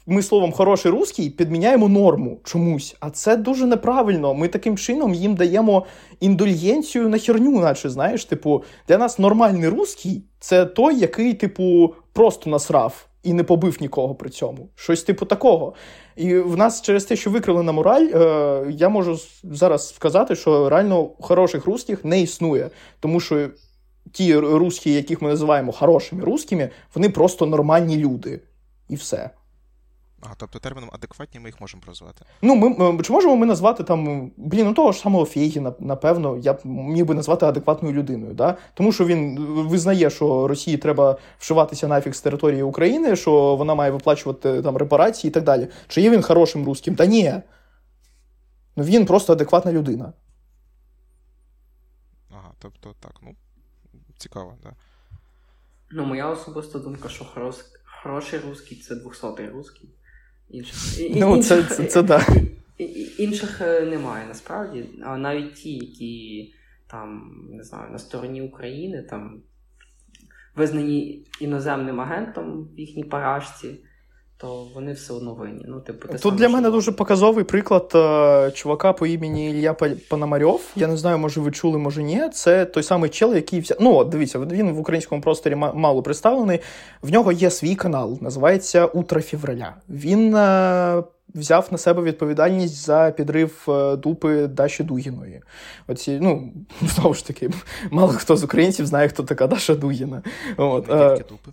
Ми 0.07 0.21
словом 0.21 0.51
хороший 0.51 0.91
русський 0.91 1.29
підміняємо 1.29 1.89
норму 1.89 2.39
чомусь, 2.43 2.95
а 2.99 3.09
це 3.09 3.37
дуже 3.37 3.65
неправильно. 3.65 4.33
Ми 4.33 4.47
таким 4.47 4.77
чином 4.77 5.13
їм 5.13 5.35
даємо 5.35 5.85
індульгенцію 6.19 7.09
на 7.09 7.17
херню, 7.17 7.59
наче 7.59 7.89
знаєш, 7.89 8.25
типу, 8.25 8.63
для 8.87 8.97
нас 8.97 9.19
нормальний 9.19 9.69
русський 9.69 10.23
це 10.39 10.65
той, 10.65 10.99
який, 10.99 11.33
типу, 11.33 11.93
просто 12.13 12.49
насрав 12.49 13.07
і 13.23 13.33
не 13.33 13.43
побив 13.43 13.77
нікого 13.81 14.15
при 14.15 14.29
цьому. 14.29 14.69
Щось 14.75 15.03
типу 15.03 15.25
такого. 15.25 15.73
І 16.15 16.37
в 16.37 16.57
нас 16.57 16.81
через 16.81 17.05
те, 17.05 17.15
що 17.15 17.29
викривлена 17.29 17.71
мораль, 17.71 18.07
е, 18.13 18.67
я 18.71 18.89
можу 18.89 19.17
зараз 19.43 19.95
сказати, 19.95 20.35
що 20.35 20.69
реально 20.69 21.09
хороших 21.19 21.65
русських 21.65 22.05
не 22.05 22.21
існує, 22.21 22.69
тому 22.99 23.19
що 23.19 23.49
ті 24.11 24.35
русські, 24.37 24.93
яких 24.93 25.21
ми 25.21 25.29
називаємо 25.29 25.71
хорошими 25.71 26.23
русскими, 26.23 26.69
вони 26.95 27.09
просто 27.09 27.45
нормальні 27.45 27.97
люди. 27.97 28.41
І 28.89 28.95
все. 28.95 29.29
А, 30.21 30.27
тобто 30.37 30.59
терміном 30.59 30.89
адекватні 30.93 31.39
ми 31.39 31.49
їх 31.49 31.61
можемо 31.61 31.83
прозвати. 31.83 32.25
Ну, 32.41 32.55
ми, 32.55 32.91
ми- 32.91 33.03
чи 33.03 33.13
можемо 33.13 33.35
ми 33.35 33.45
назвати 33.45 33.83
там, 33.83 34.31
блін, 34.37 34.65
ну 34.65 34.73
того 34.73 34.91
ж 34.91 34.99
самого 34.99 35.25
Фейгіна, 35.25 35.73
напевно, 35.79 36.37
я 36.37 36.53
б 36.53 36.59
міг 36.65 37.05
би 37.05 37.13
назвати 37.13 37.45
адекватною 37.45 37.95
людиною, 37.95 38.33
да? 38.33 38.57
тому 38.73 38.91
що 38.91 39.05
він 39.05 39.39
визнає, 39.45 40.09
що 40.09 40.47
Росії 40.47 40.77
треба 40.77 41.17
вшиватися 41.37 41.87
нафіг 41.87 42.13
з 42.13 42.21
території 42.21 42.63
України, 42.63 43.15
що 43.15 43.55
вона 43.55 43.75
має 43.75 43.91
виплачувати 43.91 44.61
там 44.61 44.77
репарації 44.77 45.29
і 45.29 45.33
так 45.33 45.43
далі. 45.43 45.67
Чи 45.87 46.01
є 46.01 46.09
він 46.09 46.21
хорошим 46.21 46.65
русським? 46.65 46.95
Та 46.95 47.05
ні. 47.05 47.33
Ну 48.75 48.83
він 48.83 49.05
просто 49.05 49.33
адекватна 49.33 49.71
людина. 49.71 50.13
Ага, 52.31 52.51
тобто 52.59 52.93
так, 52.99 53.13
ну 53.23 53.35
цікаво, 54.17 54.57
да. 54.63 54.71
Ну, 55.91 56.05
моя 56.05 56.29
особиста 56.29 56.79
думка, 56.79 57.09
що 57.09 57.25
хорош... 57.25 57.55
хороший 58.03 58.39
русський 58.39 58.77
це 58.77 58.95
200-й 58.95 59.47
русський. 59.49 59.89
Інших... 60.49 60.77
Ну, 61.15 61.35
інших- 61.35 61.67
це, 61.75 61.85
це 61.85 62.03
да. 62.03 62.25
і- 62.77 62.83
і- 62.83 63.23
Інших 63.23 63.61
е, 63.61 63.81
немає 63.81 64.27
насправді. 64.27 64.85
А 65.03 65.17
навіть 65.17 65.53
ті, 65.53 65.73
які 65.73 66.53
там, 66.87 67.39
не 67.49 67.63
знаю, 67.63 67.91
на 67.91 67.99
стороні 67.99 68.41
України, 68.41 69.01
там 69.01 69.41
визнані 70.55 71.25
іноземним 71.39 72.01
агентом 72.01 72.69
в 72.75 72.79
їхній 72.79 73.03
парашці, 73.03 73.75
то 74.37 74.67
вони 74.75 74.93
все 74.93 75.13
одно 75.13 75.33
винні. 75.33 75.65
Ну, 75.67 75.79
типу, 75.79 76.07
Тут 76.07 76.21
саме, 76.21 76.35
для 76.37 76.45
що- 76.45 76.53
мене 76.55 76.69
дуже 76.69 76.91
показовий 76.91 77.43
приклад 77.43 77.91
е, 77.95 78.51
чувака 78.51 78.93
по 78.93 79.05
імені 79.07 79.49
Ілля 79.51 79.73
Па- 79.73 79.89
Пономарьов. 80.09 80.61
Я 80.75 80.87
не 80.87 80.97
знаю, 80.97 81.17
може 81.17 81.41
ви 81.41 81.51
чули, 81.51 81.77
може 81.77 82.03
ні. 82.03 82.29
Це 82.33 82.65
той 82.65 82.83
самий 82.83 83.09
чел, 83.09 83.35
який 83.35 83.59
взяв. 83.59 83.77
Ну, 83.81 84.03
дивіться, 84.03 84.39
він 84.39 84.71
в 84.71 84.79
українському 84.79 85.21
просторі 85.21 85.55
мало 85.55 86.03
представлений. 86.03 86.59
В 87.01 87.11
нього 87.11 87.31
є 87.31 87.49
свій 87.51 87.75
канал, 87.75 88.17
називається 88.21 88.85
Утро 88.85 89.21
февраля. 89.21 89.73
Він 89.89 90.35
е, 90.35 91.03
взяв 91.35 91.67
на 91.71 91.77
себе 91.77 92.01
відповідальність 92.01 92.75
за 92.85 93.13
підрив 93.17 93.65
е, 93.67 93.95
дупи 93.95 94.47
Даші 94.47 94.83
Дугіної. 94.83 95.41
Оці, 95.87 96.19
ну, 96.21 96.53
знову 96.81 97.13
ж 97.13 97.27
таки, 97.27 97.49
мало 97.91 98.07
хто 98.07 98.35
з 98.37 98.43
українців 98.43 98.85
знає, 98.85 99.07
хто 99.09 99.23
така 99.23 99.47
Даша 99.47 99.75
Дугіна. 99.75 100.21
От, 100.57 100.87
Не 100.89 100.95
е, 100.95 101.09
тільки 101.17 101.29
дупи. 101.29 101.51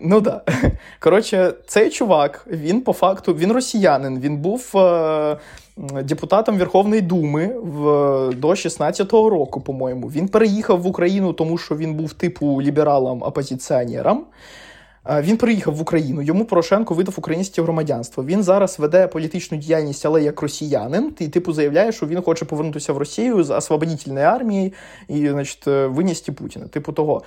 Ну 0.00 0.20
да. 0.20 0.42
Коротше, 1.00 1.54
цей 1.66 1.90
чувак, 1.90 2.46
він 2.50 2.80
по 2.80 2.92
факту 2.92 3.34
він 3.34 3.52
росіянин. 3.52 4.20
Він 4.20 4.36
був 4.36 4.72
е, 4.76 5.36
депутатом 6.02 6.58
Верховної 6.58 7.00
Думи 7.00 7.54
в, 7.62 7.80
до 8.34 8.48
16-го 8.48 9.30
року, 9.30 9.60
по-моєму. 9.60 10.06
Він 10.06 10.28
переїхав 10.28 10.82
в 10.82 10.86
Україну, 10.86 11.32
тому 11.32 11.58
що 11.58 11.76
він 11.76 11.94
був 11.94 12.12
типу 12.12 12.62
лібералом 12.62 13.22
опозиціонером. 13.22 14.24
Е, 15.10 15.22
Він 15.22 15.36
приїхав 15.36 15.74
в 15.74 15.80
Україну, 15.80 16.22
йому 16.22 16.44
Порошенко 16.44 16.94
видав 16.94 17.14
українське 17.18 17.62
громадянство. 17.62 18.24
Він 18.24 18.42
зараз 18.42 18.78
веде 18.78 19.06
політичну 19.06 19.58
діяльність, 19.58 20.06
але 20.06 20.22
як 20.22 20.42
росіянин, 20.42 21.12
і 21.18 21.28
типу 21.28 21.52
заявляє, 21.52 21.92
що 21.92 22.06
він 22.06 22.22
хоче 22.22 22.44
повернутися 22.44 22.92
в 22.92 22.98
Росію 22.98 23.44
з 23.44 23.50
освободительної 23.50 24.26
армії 24.26 24.72
і, 25.08 25.28
значить, 25.28 25.68
е, 25.68 25.86
винести 25.86 26.32
Путіна. 26.32 26.66
Типу 26.66 26.92
того. 26.92 27.22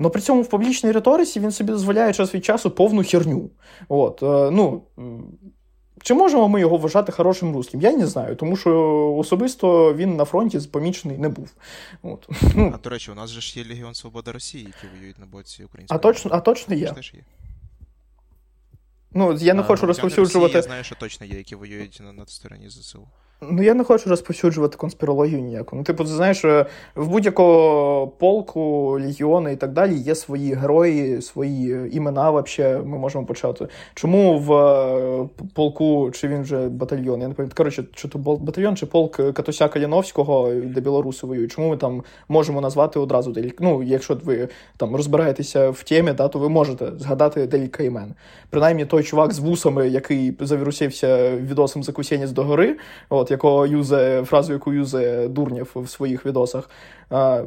Но 0.00 0.10
при 0.10 0.20
цьому 0.20 0.42
в 0.42 0.48
публічній 0.48 0.92
риториці 0.92 1.40
він 1.40 1.50
собі 1.50 1.72
дозволяє 1.72 2.12
час 2.12 2.34
від 2.34 2.44
часу 2.44 2.70
повну 2.70 3.04
херню. 3.04 3.50
От, 3.88 4.22
е, 4.22 4.50
ну, 4.50 4.82
чи 6.02 6.14
можемо 6.14 6.48
ми 6.48 6.60
його 6.60 6.76
вважати 6.76 7.12
хорошим 7.12 7.54
русським? 7.54 7.80
Я 7.80 7.96
не 7.96 8.06
знаю, 8.06 8.36
тому 8.36 8.56
що 8.56 9.14
особисто 9.18 9.94
він 9.94 10.16
на 10.16 10.24
фронті 10.24 10.58
помічений 10.58 11.18
не 11.18 11.28
був. 11.28 11.50
От. 12.02 12.28
Ну, 12.54 12.72
А 12.74 12.78
до 12.78 12.90
речі, 12.90 13.10
у 13.10 13.14
нас 13.14 13.30
же 13.30 13.40
ж 13.40 13.58
є 13.60 13.66
Легіон 13.68 13.94
Свобода 13.94 14.32
Росії, 14.32 14.64
які 14.64 14.96
воюють 14.96 15.18
на 15.18 15.26
боці 15.26 15.64
української. 15.64 15.96
а, 15.96 15.98
точно, 15.98 16.30
а 16.34 16.40
точно 16.40 16.74
є. 16.74 16.94
є. 17.14 17.24
Ну, 19.12 19.32
я 19.32 19.54
не 19.54 19.60
А 19.60 19.64
хочу 19.64 19.86
розповсюджувати. 19.86 20.54
Росії, 20.54 20.56
я 20.56 20.62
знаю, 20.62 20.84
що 20.84 20.94
точно 20.94 21.26
є, 21.26 21.38
які 21.38 21.54
воюють 21.54 22.00
на, 22.04 22.12
на 22.12 22.26
стороні 22.26 22.70
ЗСУ. 22.70 23.08
Ну, 23.40 23.62
я 23.62 23.74
не 23.74 23.84
хочу 23.84 24.10
розповсюджувати 24.10 24.76
конспірологію 24.76 25.40
ніяку. 25.40 25.76
Ну, 25.76 25.82
типу, 25.82 26.04
ти 26.04 26.10
знаєш, 26.10 26.44
е, 26.44 26.66
в 26.94 27.08
будь-якого 27.08 28.08
полку, 28.08 28.90
легіони 29.00 29.52
і 29.52 29.56
так 29.56 29.72
далі 29.72 29.94
є 29.94 30.14
свої 30.14 30.54
герої, 30.54 31.22
свої 31.22 31.96
імена. 31.96 32.30
Вообще, 32.30 32.78
ми 32.84 32.98
можемо 32.98 33.26
почати. 33.26 33.68
Чому 33.94 34.38
в 34.38 34.52
е, 34.52 35.28
полку, 35.54 36.10
чи 36.10 36.28
він 36.28 36.42
вже 36.42 36.68
батальйон? 36.68 37.20
Я 37.20 37.28
не 37.28 37.34
пам'ятаю. 37.34 37.56
Коротше, 37.56 37.84
чи 37.94 38.08
то 38.08 38.18
батальйон, 38.18 38.76
чи 38.76 38.86
полк 38.86 39.16
Катуся 39.16 39.68
Каліновського, 39.68 40.50
де 40.54 40.80
білоруси 40.80 41.26
воюють. 41.26 41.52
Чому 41.52 41.68
ми 41.68 41.76
там 41.76 42.02
можемо 42.28 42.60
назвати 42.60 42.98
одразу 42.98 43.32
декілька? 43.32 43.64
Ну, 43.64 43.82
якщо 43.82 44.18
ви 44.24 44.48
там 44.76 44.96
розбираєтеся 44.96 45.70
в 45.70 45.82
темі, 45.82 46.12
да, 46.12 46.28
то 46.28 46.38
ви 46.38 46.48
можете 46.48 46.92
згадати 46.98 47.46
декілька 47.46 47.82
імен. 47.82 48.14
Принаймні, 48.50 48.84
той 48.86 49.02
чувак 49.02 49.32
з 49.32 49.38
вусами, 49.38 49.88
який 49.88 50.34
завірусився 50.40 51.36
відосом 51.36 51.82
закусінець 51.82 52.30
до 52.30 52.44
гори, 52.44 52.76
от 53.08 53.27
якого 53.30 53.66
юзе, 53.66 54.24
фразу, 54.24 54.52
яку 54.52 54.72
юзе 54.72 55.28
Дурнєв 55.28 55.70
в 55.74 55.88
своїх 55.88 56.26
відосах, 56.26 56.70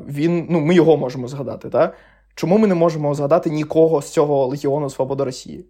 він, 0.08 0.48
ну, 0.50 0.60
ми 0.60 0.76
його 0.76 0.98
можемо 0.98 1.28
згадати, 1.28 1.70
Та? 1.70 1.94
Чому 2.36 2.58
ми 2.58 2.68
не 2.68 2.76
можемо 2.76 3.14
згадати 3.14 3.50
нікого 3.50 4.02
з 4.02 4.10
цього 4.10 4.46
Легіону 4.48 4.90
Свобода 4.90 5.26
Росії? 5.26 5.66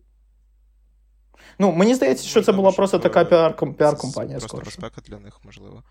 Ну, 1.59 1.71
мені 1.71 1.95
здається, 1.95 2.23
що 2.27 2.41
це 2.41 2.51
була 2.51 2.71
просто 2.71 2.99
така 2.99 3.21
е, 3.21 3.25
піар- 3.25 3.59
це 3.59 3.65
піар-компанія. 3.65 4.39
Просто 4.39 4.57
безпека 4.57 5.01
для 5.07 5.19
них, 5.19 5.39
можливо. 5.43 5.83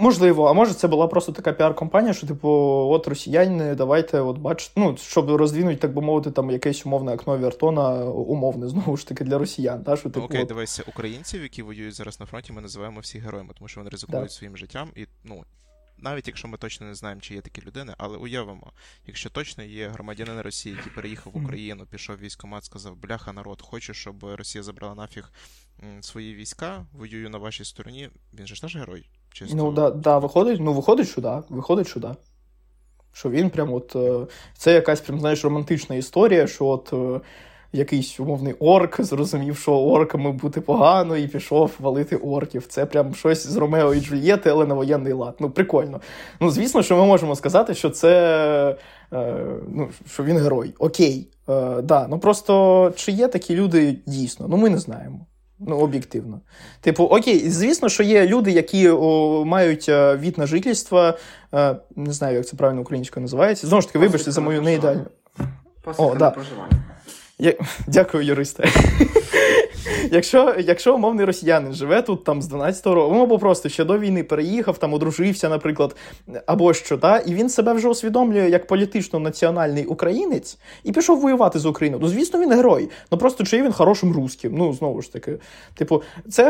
Можливо, 0.00 0.46
а 0.46 0.52
може 0.52 0.74
це 0.74 0.88
була 0.88 1.06
просто 1.06 1.32
така 1.32 1.52
піар-компанія, 1.52 2.14
що, 2.14 2.26
типу, 2.26 2.48
от 2.90 3.08
росіяни, 3.08 3.74
давайте, 3.74 4.20
от 4.20 4.38
бачите, 4.38 4.72
ну, 4.76 4.96
щоб 4.96 5.30
роздвинути, 5.30 5.76
так 5.76 5.94
би 5.94 6.02
мовити, 6.02 6.30
там 6.30 6.50
якесь 6.50 6.86
умовне 6.86 7.14
окно 7.14 7.38
Вертона, 7.38 8.04
умовне, 8.04 8.68
знову 8.72 8.96
ж 8.96 9.08
таки, 9.08 9.24
для 9.24 9.38
росіян. 9.38 9.84
Та, 9.84 9.96
що, 9.96 10.08
Ну, 10.08 10.12
типу, 10.12 10.26
окей, 10.26 10.42
от, 10.42 10.48
дивися, 10.48 10.82
українців, 10.88 11.42
які 11.42 11.62
воюють 11.62 11.94
зараз 11.94 12.20
на 12.20 12.26
фронті, 12.26 12.52
ми 12.52 12.60
називаємо 12.62 13.00
всі 13.00 13.18
героями, 13.18 13.54
тому 13.58 13.68
що 13.68 13.80
вони 13.80 13.90
ризикують 13.90 14.24
Да. 14.24 14.28
своїм 14.28 14.56
життям. 14.56 14.90
І, 14.96 15.06
ну, 15.24 15.44
навіть 15.98 16.26
якщо 16.26 16.48
ми 16.48 16.58
точно 16.58 16.86
не 16.86 16.94
знаємо, 16.94 17.20
чи 17.20 17.34
є 17.34 17.40
такі 17.40 17.62
людини, 17.62 17.94
але 17.98 18.16
уявимо, 18.16 18.72
якщо 19.06 19.30
точно 19.30 19.64
є 19.64 19.88
громадянин 19.88 20.40
Росії, 20.40 20.74
який 20.76 20.92
переїхав 20.92 21.32
в 21.32 21.44
Україну, 21.44 21.86
пішов 21.86 22.16
в 22.16 22.20
військкомат, 22.20 22.64
сказав, 22.64 22.96
бляха, 22.96 23.32
народ, 23.32 23.62
хочу, 23.62 23.94
щоб 23.94 24.24
Росія 24.24 24.62
забрала 24.64 24.94
нафіг 24.94 25.32
свої 26.00 26.34
війська, 26.34 26.86
воюю 26.92 27.30
на 27.30 27.38
вашій 27.38 27.64
стороні. 27.64 28.10
Він 28.34 28.46
же 28.46 28.54
ж 28.54 28.60
теж 28.60 28.76
герой. 28.76 29.08
Чисто. 29.32 29.56
Ну, 29.56 29.72
да, 29.72 29.90
да, 29.90 30.18
виходить, 30.18 30.60
ну, 30.60 30.72
виходить, 30.72 31.08
що 31.08 31.20
да, 31.20 31.42
виходить, 31.48 31.88
що 31.88 32.00
да. 32.00 32.16
Що 33.12 33.30
він 33.30 33.50
прям 33.50 33.72
от. 33.72 33.96
е, 33.96 34.26
Це 34.58 34.72
якась 34.72 35.00
прям, 35.00 35.20
знаєш, 35.20 35.44
романтична 35.44 35.96
історія, 35.96 36.46
що 36.46 36.66
от. 36.66 36.92
е, 36.92 37.20
якийсь 37.74 38.20
умовний 38.20 38.54
орк 38.58 39.02
зрозумів, 39.02 39.56
що 39.56 39.72
орками 39.72 40.32
бути 40.32 40.60
погано, 40.60 41.16
і 41.16 41.28
пішов 41.28 41.70
валити 41.78 42.16
орків. 42.16 42.66
Це 42.66 42.86
прям 42.86 43.14
щось 43.14 43.46
з 43.46 43.56
Ромео 43.56 43.94
і 43.94 44.00
Джульєти, 44.00 44.50
але 44.50 44.66
на 44.66 44.74
воєнний 44.74 45.12
лад. 45.12 45.36
Ну, 45.40 45.50
прикольно. 45.50 46.00
Ну, 46.40 46.50
звісно, 46.50 46.82
що 46.82 46.96
ми 46.96 47.04
можемо 47.06 47.36
сказати, 47.36 47.74
що 47.74 47.90
це 47.90 48.76
е, 49.12 49.46
ну, 49.68 49.88
що 50.06 50.24
він 50.24 50.38
герой. 50.38 50.74
Окей. 50.78 51.28
Е, 51.48 51.82
да. 51.82 52.06
Ну 52.08 52.18
просто 52.18 52.92
чи 52.96 53.12
є 53.12 53.28
такі 53.28 53.54
люди 53.54 53.98
дійсно? 54.06 54.46
Ну, 54.48 54.56
ми 54.56 54.70
не 54.70 54.78
знаємо. 54.78 55.26
Ну, 55.66 55.76
об'єктивно. 55.76 56.40
Типу, 56.80 57.04
окей, 57.04 57.50
звісно, 57.50 57.88
що 57.88 58.02
є 58.02 58.26
люди, 58.26 58.50
які 58.50 58.88
о, 58.88 59.44
мають 59.44 59.88
е, 59.88 60.16
від 60.16 60.38
на 60.38 60.46
жительство, 60.46 61.14
е, 61.54 61.76
не 61.96 62.12
знаю, 62.12 62.36
як 62.36 62.46
це 62.46 62.56
правильно 62.56 62.80
українською 62.80 63.22
називається. 63.22 63.66
Знову 63.66 63.80
ж 63.80 63.86
таки, 63.86 63.98
вибачте 63.98 64.32
за 64.32 64.40
мою 64.40 64.62
неідеальну. 64.62 65.06
О, 65.96 66.14
да. 66.14 66.30
проживання. 66.30 66.82
Я... 67.38 67.54
Дякую, 67.86 68.24
юристе. 68.24 68.68
Якщо 70.10 70.54
якщо 70.58 70.94
умовний 70.94 71.24
росіянин 71.24 71.72
живе 71.72 72.02
тут 72.02 72.24
там 72.24 72.42
з 72.42 72.52
12-го 72.52 72.94
року, 72.94 73.14
або 73.14 73.38
просто 73.38 73.68
ще 73.68 73.84
до 73.84 73.98
війни 73.98 74.24
переїхав, 74.24 74.78
там 74.78 74.94
одружився, 74.94 75.48
наприклад, 75.48 75.96
або 76.46 76.74
що, 76.74 76.98
та, 76.98 77.18
і 77.18 77.34
він 77.34 77.48
себе 77.48 77.72
вже 77.72 77.88
усвідомлює 77.88 78.48
як 78.50 78.66
політично 78.66 79.18
національний 79.18 79.84
українець 79.84 80.58
і 80.84 80.92
пішов 80.92 81.20
воювати 81.20 81.58
з 81.58 81.66
Україною. 81.66 82.02
Ну, 82.02 82.08
звісно, 82.08 82.40
він 82.40 82.52
герой. 82.52 82.88
Ну 83.12 83.18
просто 83.18 83.44
чи 83.44 83.56
є 83.56 83.62
він 83.62 83.72
хорошим 83.72 84.12
русським? 84.12 84.52
Ну, 84.56 84.72
знову 84.72 85.02
ж 85.02 85.12
таки. 85.12 85.38
Типу, 85.74 86.02
це 86.30 86.42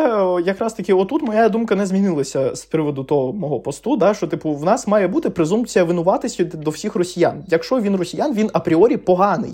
якраз 0.45 0.75
таки, 0.75 0.95
отут 0.95 1.23
моя 1.23 1.49
думка 1.49 1.75
не 1.75 1.87
змінилася 1.87 2.55
з 2.55 2.65
приводу 2.65 3.05
того 3.05 3.33
мого 3.33 3.61
посту, 3.61 3.97
да, 3.97 4.15
що 4.15 4.27
типу 4.27 4.55
в 4.55 4.65
нас 4.65 4.87
має 4.87 5.09
бути 5.09 5.31
презумпція 5.31 5.85
винуватості 5.85 6.45
до 6.45 6.71
всіх 6.71 6.95
росіян. 6.95 7.45
Якщо 7.49 7.81
він 7.81 7.97
росіян, 7.97 8.35
він 8.35 8.51
апріорі 8.53 8.97
поганий. 8.97 9.53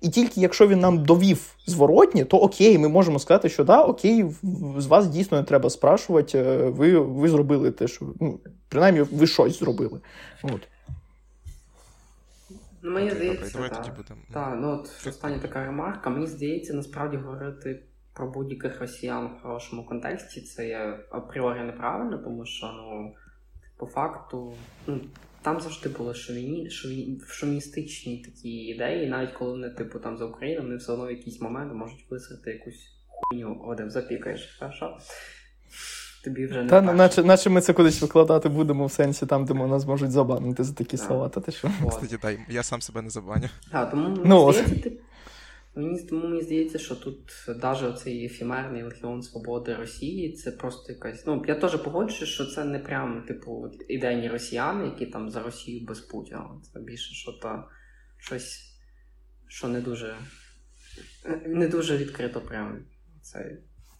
І 0.00 0.08
тільки 0.08 0.40
якщо 0.40 0.66
він 0.66 0.80
нам 0.80 1.04
довів 1.04 1.54
зворотні, 1.66 2.24
то 2.24 2.36
окей, 2.36 2.78
ми 2.78 2.88
можемо 2.88 3.15
сказати, 3.18 3.48
що 3.48 3.64
да, 3.64 3.82
окей, 3.82 4.24
з 4.78 4.86
вас 4.86 5.06
дійсно 5.06 5.38
не 5.38 5.44
треба 5.44 5.70
спрашувати, 5.70 6.38
е, 6.38 6.70
ви 6.70 6.98
ви 6.98 7.28
зробили 7.28 7.70
те, 7.70 7.88
що 7.88 8.06
ну, 8.20 8.40
принаймні 8.68 9.00
ви 9.00 9.26
щось 9.26 9.58
зробили. 9.58 10.00
От. 10.42 10.68
Ну, 12.82 12.92
Мені 12.92 13.10
здається, 13.10 13.58
так, 13.58 13.94
та, 14.32 14.54
ну, 14.54 14.70
от 14.70 15.06
остання 15.06 15.38
така 15.38 15.64
ремарка. 15.64 16.10
Мені 16.10 16.26
здається, 16.26 16.74
насправді 16.74 17.16
говорити 17.16 17.82
про 18.12 18.30
будь-яких 18.30 18.80
росіян 18.80 19.26
в 19.26 19.42
хорошому 19.42 19.86
контексті 19.86 20.40
це 20.40 20.68
є 20.68 20.98
апріорі 21.10 21.60
неправильно, 21.60 22.18
тому 22.18 22.46
що 22.46 22.66
ну, 22.66 23.14
по 23.76 23.86
факту 23.86 24.54
ну, 24.86 25.00
там 25.42 25.60
завжди 25.60 25.88
були 25.88 26.14
шовіні, 26.14 26.70
шові, 26.70 27.20
шовіністичні 27.28 28.18
такі 28.18 28.48
ідеї, 28.48 29.08
навіть 29.08 29.32
коли 29.32 29.50
вони, 29.50 29.70
типу, 29.70 29.98
там 29.98 30.18
за 30.18 30.24
Україну, 30.24 30.62
вони 30.62 30.76
все 30.76 30.92
одно 30.92 31.06
в 31.06 31.10
якийсь 31.10 31.40
момент 31.40 31.74
можуть 31.74 32.10
висрати 32.10 32.50
якусь 32.50 32.95
хуйню, 33.30 33.64
Одем, 33.66 33.90
запікаєш, 33.90 34.56
хорошо? 34.60 34.98
Тобі 36.24 36.46
вже 36.46 36.62
не 36.62 36.68
Та, 36.68 36.80
наче, 36.80 37.22
наче 37.22 37.50
ми 37.50 37.60
це 37.60 37.72
кудись 37.72 38.02
викладати 38.02 38.48
будемо 38.48 38.86
в 38.86 38.92
сенсі 38.92 39.26
там, 39.26 39.44
де 39.44 39.54
нас 39.54 39.86
можуть 39.86 40.10
забанити 40.10 40.64
за 40.64 40.74
такі 40.74 40.96
слова, 40.96 41.28
та 41.28 41.40
ти 41.40 41.52
що? 41.52 41.70
Кстати, 41.88 42.18
дай, 42.22 42.38
я 42.48 42.62
сам 42.62 42.80
себе 42.80 43.02
не 43.02 43.10
забаню. 43.10 43.48
Так, 43.72 43.90
тому 43.90 44.08
ну, 44.24 44.52
здається, 44.52 44.82
ти 44.82 44.98
Мені 45.74 46.02
тому 46.02 46.28
мені 46.28 46.42
здається, 46.42 46.78
що 46.78 46.94
тут 46.94 47.18
навіть 47.48 47.98
цей 47.98 48.24
ефемерний 48.24 48.82
легіон 48.82 49.22
свободи 49.22 49.74
Росії 49.74 50.32
це 50.32 50.50
просто 50.50 50.92
якась. 50.92 51.26
Ну, 51.26 51.44
я 51.48 51.54
теж 51.54 51.76
погоджуюся, 51.76 52.26
що 52.26 52.46
це 52.46 52.64
не 52.64 52.78
прям, 52.78 53.24
типу, 53.28 53.70
ідейні 53.88 54.28
росіяни, 54.28 54.84
які 54.84 55.06
там 55.06 55.30
за 55.30 55.42
Росію 55.42 55.86
без 55.86 56.00
Путіна. 56.00 56.50
Це 56.72 56.80
більше 56.80 57.14
що 57.14 57.32
то 57.32 57.64
щось, 58.18 58.78
що 59.48 59.68
не 59.68 59.80
дуже 59.80 60.14
не 61.46 61.68
дуже 61.68 61.96
відкрито 61.96 62.40
прям 62.40 62.78
цей. 63.26 63.58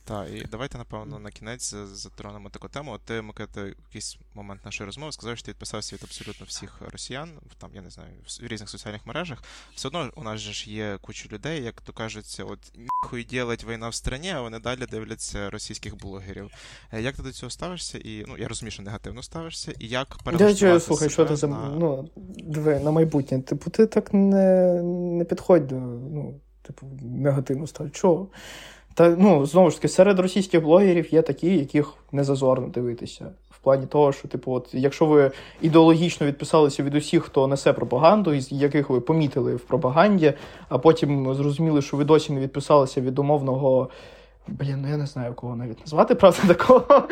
Так, 0.08 0.28
і 0.34 0.46
давайте, 0.50 0.78
напевно, 0.78 1.18
на 1.18 1.30
кінець 1.30 1.74
затронемо 1.74 2.50
таку 2.50 2.68
тему. 2.68 2.98
Ти, 3.04 3.22
Микита, 3.22 3.66
якийсь 3.66 4.18
момент 4.34 4.64
нашої 4.64 4.86
розмови 4.86 5.12
сказав, 5.12 5.36
що 5.36 5.46
ти 5.46 5.50
відписався 5.50 5.96
від 5.96 6.02
абсолютно 6.04 6.46
всіх 6.46 6.82
росіян, 6.92 7.28
там, 7.58 7.70
я 7.74 7.82
не 7.82 7.90
знаю, 7.90 8.10
в 8.40 8.46
різних 8.46 8.70
соціальних 8.70 9.06
мережах. 9.06 9.42
Все 9.74 9.88
одно 9.88 10.10
у 10.16 10.22
нас 10.22 10.40
же 10.40 10.52
ж 10.52 10.70
є 10.70 10.98
куча 11.00 11.28
людей, 11.32 11.62
як 11.62 11.80
то 11.80 11.92
кажуть, 11.92 12.42
от 12.46 12.58
ніхуй 12.76 13.24
ділить 13.24 13.64
війна 13.64 13.88
в 13.88 13.94
страні, 13.94 14.30
а 14.30 14.40
вони 14.40 14.58
далі 14.58 14.86
дивляться 14.90 15.50
російських 15.50 15.98
блогерів. 15.98 16.50
Е, 16.92 17.02
як 17.02 17.16
ти 17.16 17.22
до 17.22 17.32
цього 17.32 17.50
ставишся? 17.50 17.98
І 17.98 18.24
ну 18.28 18.38
я 18.38 18.48
розумію, 18.48 18.70
що 18.70 18.82
негативно 18.82 19.22
ставишся, 19.22 19.72
і 19.78 19.88
як 19.88 20.18
перелаштувати 20.24 20.80
слухай, 20.80 21.10
що 21.10 21.24
ти 21.24 21.36
за 21.36 21.46
на... 21.46 21.68
ну, 21.68 22.10
диви, 22.36 22.80
на 22.80 22.90
майбутнє. 22.90 23.42
Типу, 23.42 23.70
ти 23.70 23.86
так 23.86 24.14
не 24.14 24.82
не 24.82 25.24
підходь 25.24 25.66
до 25.66 25.74
ну, 25.74 26.40
типу, 26.62 26.86
негативно 27.02 27.66
ставиш. 27.66 27.92
Чого? 27.92 28.28
Та 28.96 29.16
ну 29.18 29.46
знову 29.46 29.70
ж 29.70 29.76
таки, 29.76 29.88
серед 29.88 30.18
російських 30.18 30.62
блогерів 30.62 31.14
є 31.14 31.22
такі, 31.22 31.58
яких 31.58 31.94
не 32.12 32.24
зазорно 32.24 32.68
дивитися. 32.68 33.26
В 33.50 33.58
плані 33.58 33.86
того, 33.86 34.12
що, 34.12 34.28
типу, 34.28 34.52
от 34.52 34.68
якщо 34.72 35.06
ви 35.06 35.30
ідеологічно 35.60 36.26
відписалися 36.26 36.82
від 36.82 36.94
усіх, 36.94 37.24
хто 37.24 37.46
несе 37.46 37.72
пропаганду, 37.72 38.32
із 38.32 38.52
яких 38.52 38.90
ви 38.90 39.00
помітили 39.00 39.54
в 39.54 39.60
пропаганді, 39.60 40.32
а 40.68 40.78
потім 40.78 41.34
зрозуміли, 41.34 41.82
що 41.82 41.96
ви 41.96 42.04
досі 42.04 42.32
не 42.32 42.40
відписалися 42.40 43.00
від 43.00 43.18
умовного. 43.18 43.88
Блін, 44.48 44.78
ну 44.82 44.88
я 44.88 44.96
не 44.96 45.06
знаю, 45.06 45.34
кого 45.34 45.56
навіть 45.56 45.80
назвати, 45.80 46.14
правда, 46.20 46.38
такого. 46.48 47.02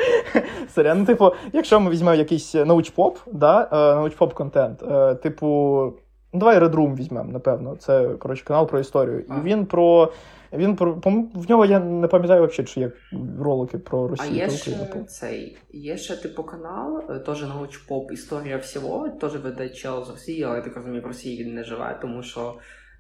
Сорян, 0.74 0.99
ну, 0.99 1.05
типу, 1.05 1.32
якщо 1.53 1.80
ми 1.80 1.91
візьмемо 1.91 2.14
якийсь 2.14 2.55
научпоп, 2.55 3.18
да, 3.32 3.68
е, 3.72 3.95
научпоп 3.95 4.35
контент, 4.35 4.82
е, 4.82 5.14
типу, 5.14 5.93
ну 6.35 6.41
давай 6.41 6.59
Red 6.59 6.97
візьмемо, 6.97 7.32
напевно. 7.32 7.76
Це 7.76 8.09
коротше 8.09 8.45
канал 8.45 8.68
про 8.68 8.80
історію. 8.80 9.20
І 9.20 9.45
він 9.45 9.66
про 9.66 10.12
він 10.53 10.76
про 10.76 11.01
в 11.35 11.51
нього 11.51 11.64
я 11.64 11.80
не 11.80 12.09
пам'ятаю 12.09 12.47
взагалі, 12.47 12.66
чи 12.66 12.80
є 12.80 12.93
ролики 13.41 13.78
про 13.78 14.09
Росію. 14.09 14.30
А 14.32 14.37
є 14.37 14.51
ще 14.51 15.05
цей 15.09 15.57
є 15.72 15.97
ще 15.97 16.16
типу 16.16 16.45
канал, 16.45 17.03
е, 17.11 17.18
теж 17.18 17.43
научпоп 17.43 18.12
Історія 18.12 18.57
всього, 18.57 19.09
теж 19.09 19.37
веде 19.37 19.68
чел 19.68 20.05
з 20.05 20.11
Росії, 20.11 20.43
але 20.43 20.57
я 20.57 20.62
так 20.62 20.76
розумію, 20.76 21.03
в 21.03 21.07
Росії 21.07 21.45
він 21.45 21.55
не 21.55 21.64
живе, 21.64 21.99
тому 22.03 22.22
що 22.22 22.55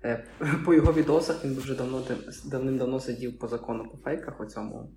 е, 0.04 0.24
по 0.66 0.74
його 0.74 0.92
відосах 0.92 1.44
він 1.44 1.56
вже 1.56 1.74
давно 1.76 2.02
давним-давно 2.44 3.00
сидів 3.00 3.38
по 3.38 3.48
закону 3.48 3.84
по 3.84 3.98
фейках 3.98 4.40
у 4.40 4.44
цьому. 4.44 4.90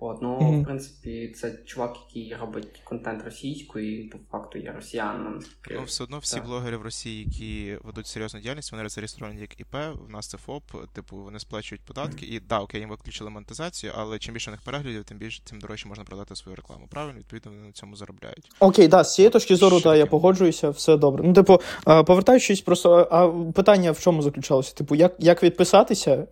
От, 0.00 0.22
ну, 0.22 0.38
mm-hmm. 0.38 0.62
в 0.62 0.64
принципі, 0.64 1.28
це 1.36 1.58
чувак, 1.64 1.96
який 2.06 2.34
робить 2.34 2.80
контент 2.84 3.24
російською, 3.24 4.00
і 4.00 4.04
по 4.04 4.18
факту 4.30 4.58
є 4.58 4.72
росіянином. 4.72 5.40
Ну, 5.70 5.82
все 5.84 6.04
одно 6.04 6.18
всі 6.18 6.36
так. 6.36 6.46
блогери 6.46 6.76
в 6.76 6.82
Росії, 6.82 7.24
які 7.24 7.78
ведуть 7.84 8.06
серйозну 8.06 8.40
діяльність, 8.40 8.72
вони 8.72 8.88
зареєстровані 8.88 9.40
як 9.40 9.60
ІП, 9.60 9.74
в 10.06 10.10
нас 10.10 10.28
це 10.28 10.38
ФОП, 10.38 10.62
типу, 10.92 11.16
вони 11.16 11.38
сплачують 11.38 11.82
податки, 11.84 12.26
mm-hmm. 12.26 12.36
і 12.36 12.40
да, 12.40 12.60
окей, 12.60 12.80
їм 12.80 12.90
виключили 12.90 13.30
монетизацію, 13.30 13.92
але 13.96 14.18
чим 14.18 14.34
більше 14.34 14.50
них 14.50 14.62
переглядів, 14.62 15.04
тим 15.04 15.18
більше 15.18 15.42
тим 15.44 15.58
дорожче 15.58 15.88
можна 15.88 16.04
продати 16.04 16.36
свою 16.36 16.56
рекламу. 16.56 16.86
Правильно, 16.90 17.18
відповідно, 17.18 17.50
вони 17.50 17.66
на 17.66 17.72
цьому 17.72 17.96
заробляють. 17.96 18.50
Окей, 18.60 18.88
да, 18.88 19.04
з 19.04 19.14
цієї 19.14 19.30
точки 19.30 19.56
зору, 19.56 19.80
так, 19.80 19.98
я 19.98 20.06
погоджуюся, 20.06 20.70
все 20.70 20.96
добре. 20.96 21.24
Ну, 21.26 21.32
типу, 21.32 21.60
повертаючись, 21.84 22.60
просто 22.60 23.08
а 23.10 23.28
питання 23.52 23.92
в 23.92 24.00
чому 24.00 24.22
заключалося? 24.22 24.74
Типу, 24.74 24.94
як, 24.94 25.14
як 25.18 25.42
відписатися? 25.42 26.26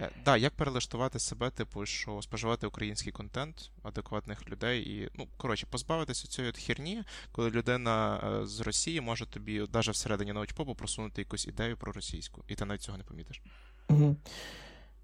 Е, 0.00 0.10
да, 0.24 0.36
як 0.36 0.52
перелаштувати 0.52 1.18
себе, 1.18 1.50
типу, 1.50 1.86
що 1.86 2.22
споживати 2.22 2.66
український 2.66 3.12
контент 3.12 3.70
адекватних 3.82 4.48
людей 4.50 4.80
і, 4.80 5.08
ну, 5.18 5.26
коротше, 5.36 5.66
позбавитися 5.70 6.28
цієї 6.28 6.52
херні, 6.52 7.02
коли 7.32 7.50
людина 7.50 8.20
е, 8.42 8.46
з 8.46 8.60
Росії 8.60 9.00
може 9.00 9.26
тобі, 9.26 9.66
навіть 9.72 9.88
всередині 9.88 10.32
научпопу, 10.32 10.74
просунути 10.74 11.20
якусь 11.20 11.46
ідею 11.46 11.76
про 11.76 11.92
російську, 11.92 12.42
і 12.48 12.54
ти 12.54 12.64
навіть 12.64 12.82
цього 12.82 12.98
не 12.98 13.04
помітиш. 13.04 13.42
Угу. 13.88 14.16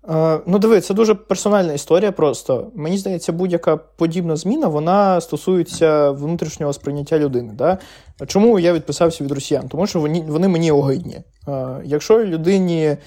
Uh, 0.02 0.40
ну, 0.46 0.58
диви, 0.58 0.80
це 0.80 0.94
дуже 0.94 1.14
персональна 1.14 1.72
історія. 1.72 2.12
Просто 2.12 2.70
мені 2.74 2.98
здається, 2.98 3.32
будь-яка 3.32 3.76
подібна 3.76 4.36
зміна 4.36 4.68
вона 4.68 5.20
стосується 5.20 6.10
внутрішнього 6.10 6.72
сприйняття 6.72 7.18
людини. 7.18 7.52
Да? 7.52 7.78
Чому 8.26 8.58
я 8.58 8.72
відписався 8.72 9.24
від 9.24 9.32
росіян? 9.32 9.68
Тому 9.68 9.86
що 9.86 10.00
вони 10.00 10.20
вони 10.20 10.48
мені 10.48 10.70
огидні. 10.70 11.18
Uh, 11.46 11.82
якщо 11.84 12.24
людині 12.24 12.82
Е, 12.84 12.98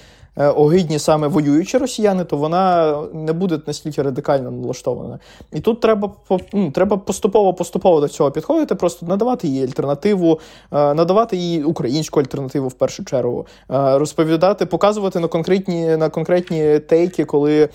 огидні 0.48 1.00
саме 1.00 1.28
воюючі 1.28 1.78
росіяни, 1.78 2.24
то 2.24 2.38
вона 2.38 2.96
не 3.14 3.34
буде 3.34 3.60
настільки 3.68 4.02
радикально 4.02 4.52
налаштована. 4.52 5.20
І 5.54 5.60
тут 5.60 5.80
треба 5.80 6.12
ну, 6.54 6.72
треба 6.72 6.98
поступово-поступово 6.98 8.02
до 8.02 8.08
цього 8.08 8.32
підходити, 8.32 8.76
просто 8.76 9.06
надавати 9.06 9.48
їй 9.48 9.64
альтернативу, 9.64 10.40
е, 10.72 10.94
надавати 10.94 11.38
їй 11.38 11.64
українську 11.64 12.20
альтернативу 12.20 12.68
в 12.68 12.74
першу 12.74 13.06
чергу, 13.06 13.48
е, 13.72 13.98
розповідати, 13.98 14.66
показувати 14.66 15.20
на 15.20 15.28
конкретні 15.28 15.98
на 15.98 16.10
конкретні 16.10 16.80
тейки, 16.80 17.26
коли 17.26 17.70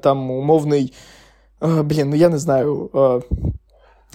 там 0.00 0.30
умовний. 0.30 0.92
Блін, 1.60 2.10
ну 2.10 2.16
я 2.16 2.28
не 2.28 2.38
знаю. 2.38 2.90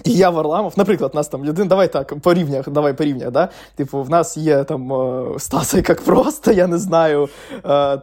І 0.04 0.12
я 0.12 0.30
Варламов, 0.30 0.72
наприклад, 0.76 1.14
нас 1.14 1.28
там 1.28 1.44
людина, 1.44 1.68
давай 1.68 1.92
так, 1.92 2.20
по 2.20 2.34
рівнях, 2.34 2.68
давай 2.68 2.92
по 2.92 3.04
рівнях, 3.04 3.30
да? 3.30 3.48
Типу, 3.76 4.02
в 4.02 4.10
нас 4.10 4.36
є 4.36 4.64
там 4.64 4.92
Стаса 5.38 5.76
як 5.88 6.00
просто, 6.02 6.52
я 6.52 6.66
не 6.66 6.78
знаю, 6.78 7.28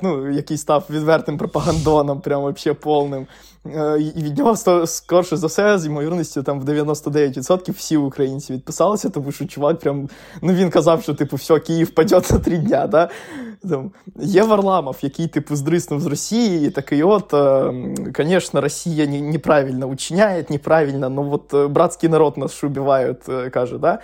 ну, 0.01 0.31
який 0.31 0.57
став 0.57 0.83
відвертим 0.89 1.37
пропагандоном, 1.37 2.21
прям 2.21 2.41
вообще 2.41 2.73
повним. 2.73 3.27
Е, 3.65 3.99
і 4.15 4.23
від 4.23 4.37
нього 4.37 4.55
скорше 4.85 5.37
за 5.37 5.47
все, 5.47 5.79
з 5.79 5.85
ймовірністю 5.85 6.43
там 6.43 6.59
в 6.61 6.65
99% 6.65 7.71
всі 7.71 7.97
українці 7.97 8.53
відписалися, 8.53 9.09
тому 9.09 9.31
що 9.31 9.45
чувак 9.45 9.79
прям 9.79 10.09
ну 10.41 10.53
він 10.53 10.69
казав, 10.69 11.03
що 11.03 11.13
типу 11.13 11.35
все, 11.35 11.59
Київ 11.59 11.89
паде 11.89 12.19
за 12.19 12.39
три 12.39 12.57
дня. 12.57 12.87
Да? 12.87 13.09
Там, 13.69 13.91
Є 14.19 14.43
Варламов, 14.43 14.97
який 15.01 15.27
типу 15.27 15.55
здриснув 15.55 16.01
з 16.01 16.05
Росії, 16.05 16.67
і 16.67 16.69
такий 16.69 17.03
от, 17.03 17.33
звісно, 18.17 18.61
Росія 18.61 19.05
неправильно 19.05 19.85
учиняє, 19.85 20.45
неправильно, 20.49 21.09
ну 21.09 21.31
от 21.31 21.71
братський 21.71 22.09
народ 22.09 22.37
нас 22.37 22.63
убивають, 22.63 23.23
каже. 23.51 23.77
Да? 23.77 23.99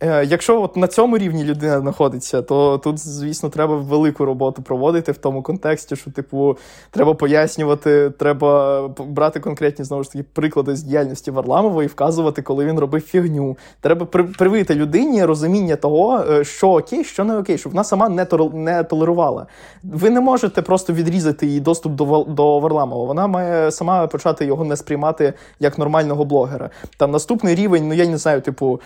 Е, 0.00 0.24
якщо 0.24 0.62
от 0.62 0.76
на 0.76 0.86
цьому 0.86 1.18
рівні 1.18 1.44
людина 1.44 1.80
знаходиться, 1.80 2.42
то 2.42 2.78
тут, 2.78 2.98
звісно, 2.98 3.48
треба 3.48 3.76
велику 3.76 4.24
роботу 4.24 4.62
проводити 4.62 5.12
в 5.12 5.16
тому 5.16 5.42
контексті, 5.42 5.96
що, 5.96 6.10
типу, 6.10 6.56
треба 6.90 7.14
пояснювати, 7.14 8.10
треба 8.10 8.88
брати 8.88 9.40
конкретні 9.40 9.84
знову 9.84 10.02
ж 10.02 10.12
таки 10.12 10.24
приклади 10.32 10.76
з 10.76 10.82
діяльності 10.82 11.30
Варламова 11.30 11.84
і 11.84 11.86
вказувати, 11.86 12.42
коли 12.42 12.64
він 12.64 12.78
робив 12.78 13.02
фігню. 13.02 13.56
Треба 13.80 14.06
привити 14.38 14.74
людині 14.74 15.24
розуміння 15.24 15.76
того, 15.76 16.24
е, 16.30 16.44
що 16.44 16.70
окей, 16.70 17.04
що 17.04 17.24
не 17.24 17.38
окей, 17.38 17.58
щоб 17.58 17.72
вона 17.72 17.84
сама 17.84 18.08
не 18.08 18.26
не 18.52 18.84
толерувала. 18.84 19.46
Ви 19.82 20.10
не 20.10 20.20
можете 20.20 20.62
просто 20.62 20.92
відрізати 20.92 21.46
її 21.46 21.60
доступ 21.60 21.92
до 21.92 22.24
до 22.28 22.58
Варламова. 22.58 23.04
Вона 23.04 23.26
має 23.26 23.70
сама 23.70 24.06
почати 24.06 24.44
його 24.44 24.64
не 24.64 24.76
сприймати 24.76 25.32
як 25.60 25.78
нормального 25.78 26.24
блогера. 26.24 26.70
Там 26.96 27.10
наступний 27.10 27.54
рівень, 27.54 27.88
ну 27.88 27.94
я 27.94 28.06
не 28.06 28.18
знаю, 28.18 28.40
типу. 28.40 28.80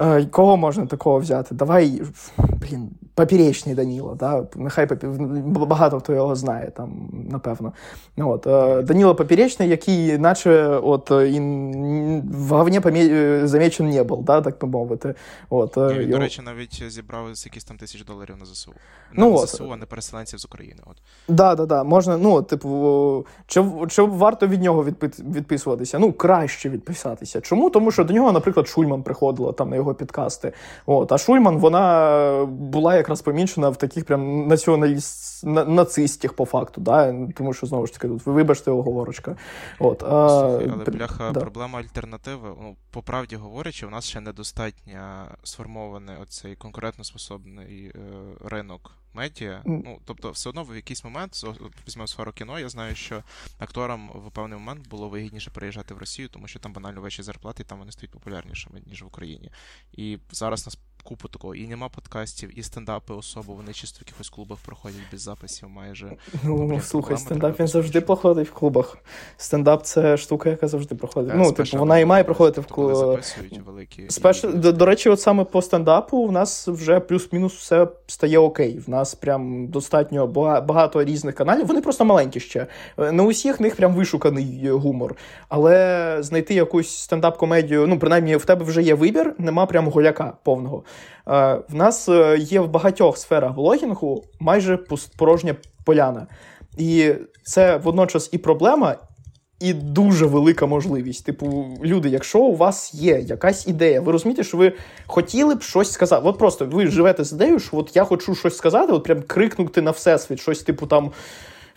Е, 0.00 0.24
кого 0.24 0.56
можна 0.56 0.86
такого 0.86 1.18
взяти? 1.18 1.54
Давай, 1.54 2.02
блін, 2.38 2.90
Поперечний 3.18 3.74
Даніло, 3.74 4.14
да? 4.14 4.46
нехай 4.56 4.86
багато 5.46 6.00
хто 6.00 6.12
його 6.12 6.36
знає, 6.36 6.72
там, 6.76 7.10
напевно. 7.30 7.72
От, 8.16 8.46
е, 8.46 8.82
Даніло 8.82 9.14
Поперечний, 9.14 9.68
який, 9.68 10.18
наче 10.18 10.66
от, 10.66 11.10
і 11.10 11.40
в 12.32 12.48
говні 12.48 12.80
помі... 12.80 13.10
замечен 13.46 13.88
не 13.88 14.02
був, 14.04 14.24
да, 14.24 14.40
так 14.40 14.58
би 14.60 14.68
мовити. 14.68 15.14
От, 15.50 15.76
і, 15.76 15.80
його... 15.80 16.10
До 16.10 16.18
речі, 16.18 16.42
навіть 16.42 16.84
зібрав 16.88 17.28
якісь 17.44 17.64
там 17.64 17.76
тисяч 17.76 18.04
доларів 18.04 18.34
на 18.40 18.46
ЗСУ. 18.46 18.72
Ну, 19.12 19.30
на 19.30 19.36
от. 19.36 19.48
ЗСУ, 19.48 19.70
а 19.72 19.76
не 19.76 19.86
переселенців 19.86 20.38
з 20.38 20.44
України. 20.44 20.80
От. 20.86 20.96
Да, 21.28 21.54
да, 21.54 21.66
да. 21.66 21.84
Можна, 21.84 22.18
ну, 22.18 22.42
типу, 22.42 23.26
чи, 23.46 23.64
чи 23.88 24.02
варто 24.02 24.46
від 24.46 24.62
нього 24.62 24.84
відписуватися? 25.18 25.98
Ну, 25.98 26.12
краще 26.12 26.68
відписатися. 26.68 27.40
Чому? 27.40 27.70
Тому 27.70 27.90
що 27.90 28.04
до 28.04 28.12
нього, 28.12 28.32
наприклад, 28.32 28.68
Шульман 28.68 29.02
приходила 29.02 29.52
там 29.52 29.70
на 29.70 29.76
його 29.76 29.94
підкасти. 29.94 30.52
От, 30.86 31.12
А 31.12 31.18
Шульман, 31.18 31.58
вона 31.58 32.44
була 32.46 32.96
як 32.96 33.07
якраз 33.08 33.22
помічена 33.22 33.68
в 33.68 33.76
таких 33.76 34.04
прям 34.04 34.46
націоналіст 34.46 35.44
нацистських 35.46 36.32
по 36.32 36.44
факту, 36.44 36.80
да? 36.80 37.26
тому 37.36 37.52
що 37.52 37.66
знову 37.66 37.86
ж 37.86 37.92
таки 37.92 38.08
тут 38.08 38.26
вибачте 38.26 38.70
оговорочка. 38.70 39.36
От, 39.78 40.02
а, 40.02 40.28
Слухай, 40.28 40.70
але 40.72 40.84
бляха, 40.84 41.30
да. 41.30 41.40
проблема 41.40 41.78
альтернативи. 41.78 42.48
Ну, 42.60 42.76
по 42.90 43.02
правді 43.02 43.36
говорячи, 43.36 43.86
у 43.86 43.90
нас 43.90 44.04
ще 44.04 44.20
недостатньо 44.20 45.26
сформований 45.44 46.16
оцей 46.22 46.56
конкурентоспособний 46.56 47.92
е, 47.94 48.00
ринок 48.44 48.90
медіа. 49.14 49.62
Mm. 49.64 49.82
Ну, 49.84 49.98
тобто, 50.04 50.30
все 50.30 50.48
одно 50.48 50.64
в 50.64 50.76
якийсь 50.76 51.04
момент, 51.04 51.44
візьмемо 51.86 52.06
сферу 52.06 52.32
кіно, 52.32 52.58
я 52.58 52.68
знаю, 52.68 52.94
що 52.94 53.22
акторам 53.58 54.10
в 54.14 54.30
певний 54.30 54.58
момент 54.58 54.88
було 54.88 55.08
вигідніше 55.08 55.50
переїжджати 55.50 55.94
в 55.94 55.98
Росію, 55.98 56.28
тому 56.28 56.48
що 56.48 56.58
там 56.58 56.72
банально 56.72 57.00
вищі 57.00 57.22
зарплати, 57.22 57.62
і 57.62 57.66
там 57.66 57.78
вони 57.78 57.92
стають 57.92 58.10
популярнішими, 58.10 58.82
ніж 58.86 59.02
в 59.02 59.06
Україні. 59.06 59.50
І 59.92 60.18
зараз 60.30 60.66
нас 60.66 60.78
купу 61.02 61.28
такого. 61.28 61.54
І 61.54 61.68
нема 61.68 61.88
подкастів, 61.88 62.58
і 62.58 62.62
стендапи 62.62 63.14
особо, 63.14 63.52
вони 63.52 63.72
чисто 63.72 63.98
в 63.98 64.02
якихось 64.06 64.28
клубах 64.28 64.58
проходять 64.58 65.00
без 65.12 65.20
записів 65.20 65.68
майже. 65.68 66.12
Ну, 66.44 66.80
слухай, 66.80 67.16
стендап 67.16 67.60
він 67.60 67.68
завжди 67.68 68.00
проходить 68.00 68.48
в 68.48 68.52
клубах. 68.52 68.98
Стендап 69.36 69.82
це 69.82 70.16
штука, 70.16 70.50
яка 70.50 70.68
завжди 70.68 70.94
проходить. 70.94 71.32
Yeah, 71.32 71.34
е, 71.34 71.38
ну, 71.38 71.52
типу, 71.52 71.78
вона 71.78 71.98
і 71.98 72.04
має 72.04 72.24
проходити 72.24 72.60
в 72.60 72.66
клубах. 72.66 73.24
Спеш... 74.08 74.44
І... 74.44 74.46
До, 74.46 74.72
до 74.72 74.86
речі, 74.86 75.08
от 75.08 75.20
саме 75.20 75.44
по 75.44 75.62
стендапу 75.62 76.18
у 76.18 76.30
нас 76.30 76.68
вже 76.68 77.00
плюс-мінус 77.00 77.54
все 77.54 77.88
стає 78.06 78.38
окей. 78.38 78.78
В 78.78 78.90
нас 78.90 79.14
прям 79.14 79.66
достатньо 79.66 80.26
багато 80.26 81.04
різних 81.04 81.34
каналів. 81.34 81.66
Вони 81.66 81.80
просто 81.80 82.04
маленькі 82.04 82.40
ще. 82.40 82.66
Не 82.98 83.22
усіх 83.22 83.60
них 83.60 83.76
прям 83.76 83.94
вишуканий 83.94 84.70
гумор. 84.70 85.16
Але 85.48 86.16
знайти 86.20 86.54
якусь 86.54 86.88
стендап-комедію, 86.88 87.86
ну, 87.86 87.98
принаймні, 87.98 88.36
в 88.36 88.44
тебе 88.44 88.64
вже 88.64 88.82
є 88.82 88.94
вибір, 88.94 89.34
нема 89.38 89.66
прям 89.66 89.88
голяка 89.88 90.32
повного. 90.42 90.82
Е, 91.28 91.60
в 91.68 91.74
нас 91.74 92.08
е, 92.08 92.36
є 92.38 92.60
в 92.60 92.68
багатьох 92.70 93.18
сферах 93.18 93.54
блогінгу 93.54 94.24
майже 94.40 94.78
порожня 95.16 95.54
поляна. 95.84 96.26
І 96.78 97.12
це 97.42 97.76
водночас 97.76 98.28
і 98.32 98.38
проблема, 98.38 98.96
і 99.60 99.72
дуже 99.72 100.26
велика 100.26 100.66
можливість. 100.66 101.24
Типу, 101.24 101.64
люди, 101.84 102.08
якщо 102.08 102.38
у 102.38 102.56
вас 102.56 102.94
є 102.94 103.18
якась 103.18 103.66
ідея, 103.66 104.00
ви 104.00 104.12
розумієте, 104.12 104.44
що 104.44 104.56
ви 104.56 104.72
хотіли 105.06 105.54
б 105.54 105.62
щось 105.62 105.92
сказати. 105.92 106.22
От 106.28 106.38
просто 106.38 106.66
ви 106.66 106.86
живете 106.86 107.24
з 107.24 107.32
ідеєю, 107.32 107.58
що 107.58 107.76
от 107.76 107.96
я 107.96 108.04
хочу 108.04 108.34
щось 108.34 108.56
сказати, 108.56 108.92
от 108.92 109.04
прям 109.04 109.22
крикнути 109.22 109.82
на 109.82 109.90
всесвіт, 109.90 110.40
щось 110.40 110.62
типу 110.62 110.86
там. 110.86 111.10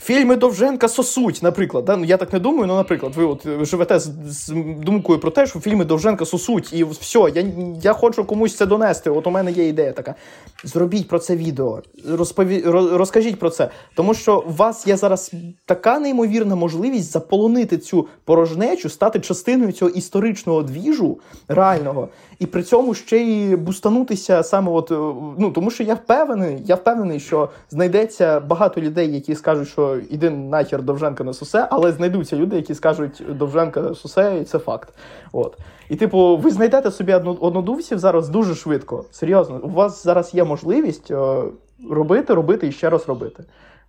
Фільми 0.04 0.36
Довженка 0.36 0.88
сосуть, 0.88 1.44
наприклад. 1.44 1.86
Да? 1.86 1.98
Ну, 1.98 2.06
Я 2.06 2.18
так 2.18 2.34
не 2.34 2.40
думаю, 2.40 2.68
ну, 2.68 2.76
наприклад, 2.76 3.14
ви 3.16 3.24
от 3.24 3.66
живете 3.66 4.00
з, 4.00 4.12
з 4.26 4.54
думкою 4.84 5.20
про 5.20 5.32
те, 5.32 5.48
що 5.48 5.60
фільми 5.60 5.86
Довженка 5.86 6.26
сосуть, 6.26 6.74
і 6.74 6.84
все, 6.84 7.32
я 7.36 7.46
я 7.82 7.94
хочу 7.94 8.26
комусь 8.26 8.56
це 8.56 8.66
донести. 8.66 9.10
От 9.10 9.28
у 9.28 9.32
мене 9.32 9.52
є 9.52 9.68
ідея 9.68 9.92
така. 9.92 10.16
Зробіть 10.64 11.08
про 11.08 11.20
це 11.20 11.36
відео, 11.36 11.82
розпові... 12.10 12.62
розкажіть 12.66 13.40
про 13.40 13.50
це. 13.50 13.70
Тому 13.96 14.14
що 14.14 14.44
у 14.48 14.52
вас 14.52 14.88
є 14.88 14.98
зараз 14.98 15.32
така 15.66 16.00
неймовірна 16.00 16.56
можливість 16.56 17.12
заполонити 17.12 17.78
цю 17.78 18.08
порожнечу, 18.26 18.90
стати 18.90 19.20
частиною 19.20 19.72
цього 19.72 19.92
історичного 19.92 20.64
двіжу 20.64 21.20
реального, 21.48 22.10
і 22.40 22.46
при 22.46 22.64
цьому 22.64 22.94
ще 22.94 23.18
й 23.18 23.56
бустанутися 23.56 24.44
саме, 24.44 24.72
от, 24.72 24.92
ну 25.40 25.52
тому 25.56 25.72
що 25.72 25.84
я 25.84 25.94
впевнений, 25.94 26.58
я 26.66 26.76
впевнений, 26.76 27.20
що 27.20 27.50
знайдеться 27.70 28.40
багато 28.40 28.82
людей, 28.82 29.14
які 29.14 29.36
скажуть, 29.36 29.70
що 29.70 29.91
іди 29.98 30.30
нахер 30.30 30.84
Довженка 30.84 31.24
на 31.24 31.34
сусе, 31.34 31.68
але 31.72 31.92
знайдуться 31.92 32.36
люди, 32.36 32.56
які 32.56 32.76
скажуть 32.76 33.24
Довженка 33.30 33.82
на 33.82 33.96
сусе, 33.96 34.40
і 34.42 34.44
це 34.44 34.60
факт. 34.60 34.94
От. 35.32 35.58
І, 35.90 35.96
типу, 35.96 36.38
ви 36.38 36.52
знайдете 36.52 36.92
собі 36.92 37.14
однодумців 37.14 38.00
зараз 38.00 38.30
дуже 38.30 38.56
швидко. 38.56 39.06
Серйозно, 39.12 39.60
у 39.64 39.70
вас 39.70 40.04
зараз 40.04 40.34
є 40.34 40.44
можливість 40.44 41.12
е, 41.12 41.44
робити, 41.90 42.34
робити 42.34 42.68
і 42.68 42.72
ще 42.72 42.90
раз 42.90 43.08
робити. 43.08 43.44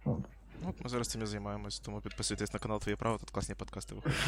От. 0.05 0.19
От 0.69 0.75
Ми 0.85 0.91
зараз 0.91 1.09
цим 1.09 1.23
і 1.23 1.27
займаємось, 1.27 1.81
тому 1.81 2.01
підписуйтесь 2.01 2.53
на 2.53 2.59
канал 2.59 2.81
Твоє 2.81 2.97
право, 2.97 3.19
тут 3.19 3.31
класні 3.31 3.55
подкасти 3.55 3.95
виходять. 3.95 4.19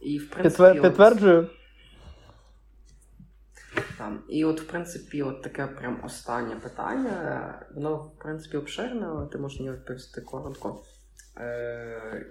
І, 0.00 0.18
в 0.18 0.30
принципі, 0.30 0.80
Підтверджую. 0.80 1.48
Там. 4.02 4.22
І 4.28 4.44
от, 4.44 4.60
в 4.60 4.66
принципі, 4.66 5.22
от 5.22 5.42
таке 5.42 5.66
прям 5.66 6.00
останнє 6.04 6.56
питання. 6.56 7.54
Воно, 7.74 7.96
в 7.96 8.18
принципі, 8.22 8.56
обширне, 8.56 9.06
але 9.06 9.26
ти 9.26 9.38
можеш 9.38 9.60
мені 9.60 9.72
відповісти 9.72 10.20
коротко. 10.20 10.82
Е, 11.40 12.26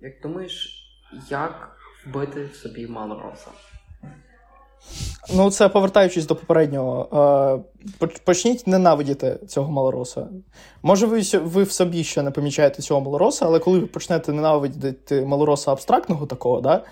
Як 0.00 0.12
думаєш, 0.22 0.84
як 1.30 1.76
вбити 2.06 2.44
в 2.52 2.56
собі 2.56 2.86
Малороса? 2.86 3.50
Ну, 5.34 5.50
це 5.50 5.68
повертаючись 5.68 6.26
до 6.26 6.36
попереднього, 6.36 7.64
е, 8.00 8.08
почніть 8.24 8.66
ненавидіти 8.66 9.38
цього 9.48 9.72
малороса. 9.72 10.28
Може, 10.82 11.06
ви 11.06 11.22
ви 11.38 11.62
в 11.62 11.72
собі 11.72 12.04
ще 12.04 12.22
не 12.22 12.30
помічаєте 12.30 12.82
цього 12.82 13.00
малороса, 13.00 13.46
але 13.46 13.58
коли 13.58 13.78
ви 13.78 13.86
почнете 13.86 14.32
ненавидіти 14.32 15.24
малороса 15.24 15.72
абстрактного 15.72 16.26
такого, 16.26 16.60
да, 16.60 16.84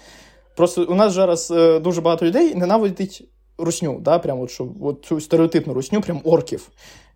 просто 0.57 0.85
у 0.85 0.95
нас 0.95 1.13
зараз 1.13 1.51
е, 1.51 1.81
дуже 1.81 2.01
багато 2.01 2.27
людей 2.27 2.55
ненавидить 2.55 3.31
русню, 3.65 4.01
да, 4.01 4.19
прям 4.19 4.41
от, 4.41 4.51
що, 4.51 4.69
от 4.81 5.05
цю 5.05 5.21
стереотипну 5.21 5.75
русню, 5.75 6.01
прям 6.01 6.21
орків. 6.25 6.69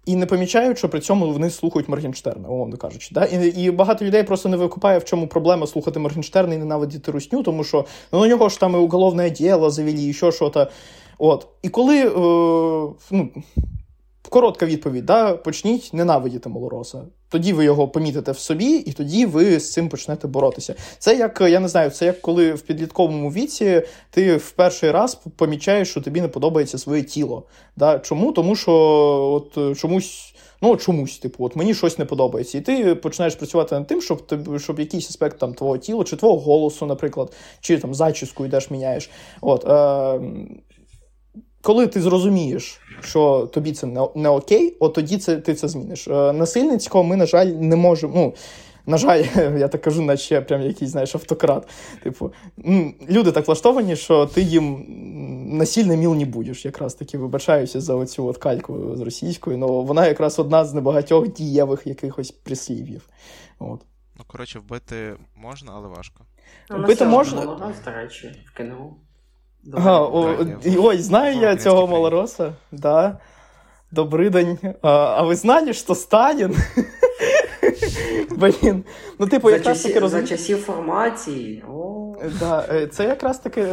І 0.07 0.17
не 0.17 0.27
помічають, 0.27 0.79
що 0.79 0.89
при 0.89 1.01
цьому 1.01 1.33
вони 1.33 1.51
слухають 1.51 1.89
Моргенштерна, 1.89 2.49
умовно 2.49 2.77
кажучи. 2.77 3.09
Да? 3.13 3.25
І 3.25 3.47
і 3.47 3.71
багато 3.71 4.05
людей 4.05 4.23
просто 4.23 4.49
не 4.49 4.57
викупає, 4.57 4.99
в 4.99 5.05
чому 5.05 5.27
проблема 5.27 5.67
слухати 5.67 5.99
Моргенштерна 5.99 6.55
і 6.55 6.59
ненавидіти 6.59 7.11
русню, 7.11 7.43
тому 7.43 7.65
що 7.65 7.85
ну, 8.13 8.23
у 8.23 8.27
нього 8.27 8.49
ж 8.49 8.61
там 8.61 8.75
і 8.75 8.77
уголовне 8.77 9.31
діло 9.31 9.71
завели, 9.71 10.03
і 10.03 10.13
що 10.13 10.33
що-то. 10.33 10.67
От. 11.19 11.47
І 11.63 11.69
коли 11.69 12.07
е, 12.07 12.11
ну, 13.11 13.29
коротка 14.35 14.67
відповідь, 14.67 15.07
да, 15.07 15.37
почніть 15.37 15.91
ненавидіти 15.93 16.49
малороса. 16.49 17.03
Тоді 17.29 17.53
ви 17.53 17.65
його 17.65 17.89
помітите 17.89 18.33
в 18.33 18.39
собі, 18.39 18.77
і 18.77 18.93
тоді 18.93 19.27
ви 19.27 19.61
з 19.61 19.73
цим 19.73 19.89
почнете 19.89 20.29
боротися. 20.29 20.75
Це 20.99 21.17
як 21.17 21.41
я 21.41 21.61
не 21.61 21.69
знаю, 21.69 21.91
це 21.91 22.07
як 22.07 22.21
коли 22.21 22.53
в 22.53 22.61
підлітковому 22.61 23.31
віці 23.31 23.83
ти 24.11 24.37
в 24.37 24.51
перший 24.51 24.91
раз 24.91 25.15
помічаєш, 25.37 25.91
що 25.91 26.01
тобі 26.01 26.21
не 26.21 26.29
подобається 26.29 26.79
своє 26.79 27.03
тіло. 27.03 27.43
Да? 27.77 27.99
Чому? 27.99 28.33
Тому 28.33 28.57
що 28.57 28.73
от 29.33 29.79
чомусь. 29.79 30.35
Ну, 30.63 30.77
чомусь, 30.77 31.19
типу, 31.19 31.45
от 31.45 31.57
мені 31.57 31.75
щось 31.75 31.99
не 31.99 32.05
подобається. 32.05 32.59
І 32.59 32.61
ти 32.61 32.95
починаєш 32.95 33.35
працювати 33.35 33.75
над 33.75 33.87
тим, 33.87 34.03
щоб 34.03 34.23
щоб 34.59 34.81
якийсь 34.81 35.11
аспект 35.11 35.39
там 35.39 35.55
твого 35.55 35.79
тіла, 35.79 36.05
чи 36.05 36.17
твого 36.17 36.39
голосу, 36.39 36.87
наприклад, 36.87 37.33
чи 37.61 37.79
там 37.79 37.95
зачіску 37.95 38.47
йдеш, 38.47 38.71
міняєш. 38.71 39.11
От, 39.41 39.65
е, 39.69 40.21
коли 41.65 41.87
ти 41.87 42.01
зрозумієш, 42.01 42.81
що 43.05 43.51
тобі 43.53 43.73
це 43.73 43.87
не, 43.87 44.09
не 44.15 44.29
окей, 44.29 44.77
от 44.81 44.95
тоді 44.95 45.19
це 45.19 45.37
ти 45.37 45.55
це 45.55 45.69
зміниш. 45.69 46.09
Е, 46.09 46.33
насильницького 46.33 47.05
ми, 47.05 47.17
на 47.17 47.27
жаль, 47.27 47.47
не 47.47 47.77
можемо. 47.77 48.13
Ну, 48.15 48.35
На 48.87 48.99
жаль, 48.99 49.25
я 49.59 49.69
так 49.69 49.81
кажу, 49.81 50.03
наче 50.03 50.41
прям 50.41 50.63
якийсь, 50.63 50.91
знаєш, 50.91 51.15
автократ. 51.15 51.69
Типу, 52.03 52.33
люди 53.09 53.33
так 53.33 53.47
влаштовані, 53.47 53.97
що 53.97 54.27
ти 54.27 54.43
їм 54.43 54.85
насильно 55.59 55.97
міл 55.97 56.15
не 56.15 56.25
будеш. 56.25 56.65
Якраз 56.65 56.95
таки 56.95 57.19
вибачаюся 57.19 57.81
за 57.81 57.95
оцю 57.95 58.27
от 58.27 58.39
кальку 58.39 58.97
з 58.97 59.01
російською, 59.01 59.59
але 59.63 59.83
вона 59.83 60.07
якраз 60.07 60.39
одна 60.39 60.65
з 60.65 60.75
небагатьох 60.75 61.29
дієвих 61.29 61.87
якихось 61.87 62.31
прислів'їв. 62.31 63.09
От. 63.59 63.81
Ну, 64.19 64.25
коротше, 64.27 64.59
вбити 64.59 65.17
можна, 65.37 65.73
але 65.75 65.89
важко. 65.89 66.25
Ну, 66.71 66.79
Вбити 66.79 67.05
можна. 67.05 67.45
Малорос, 67.45 67.77
до 67.85 67.91
речі, 67.91 68.45
в 68.47 68.57
КНУ. 68.57 68.97
Ага, 69.73 70.01
о, 70.01 70.37
ой, 70.79 70.99
знаю 70.99 71.41
я 71.41 71.57
цього 71.57 71.87
малороса. 71.87 72.53
Да. 72.73 73.19
Добрий 73.91 74.31
день. 74.31 74.59
А, 74.83 74.89
а 74.91 75.23
ви 75.23 75.37
знали, 75.37 75.73
що 75.73 75.95
Сталін? 75.95 76.57
Блін. 78.31 78.85
Ну, 79.19 79.27
типу, 79.27 79.51
за 79.51 79.57
якраз 79.57 79.77
часі, 79.77 79.89
таки 79.89 80.01
розум... 80.01 80.21
За 80.21 80.27
часів 80.27 80.59
формації. 80.59 81.65
Да, 82.41 82.67
е, 82.71 82.87
це 82.87 83.05
якраз 83.05 83.39
таки. 83.39 83.67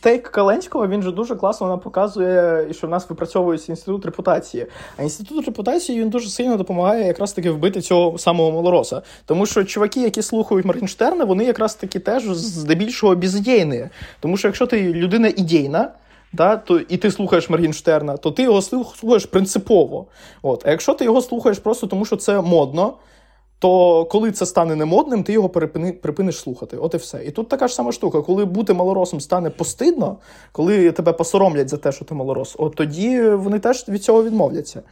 Тейк 0.00 0.28
Каленського 0.28 0.88
він 0.88 1.02
же 1.02 1.12
дуже 1.12 1.36
класно 1.36 1.68
нам 1.68 1.80
показує, 1.80 2.66
що 2.72 2.86
в 2.86 2.90
нас 2.90 3.10
випрацьовується 3.10 3.72
інститут 3.72 4.04
репутації. 4.04 4.66
А 4.96 5.02
інститут 5.02 5.46
репутації 5.46 6.00
він 6.00 6.10
дуже 6.10 6.28
сильно 6.28 6.56
допомагає 6.56 7.06
якраз 7.06 7.32
таки 7.32 7.50
вбити 7.50 7.80
цього 7.80 8.18
самого 8.18 8.52
малороса. 8.52 9.02
Тому 9.26 9.46
що 9.46 9.64
чуваки, 9.64 10.00
які 10.00 10.22
слухають 10.22 10.66
Моргенштерна, 10.66 11.24
вони 11.24 11.44
якраз 11.44 11.74
таки 11.74 11.98
теж 11.98 12.24
здебільшого 12.28 13.16
безідейні. 13.16 13.88
Тому 14.20 14.36
що 14.36 14.48
якщо 14.48 14.66
ти 14.66 14.92
людина 14.92 15.28
ідейна, 15.36 15.92
да, 16.32 16.56
то, 16.56 16.80
і 16.80 16.96
ти 16.96 17.10
слухаєш 17.10 17.50
Моргенштерна, 17.50 18.16
то 18.16 18.30
ти 18.30 18.42
його 18.42 18.62
слухаєш 18.62 19.26
принципово. 19.26 20.06
От. 20.42 20.62
А 20.66 20.70
якщо 20.70 20.94
ти 20.94 21.04
його 21.04 21.20
слухаєш 21.20 21.58
просто 21.58 21.86
тому, 21.86 22.04
що 22.04 22.16
це 22.16 22.40
модно 22.40 22.92
то 23.60 24.04
коли 24.04 24.32
це 24.32 24.46
стане 24.46 24.76
немодним, 24.76 25.24
ти 25.24 25.32
його 25.32 25.48
перепини, 25.48 25.92
припиниш 25.92 26.36
слухати. 26.36 26.76
От 26.76 26.94
і 26.94 26.96
все. 26.96 27.24
І 27.24 27.30
тут 27.30 27.48
така 27.48 27.68
ж 27.68 27.74
сама 27.74 27.92
штука, 27.92 28.22
коли 28.22 28.44
бути 28.44 28.72
малоросом 28.72 29.20
стане 29.20 29.50
постидно, 29.50 30.18
коли 30.52 30.92
тебе 30.92 31.12
посоромлять 31.12 31.68
за 31.68 31.76
те, 31.76 31.92
що 31.92 32.04
ти 32.04 32.14
малорос, 32.14 32.54
от 32.58 32.74
тоді 32.74 33.22
вони 33.22 33.58
теж 33.58 33.88
від 33.88 34.04
цього 34.04 34.24
відмовляться. 34.24 34.82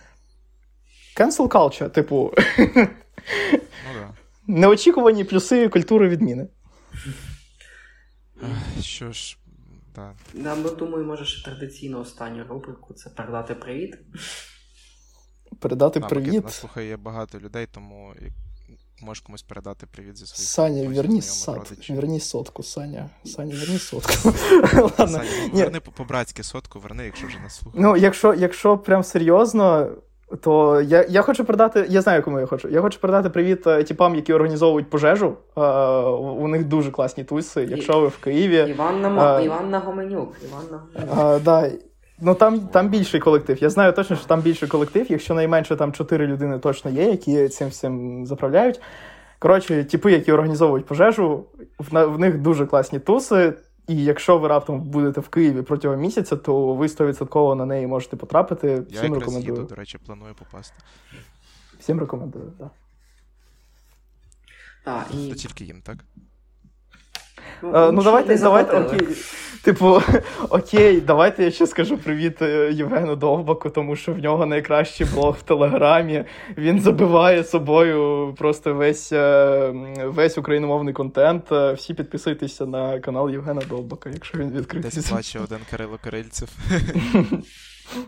Cancel 1.16 1.48
culture, 1.48 1.90
типу. 1.90 2.32
Ну, 3.94 4.00
да. 4.00 4.14
Неочікувані 4.46 5.24
плюси 5.24 5.68
культури 5.68 6.08
відміни. 6.08 6.48
Що 8.80 9.12
ж, 9.12 9.38
да. 9.94 10.12
Да, 10.34 10.54
ми 10.54 10.70
думаю, 10.70 11.04
може, 11.04 11.24
ще 11.24 11.44
традиційно 11.44 12.00
останню 12.00 12.44
рубрику 12.48 12.94
це 12.94 13.10
передати 13.10 13.54
привіт. 13.54 13.98
Передати 15.60 16.00
А, 16.02 16.08
привіт. 16.08 16.44
Нас 16.44 16.54
слухає 16.54 16.96
багато 16.96 17.38
людей, 17.38 17.66
тому 17.72 18.14
можеш 19.02 19.20
комусь 19.20 19.42
передати 19.42 19.86
привіт 19.86 20.16
зі 20.18 20.26
своїх. 20.26 20.48
Саня, 20.48 20.88
верни 20.96 21.22
сад. 21.22 21.72
Верни 21.90 22.20
сотку, 22.20 22.62
Саня. 22.62 23.10
Саня, 23.24 23.54
верни 23.60 23.78
сотку. 23.78 24.12
Ладно. 24.74 25.06
Саня, 25.08 25.24
ну, 25.52 25.58
верни 25.60 25.80
по- 25.80 25.90
по-братськи 25.92 26.42
сотку, 26.42 26.78
верни, 26.78 27.04
якщо 27.04 27.26
вже 27.26 27.38
нас 27.38 27.56
слухає. 27.58 27.84
Ну, 27.84 27.96
якщо, 27.96 28.34
якщо 28.34 28.78
прям 28.78 29.04
серйозно, 29.04 29.88
то 30.40 30.80
я, 30.80 31.06
я 31.08 31.22
хочу 31.22 31.44
передати. 31.44 31.86
Я 31.88 32.02
знаю, 32.02 32.22
кому 32.22 32.40
я 32.40 32.46
хочу. 32.46 32.68
Я 32.68 32.80
хочу 32.80 33.00
передати 33.00 33.30
привіт 33.30 33.66
е, 33.66 33.84
типам, 33.84 34.14
які 34.14 34.32
організовують 34.32 34.90
пожежу. 34.90 35.34
Е, 35.56 35.60
у 36.16 36.48
них 36.48 36.64
дуже 36.64 36.90
класні 36.90 37.24
туси. 37.24 37.66
Якщо 37.70 38.00
ви 38.00 38.06
в 38.08 38.16
Києві. 38.18 38.70
Іванна, 38.70 39.08
Мо- 39.08 39.20
А. 39.20 39.40
Іванна 39.40 39.78
Гоменюк. 39.78 40.36
Іванна 40.44 40.82
Гоменюк. 40.94 41.36
Е, 41.36 41.44
да, 41.44 41.70
ну 42.20 42.34
там, 42.34 42.60
там 42.60 42.88
більший 42.88 43.20
колектив. 43.20 43.62
Я 43.62 43.70
знаю 43.70 43.92
точно, 43.92 44.16
що 44.16 44.26
там 44.26 44.40
більший 44.40 44.68
колектив. 44.68 45.06
Якщо 45.08 45.34
найменше 45.34 45.76
там 45.76 45.92
чотири 45.92 46.26
людини 46.26 46.58
точно 46.58 46.90
є, 46.90 47.10
які 47.10 47.48
цим 47.48 47.68
всім 47.68 48.26
заправляють. 48.26 48.80
Коротше, 49.38 49.84
типи, 49.84 50.12
які 50.12 50.32
організовують 50.32 50.86
пожежу, 50.86 51.44
в, 51.78 52.04
в 52.04 52.18
них 52.18 52.38
дуже 52.38 52.66
класні 52.66 52.98
туси. 52.98 53.54
І 53.88 54.04
якщо 54.04 54.38
ви 54.38 54.48
раптом 54.48 54.80
будете 54.80 55.20
в 55.20 55.28
Києві 55.28 55.62
протягом 55.62 56.00
місяця, 56.00 56.36
то 56.36 56.74
ви 56.74 56.86
100% 56.86 57.54
на 57.54 57.66
неї 57.66 57.86
можете 57.86 58.16
потрапити. 58.16 58.68
Я 58.68 58.74
Всім 58.74 58.94
якраз 58.94 59.20
рекомендую. 59.20 59.54
їду, 59.54 59.68
до 59.68 59.74
речі, 59.74 59.98
планую 60.06 60.34
попасти. 60.34 60.76
Всім 61.78 62.00
рекомендую, 62.00 62.52
так. 62.58 62.70
І... 65.14 65.28
То 65.28 65.34
тільки 65.34 65.64
їм, 65.64 65.82
так? 65.82 65.96
Ну, 67.62 67.92
ну 67.92 68.02
давайте, 68.02 68.38
давайте, 68.38 68.76
окей. 68.80 69.08
Типу, 69.62 70.02
окей, 70.50 71.00
давайте 71.00 71.44
я 71.44 71.50
ще 71.50 71.66
скажу 71.66 71.98
привіт 71.98 72.42
е, 72.42 72.72
Євгену 72.72 73.16
Довбаку, 73.16 73.70
тому 73.70 73.96
що 73.96 74.12
в 74.12 74.18
нього 74.18 74.46
найкращий 74.46 75.06
блог 75.14 75.36
в 75.40 75.42
Телеграмі. 75.42 76.24
Він 76.56 76.80
забиває 76.80 77.44
собою 77.44 78.34
просто 78.38 78.74
весь, 78.74 79.12
е, 79.12 79.72
весь 80.04 80.38
україномовний 80.38 80.94
контент. 80.94 81.52
Е, 81.52 81.72
Всі 81.72 81.94
підписуйтеся 81.94 82.66
на 82.66 83.00
канал 83.00 83.30
Євгена 83.30 83.62
Довбака, 83.68 84.10
якщо 84.12 84.38
він 84.38 84.48
Десь 84.48 84.58
відкритий. 84.60 85.02
плаче 85.10 85.38
один 85.44 85.58
Кирило 85.70 85.98
Кирильцев. 86.04 86.48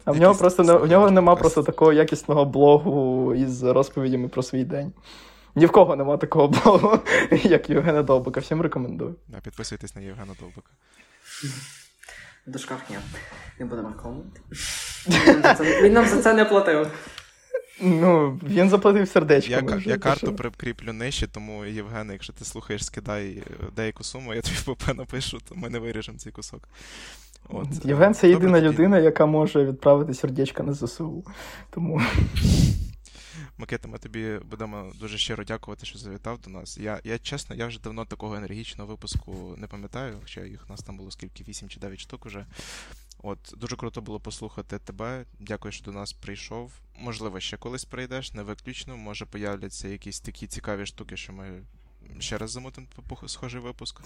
А 0.04 0.12
в 0.12 0.20
нього 0.20 0.34
просто 0.34 0.62
не, 0.62 0.72
в 0.72 0.90
нього 0.90 1.10
нема 1.10 1.36
просто 1.36 1.62
такого 1.62 1.92
якісного 1.92 2.44
блогу 2.44 3.34
із 3.34 3.62
розповідями 3.62 4.28
про 4.28 4.42
свій 4.42 4.64
день. 4.64 4.92
Ні 5.54 5.66
в 5.66 5.70
кого 5.70 5.96
нема 5.96 6.16
такого 6.16 6.48
блогу, 6.48 6.98
як 7.30 7.70
Євгена 7.70 8.02
Довбака. 8.02 8.40
Всім 8.40 8.60
рекомендую. 8.62 9.14
Да, 9.28 9.40
Підписуйтесь 9.40 9.94
на 9.96 10.00
Євгена 10.02 10.32
Довбика. 10.40 10.70
В 12.46 12.50
дужках 12.50 12.78
ні. 12.90 12.96
Не 13.58 13.66
будемо 13.66 13.88
рекламувати. 13.88 14.40
Він 15.82 15.92
нам 15.92 16.06
за 16.06 16.22
це- 16.22 16.34
не 16.34 16.44
платив. 16.44 16.86
Ну, 17.82 18.40
він 18.42 18.70
заплатив 18.70 19.08
сердечко. 19.08 19.50
Я, 19.50 19.62
ка- 19.62 19.80
я 19.84 19.98
карту 19.98 20.32
прикріплю 20.34 20.92
нижче, 20.92 21.26
тому 21.26 21.64
Євген, 21.64 22.10
якщо 22.12 22.32
ти 22.32 22.44
слухаєш, 22.44 22.84
скидай 22.84 23.28
е, 23.36 23.42
деяку 23.76 24.04
суму, 24.04 24.34
я 24.34 24.40
тобі 24.42 24.56
в 24.56 24.64
ПП 24.74 24.94
напишу, 24.94 25.38
то 25.48 25.54
ми 25.54 25.70
не 25.70 25.78
виріжемо 25.78 26.18
цей 26.18 26.32
кусок. 26.32 26.68
От. 27.48 27.66
Євген 27.84 28.14
це 28.14 28.28
єдина 28.28 28.52
тоді. 28.60 28.66
людина, 28.68 28.98
яка 28.98 29.26
може 29.26 29.64
відправити 29.64 30.14
сердечко 30.14 30.62
на 30.62 30.72
ЗСУ. 30.74 31.24
Тому 31.70 32.00
Макета, 33.58 33.88
ми 33.88 33.98
тобі 33.98 34.38
будемо 34.50 34.92
дуже 35.00 35.18
щиро 35.18 35.44
дякувати, 35.44 35.86
що 35.86 35.98
завітав 35.98 36.40
до 36.40 36.50
нас. 36.50 36.78
Я, 36.78 37.00
я 37.04 37.18
чесно, 37.18 37.56
я 37.56 37.66
вже 37.66 37.80
давно 37.80 38.04
такого 38.04 38.34
енергічного 38.34 38.90
випуску 38.90 39.54
не 39.56 39.66
пам'ятаю, 39.66 40.18
хоча 40.22 40.44
їх 40.44 40.64
у 40.68 40.72
нас 40.72 40.82
там 40.82 40.96
було 40.96 41.10
скільки, 41.10 41.44
8 41.44 41.68
чи 41.68 41.80
9 41.80 42.00
штук 42.00 42.26
уже. 42.26 42.46
От, 43.22 43.54
дуже 43.56 43.76
круто 43.76 44.00
було 44.00 44.20
послухати 44.20 44.78
тебе. 44.78 45.24
Дякую, 45.40 45.72
що 45.72 45.84
до 45.84 45.92
нас 45.92 46.12
прийшов. 46.12 46.72
Можливо, 46.98 47.40
ще 47.40 47.56
колись 47.56 47.84
прийдеш, 47.84 48.32
не 48.32 48.42
виключно. 48.42 48.96
Може 48.96 49.26
появляться 49.26 49.88
якісь 49.88 50.20
такі 50.20 50.46
цікаві 50.46 50.86
штуки, 50.86 51.16
що 51.16 51.32
ми 51.32 51.62
ще 52.18 52.38
раз 52.38 52.50
замутимо 52.50 52.86
схожий 53.26 53.60
випуск. 53.60 54.00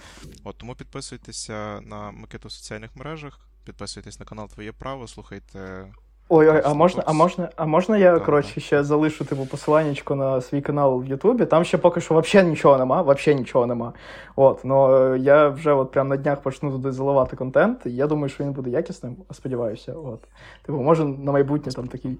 От, 0.45 0.59
тому 0.59 0.74
підписуйтеся 0.74 1.80
на 1.80 2.11
Макету 2.11 2.49
в 2.49 2.53
соціальних 2.53 2.97
мережах, 2.97 3.49
підписуйтесь 3.64 4.20
на 4.20 4.26
канал 4.26 4.49
Твоє 4.49 4.72
Право, 4.72 5.09
слухайте. 5.09 5.93
Ой, 6.29 6.49
ой, 6.49 6.62
а 6.64 6.75
можна, 6.75 7.03
а 7.07 7.12
можна, 7.12 7.49
а 7.57 7.66
можна 7.66 7.99
я 7.99 8.14
Так, 8.14 8.25
коротше 8.25 8.61
ще 8.61 8.85
залишу 8.85 9.25
типу 9.25 9.47
посиланнячко 9.47 10.14
на 10.14 10.41
свій 10.41 10.61
канал 10.61 11.01
в 11.01 11.07
Ютубі. 11.07 11.47
Там 11.47 11.64
ще 11.64 11.79
поки 11.79 12.01
що 12.01 12.20
взагалі 12.20 12.49
нічого 12.49 12.79
нема, 12.79 13.03
взагалі 13.03 13.41
нічого 13.41 13.66
нема. 13.66 13.93
От, 14.37 14.64
ну 14.64 15.16
я 15.16 15.49
вже 15.49 15.72
от 15.72 15.91
прям 15.91 16.09
на 16.09 16.16
днях 16.16 16.41
почну 16.41 16.70
туди 16.70 16.93
заливати 16.93 17.37
контент. 17.37 17.87
І 17.87 17.91
я 17.91 18.07
думаю, 18.07 18.29
що 18.29 18.45
він 18.45 18.53
буде 18.53 18.70
якісним, 18.70 19.16
сподіваюся. 19.33 19.93
От. 19.93 20.20
Типу, 20.66 20.79
може 20.79 21.05
на 21.05 21.33
майбутнє 21.33 21.72
там 21.72 21.87
такий. 21.87 22.18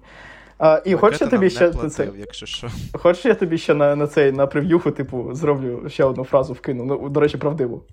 А, 0.57 0.81
і 0.85 0.95
хочеш 0.95 1.21
я 1.21 1.27
тобі 1.27 1.49
ще 1.49 1.65
не 1.65 1.71
це, 1.71 1.77
платив, 1.77 2.19
якщо 2.19 2.45
що. 2.45 2.67
Хочеш, 2.93 3.25
я 3.25 3.35
тобі 3.35 3.57
ще 3.57 3.73
на, 3.73 3.95
на 3.95 4.07
цей 4.07 4.31
на 4.31 4.47
прев'юху, 4.47 4.91
типу, 4.91 5.33
зроблю 5.33 5.89
ще 5.89 6.03
одну 6.03 6.23
фразу 6.23 6.53
вкину. 6.53 6.85
Ну, 6.85 7.09
до 7.09 7.19
речі, 7.19 7.37
правдиву. 7.37 7.83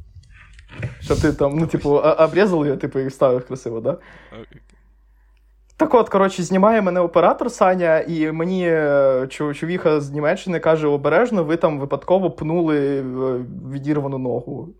Щоб 1.00 1.20
ти 1.20 1.32
там, 1.32 1.58
ну, 1.58 1.66
типу, 1.66 1.90
обрізав 2.18 2.64
її, 2.66 2.76
типу, 2.76 2.98
і 2.98 3.06
вставив 3.06 3.46
красиво, 3.46 3.80
да? 3.80 3.96
Так 5.83 5.95
от, 5.95 6.09
коротше, 6.09 6.43
знімає 6.43 6.83
мене 6.83 7.01
оператор 7.01 7.51
Саня, 7.51 8.01
і 8.01 8.33
мені 8.33 8.68
е, 8.68 9.28
чувіха 9.30 10.01
з 10.01 10.11
Німеччини 10.11 10.61
каже: 10.61 10.87
обережно, 10.87 11.45
ви 11.45 11.57
там 11.57 11.80
випадково 11.80 12.30
пнули 12.30 12.99
е, 12.99 13.03
відірвану 13.72 14.18
ногу. 14.18 14.74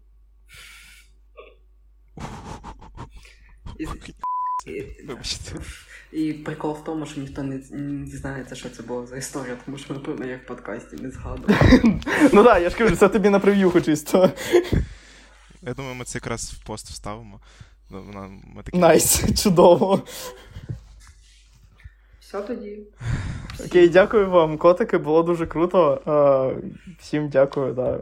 І, 6.13 6.19
і, 6.19 6.33
прикол 6.33 6.73
в 6.73 6.85
тому, 6.85 7.07
що 7.07 7.21
ніхто 7.21 7.43
не, 7.43 7.59
дізнається, 8.05 8.55
що 8.55 8.71
це 8.71 8.83
було 8.83 9.07
за 9.07 9.17
історія, 9.17 9.57
тому 9.65 9.79
що, 9.79 9.95
напевно, 9.95 10.27
я 10.27 10.37
в 10.37 10.47
подкасті 10.47 10.97
не 10.97 11.11
згадую. 11.11 11.59
Ну 12.33 12.45
так, 12.45 12.63
я 12.63 12.71
ж 12.71 12.77
кажу, 12.77 12.97
це 12.97 13.09
тобі 13.09 13.31
на 13.31 13.41
прев'юху 13.41 13.81
чисто. 13.81 14.31
Я 15.63 15.75
думаю, 15.75 15.95
ми 15.95 16.05
це 16.05 16.19
якраз 16.19 16.53
в 16.53 16.67
пост 16.67 16.89
вставимо. 16.89 17.41
Ну. 17.91 18.41
Nice, 18.73 19.43
чудово. 19.43 20.03
Все 22.33 22.43
тоді. 22.43 22.79
Окей, 23.67 23.89
дякую 23.89 24.31
вам, 24.31 24.59
котики, 24.59 24.99
було 24.99 25.23
дуже 25.23 25.47
круто. 25.47 26.01
Е, 26.07 26.71
Всім 26.99 27.29
дякую, 27.29 27.73
да. 27.75 28.01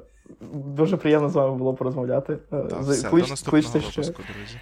Дуже 0.52 0.96
приємно 0.96 1.28
з 1.28 1.34
вами 1.34 1.56
було 1.56 1.74
порозмовляти. 1.74 2.32
Е, 2.32 2.38
Так, 2.62 2.80
все, 2.80 3.08
клич- 3.08 3.22
до 3.22 3.28
наступного 3.28 3.62
кличте 3.72 3.80
ще. 3.80 4.02
друзі. 4.02 4.60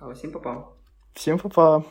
А 0.00 0.06
усім 0.06 0.30
попав. 0.30 0.72
Всім 1.14 1.38
па-па. 1.38 1.82